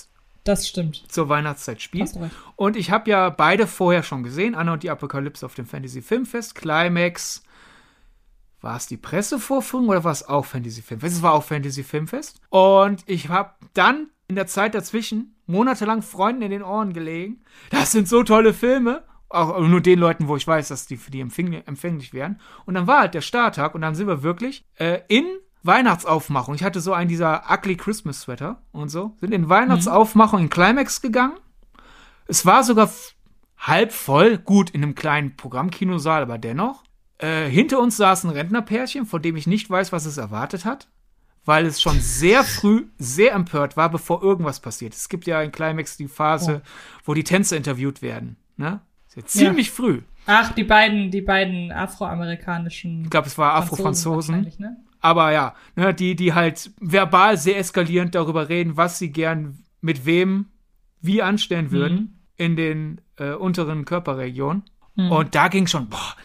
[0.47, 1.05] das stimmt.
[1.09, 2.13] Zur Weihnachtszeit spielt.
[2.55, 4.55] Und ich habe ja beide vorher schon gesehen.
[4.55, 6.55] Anna und die Apokalypse auf dem Fantasy Filmfest.
[6.55, 7.43] Climax.
[8.61, 11.17] War es die Pressevorführung oder war es auch Fantasy Filmfest?
[11.17, 12.41] Es war auch Fantasy Filmfest.
[12.49, 17.45] Und ich habe dann in der Zeit dazwischen monatelang Freunden in den Ohren gelegen.
[17.71, 19.03] Das sind so tolle Filme.
[19.29, 22.41] Auch nur den Leuten, wo ich weiß, dass die für die empfänglich wären.
[22.65, 25.25] Und dann war halt der Starttag und dann sind wir wirklich äh, in
[25.67, 26.55] Weihnachtsaufmachung.
[26.55, 29.17] Ich hatte so einen dieser ugly Christmas Sweater und so.
[29.21, 31.37] Sind in Weihnachtsaufmachung in Climax gegangen.
[32.27, 32.91] Es war sogar
[33.59, 36.83] halb voll, gut in einem kleinen Programmkinosaal, aber dennoch.
[37.19, 40.89] Äh, hinter uns saß ein Rentnerpärchen, von dem ich nicht weiß, was es erwartet hat,
[41.45, 44.93] weil es schon sehr früh sehr empört war, bevor irgendwas passiert.
[44.93, 46.69] Es gibt ja in Climax die Phase, oh.
[47.05, 48.37] wo die Tänzer interviewt werden.
[48.57, 48.81] Ne?
[49.09, 49.73] Ist ja ziemlich ja.
[49.73, 50.03] früh.
[50.27, 53.05] Ach, die beiden, die beiden afroamerikanischen.
[53.05, 54.53] Ich glaube, es war Afro-Franzosen.
[54.59, 54.77] Ne?
[55.07, 60.05] Aber ja, ne, die, die halt verbal sehr eskalierend darüber reden, was sie gern mit
[60.05, 60.47] wem
[61.01, 62.19] wie anstellen würden mhm.
[62.37, 64.65] in den äh, unteren Körperregionen.
[64.97, 65.13] Mhm.
[65.13, 66.17] Und da ging schon, boah,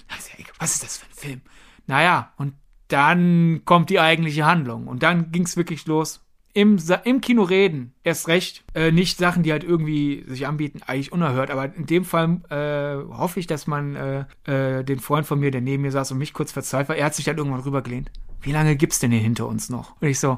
[0.58, 1.42] was ist das für ein Film?
[1.86, 2.56] Naja, und
[2.88, 4.88] dann kommt die eigentliche Handlung.
[4.88, 6.26] Und dann ging es wirklich los.
[6.54, 8.64] Im, Im Kino reden, erst recht.
[8.74, 11.50] Äh, nicht Sachen, die halt irgendwie sich anbieten, eigentlich unerhört.
[11.50, 15.52] Aber in dem Fall äh, hoffe ich, dass man äh, äh, den Freund von mir,
[15.52, 18.12] der neben mir saß und mich kurz verzweifelt war, er hat sich dann irgendwann rübergelehnt.
[18.42, 20.02] Wie lange gibt's denn hier hinter uns noch?
[20.02, 20.38] Und ich so,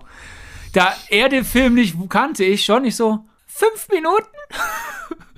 [0.73, 4.27] da er den Film nicht kannte, ich schon, ich so, fünf Minuten?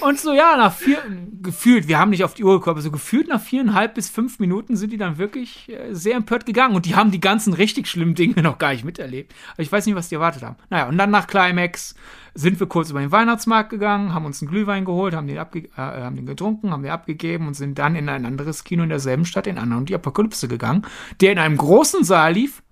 [0.00, 1.02] Und so, ja, nach vier,
[1.42, 4.76] gefühlt, wir haben nicht auf die Uhr gekommen, so gefühlt nach viereinhalb bis fünf Minuten
[4.76, 6.74] sind die dann wirklich äh, sehr empört gegangen.
[6.74, 9.34] Und die haben die ganzen richtig schlimmen Dinge noch gar nicht miterlebt.
[9.52, 10.56] Aber ich weiß nicht, was die erwartet haben.
[10.70, 11.94] Naja, und dann nach Climax
[12.34, 15.60] sind wir kurz über den Weihnachtsmarkt gegangen, haben uns einen Glühwein geholt, haben den, abge
[15.60, 18.88] äh, haben den getrunken, haben den abgegeben und sind dann in ein anderes Kino in
[18.88, 20.82] derselben Stadt, in Anna und die Apokalypse gegangen,
[21.20, 22.62] der in einem großen Saal lief.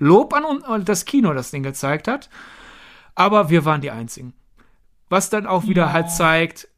[0.00, 2.28] Lob an das Kino, das den gezeigt hat.
[3.14, 4.34] Aber wir waren die Einzigen.
[5.08, 6.10] Was dann auch wieder halt ja.
[6.10, 6.68] halt zeigt,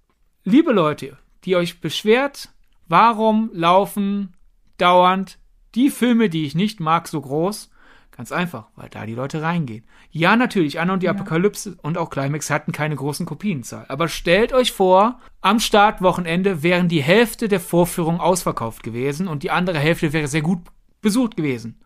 [0.44, 2.50] liebe Leute, die euch beschwert,
[2.88, 4.34] warum laufen
[4.78, 5.38] dauernd
[5.74, 7.70] die Filme, die ich nicht mag, so groß?
[8.16, 9.84] Ganz einfach, weil da die Leute reingehen.
[10.10, 11.12] Ja, natürlich, Anna und die ja.
[11.12, 13.84] Apokalypse und auch Climax hatten keine großen Kopienzahl.
[13.88, 19.50] Aber stellt euch vor, am Startwochenende wären die Hälfte der Vorführungen ausverkauft gewesen und die
[19.50, 20.60] andere Hälfte wäre sehr gut
[21.02, 21.84] besucht gewesen.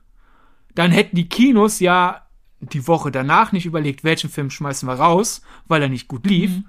[0.76, 2.28] Dann hätten die Kinos ja
[2.60, 6.50] die Woche danach nicht überlegt, welchen Film schmeißen wir raus, weil er nicht gut lief,
[6.50, 6.64] mhm.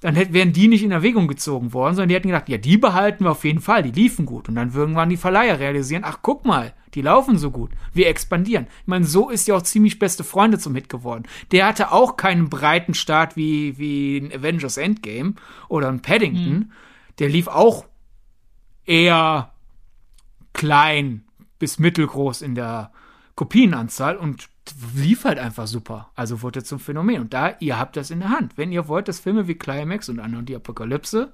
[0.00, 2.78] dann hätten, wären die nicht in Erwägung gezogen worden, sondern die hätten gedacht, ja, die
[2.78, 4.48] behalten wir auf jeden Fall, die liefen gut.
[4.48, 8.66] Und dann irgendwann die Verleiher realisieren, ach, guck mal, die laufen so gut, wir expandieren.
[8.80, 11.24] Ich meine, so ist ja auch ziemlich beste Freunde zum Hit geworden.
[11.52, 15.34] Der hatte auch keinen breiten Start wie, wie ein Avengers Endgame
[15.68, 16.52] oder ein Paddington.
[16.52, 16.72] Mhm.
[17.18, 17.84] Der lief auch
[18.86, 19.52] eher
[20.54, 21.24] klein
[21.58, 22.90] bis mittelgroß in der
[23.34, 24.48] Kopienanzahl und
[24.94, 26.10] lief halt einfach super.
[26.14, 27.20] Also wurde zum Phänomen.
[27.20, 28.56] Und da, ihr habt das in der Hand.
[28.56, 31.32] Wenn ihr wollt, dass Filme wie Climax und Anna und die Apokalypse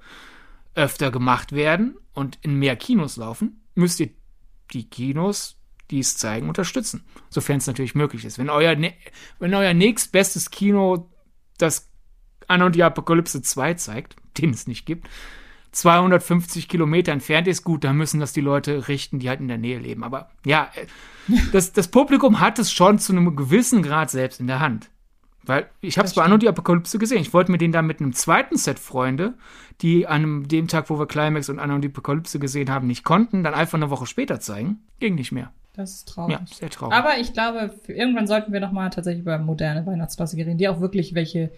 [0.75, 4.09] öfter gemacht werden und in mehr Kinos laufen, müsst ihr
[4.73, 5.57] die Kinos,
[5.91, 7.03] die es zeigen, unterstützen.
[7.29, 8.37] Sofern es natürlich möglich ist.
[8.37, 8.75] Wenn euer,
[9.39, 11.09] wenn euer nächstbestes Kino
[11.57, 11.89] das
[12.47, 15.07] Anna und die Apokalypse 2 zeigt, den es nicht gibt,
[15.75, 19.57] 250 Kilometer entfernt ist, gut, da müssen das die Leute richten, die halt in der
[19.57, 20.03] Nähe leben.
[20.03, 24.47] Aber ja, äh, das, das Publikum hat es schon zu einem gewissen Grad selbst in
[24.47, 24.89] der Hand.
[25.43, 27.21] Weil ich habe es bei Anno die Apokalypse gesehen.
[27.21, 29.35] Ich wollte mir den dann mit einem zweiten Set Freunde,
[29.81, 33.43] die an dem Tag, wo wir Climax und Anno die Apokalypse gesehen haben, nicht konnten,
[33.43, 34.79] dann einfach eine Woche später zeigen.
[34.99, 35.51] Ging nicht mehr.
[35.73, 36.37] Das ist traurig.
[36.39, 36.95] Ja, sehr traurig.
[36.95, 40.79] Aber ich glaube, irgendwann sollten wir noch mal tatsächlich über moderne Weihnachtsklassiker reden, die auch
[40.79, 41.51] wirklich welche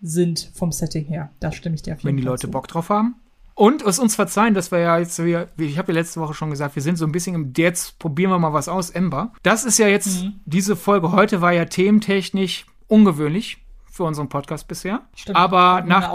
[0.00, 1.30] sind vom Setting her.
[1.38, 2.50] Da stimme ich dir auf jeden Wenn die Leute zu.
[2.50, 3.16] Bock drauf haben.
[3.58, 6.76] Und es uns verzeihen, dass wir ja jetzt, ich habe ja letzte Woche schon gesagt,
[6.76, 9.32] wir sind so ein bisschen im, jetzt probieren wir mal was aus, Ember.
[9.42, 10.38] Das ist ja jetzt, mhm.
[10.44, 13.58] diese Folge heute war ja thementechnisch ungewöhnlich
[13.90, 15.00] für unseren Podcast bisher.
[15.12, 16.14] Stimmt, Aber nach,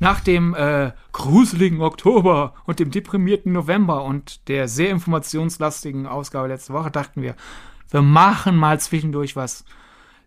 [0.00, 6.72] nach dem äh, gruseligen Oktober und dem deprimierten November und der sehr informationslastigen Ausgabe letzte
[6.72, 7.36] Woche dachten wir,
[7.90, 9.64] wir machen mal zwischendurch was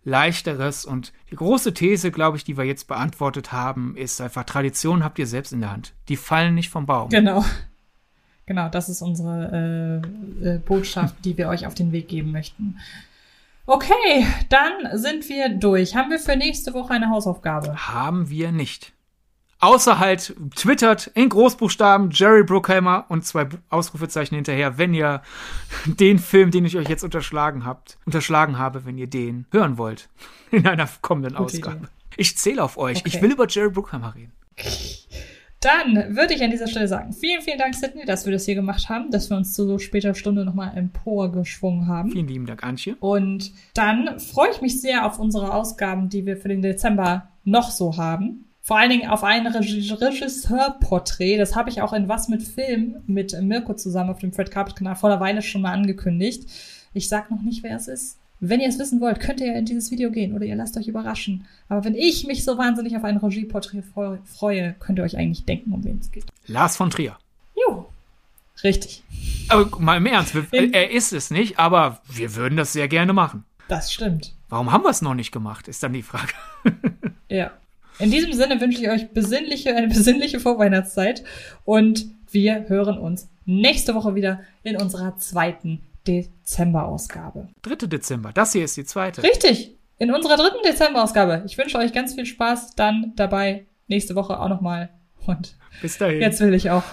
[0.06, 0.86] leichteres.
[0.86, 5.18] Und die große These, glaube ich, die wir jetzt beantwortet haben, ist einfach, Tradition habt
[5.18, 5.92] ihr selbst in der Hand.
[6.08, 7.10] Die fallen nicht vom Baum.
[7.10, 7.44] Genau.
[8.46, 10.00] Genau, das ist unsere
[10.42, 12.78] äh, äh, Botschaft, die wir euch auf den Weg geben möchten.
[13.66, 15.96] Okay, dann sind wir durch.
[15.96, 17.88] Haben wir für nächste Woche eine Hausaufgabe?
[17.88, 18.92] Haben wir nicht.
[19.58, 25.22] Außer halt twittert in Großbuchstaben Jerry Bruckheimer und zwei Ausrufezeichen hinterher, wenn ihr
[25.86, 30.08] den Film, den ich euch jetzt unterschlagen habt, unterschlagen habe, wenn ihr den hören wollt.
[30.50, 31.76] In einer kommenden Gute Ausgabe.
[31.76, 31.86] Idee.
[32.18, 32.98] Ich zähle auf euch.
[32.98, 33.08] Okay.
[33.08, 34.32] Ich will über Jerry Bruckheimer reden.
[35.60, 38.54] Dann würde ich an dieser Stelle sagen, vielen, vielen Dank, Sidney, dass wir das hier
[38.54, 42.12] gemacht haben, dass wir uns zu so später Stunde nochmal emporgeschwungen haben.
[42.12, 42.94] Vielen lieben Dank, Antje.
[43.00, 47.70] Und dann freue ich mich sehr auf unsere Ausgaben, die wir für den Dezember noch
[47.70, 48.45] so haben.
[48.66, 51.38] Vor allen Dingen auf ein Regisseurporträt.
[51.38, 54.74] Das habe ich auch in Was mit Film mit Mirko zusammen auf dem Fred Carpet
[54.74, 56.50] Kanal vor der Weile schon mal angekündigt.
[56.92, 58.18] Ich sag noch nicht, wer es ist.
[58.40, 60.88] Wenn ihr es wissen wollt, könnt ihr in dieses Video gehen oder ihr lasst euch
[60.88, 61.46] überraschen.
[61.68, 63.84] Aber wenn ich mich so wahnsinnig auf ein Regieporträt
[64.24, 66.24] freue, könnt ihr euch eigentlich denken, um wen es geht.
[66.48, 67.16] Lars von Trier.
[67.54, 67.86] Jo.
[68.64, 69.04] Richtig.
[69.48, 73.44] Aber mal im Ernst, er ist es nicht, aber wir würden das sehr gerne machen.
[73.68, 74.34] Das stimmt.
[74.48, 76.32] Warum haben wir es noch nicht gemacht, ist dann die Frage.
[77.28, 77.52] ja.
[77.98, 81.24] In diesem Sinne wünsche ich euch besinnliche, eine besinnliche Vorweihnachtszeit
[81.64, 87.48] und wir hören uns nächste Woche wieder in unserer zweiten Dezember-Ausgabe.
[87.62, 89.22] Dritte Dezember, das hier ist die zweite.
[89.22, 91.42] Richtig, in unserer dritten Dezember-Ausgabe.
[91.46, 94.90] Ich wünsche euch ganz viel Spaß dann dabei nächste Woche auch nochmal.
[95.26, 96.20] Und bis dahin.
[96.20, 96.84] Jetzt will ich auch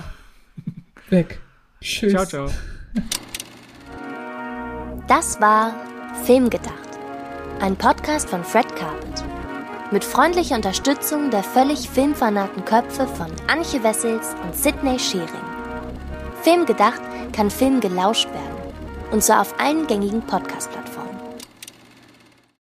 [1.09, 1.39] weg.
[1.81, 2.13] Tschüss.
[2.13, 2.49] Ciao, ciao.
[5.07, 5.75] Das war
[6.23, 6.97] Filmgedacht,
[7.59, 9.32] ein Podcast von Fred Carpet
[9.93, 15.29] mit freundlicher Unterstützung der völlig filmfanaten Köpfe von Anche Wessels und Sidney Schering.
[16.41, 17.01] Film gedacht
[17.31, 18.73] kann Film gelauscht werden.
[19.11, 21.02] Und zwar auf allen gängigen Podcast-Plattformen.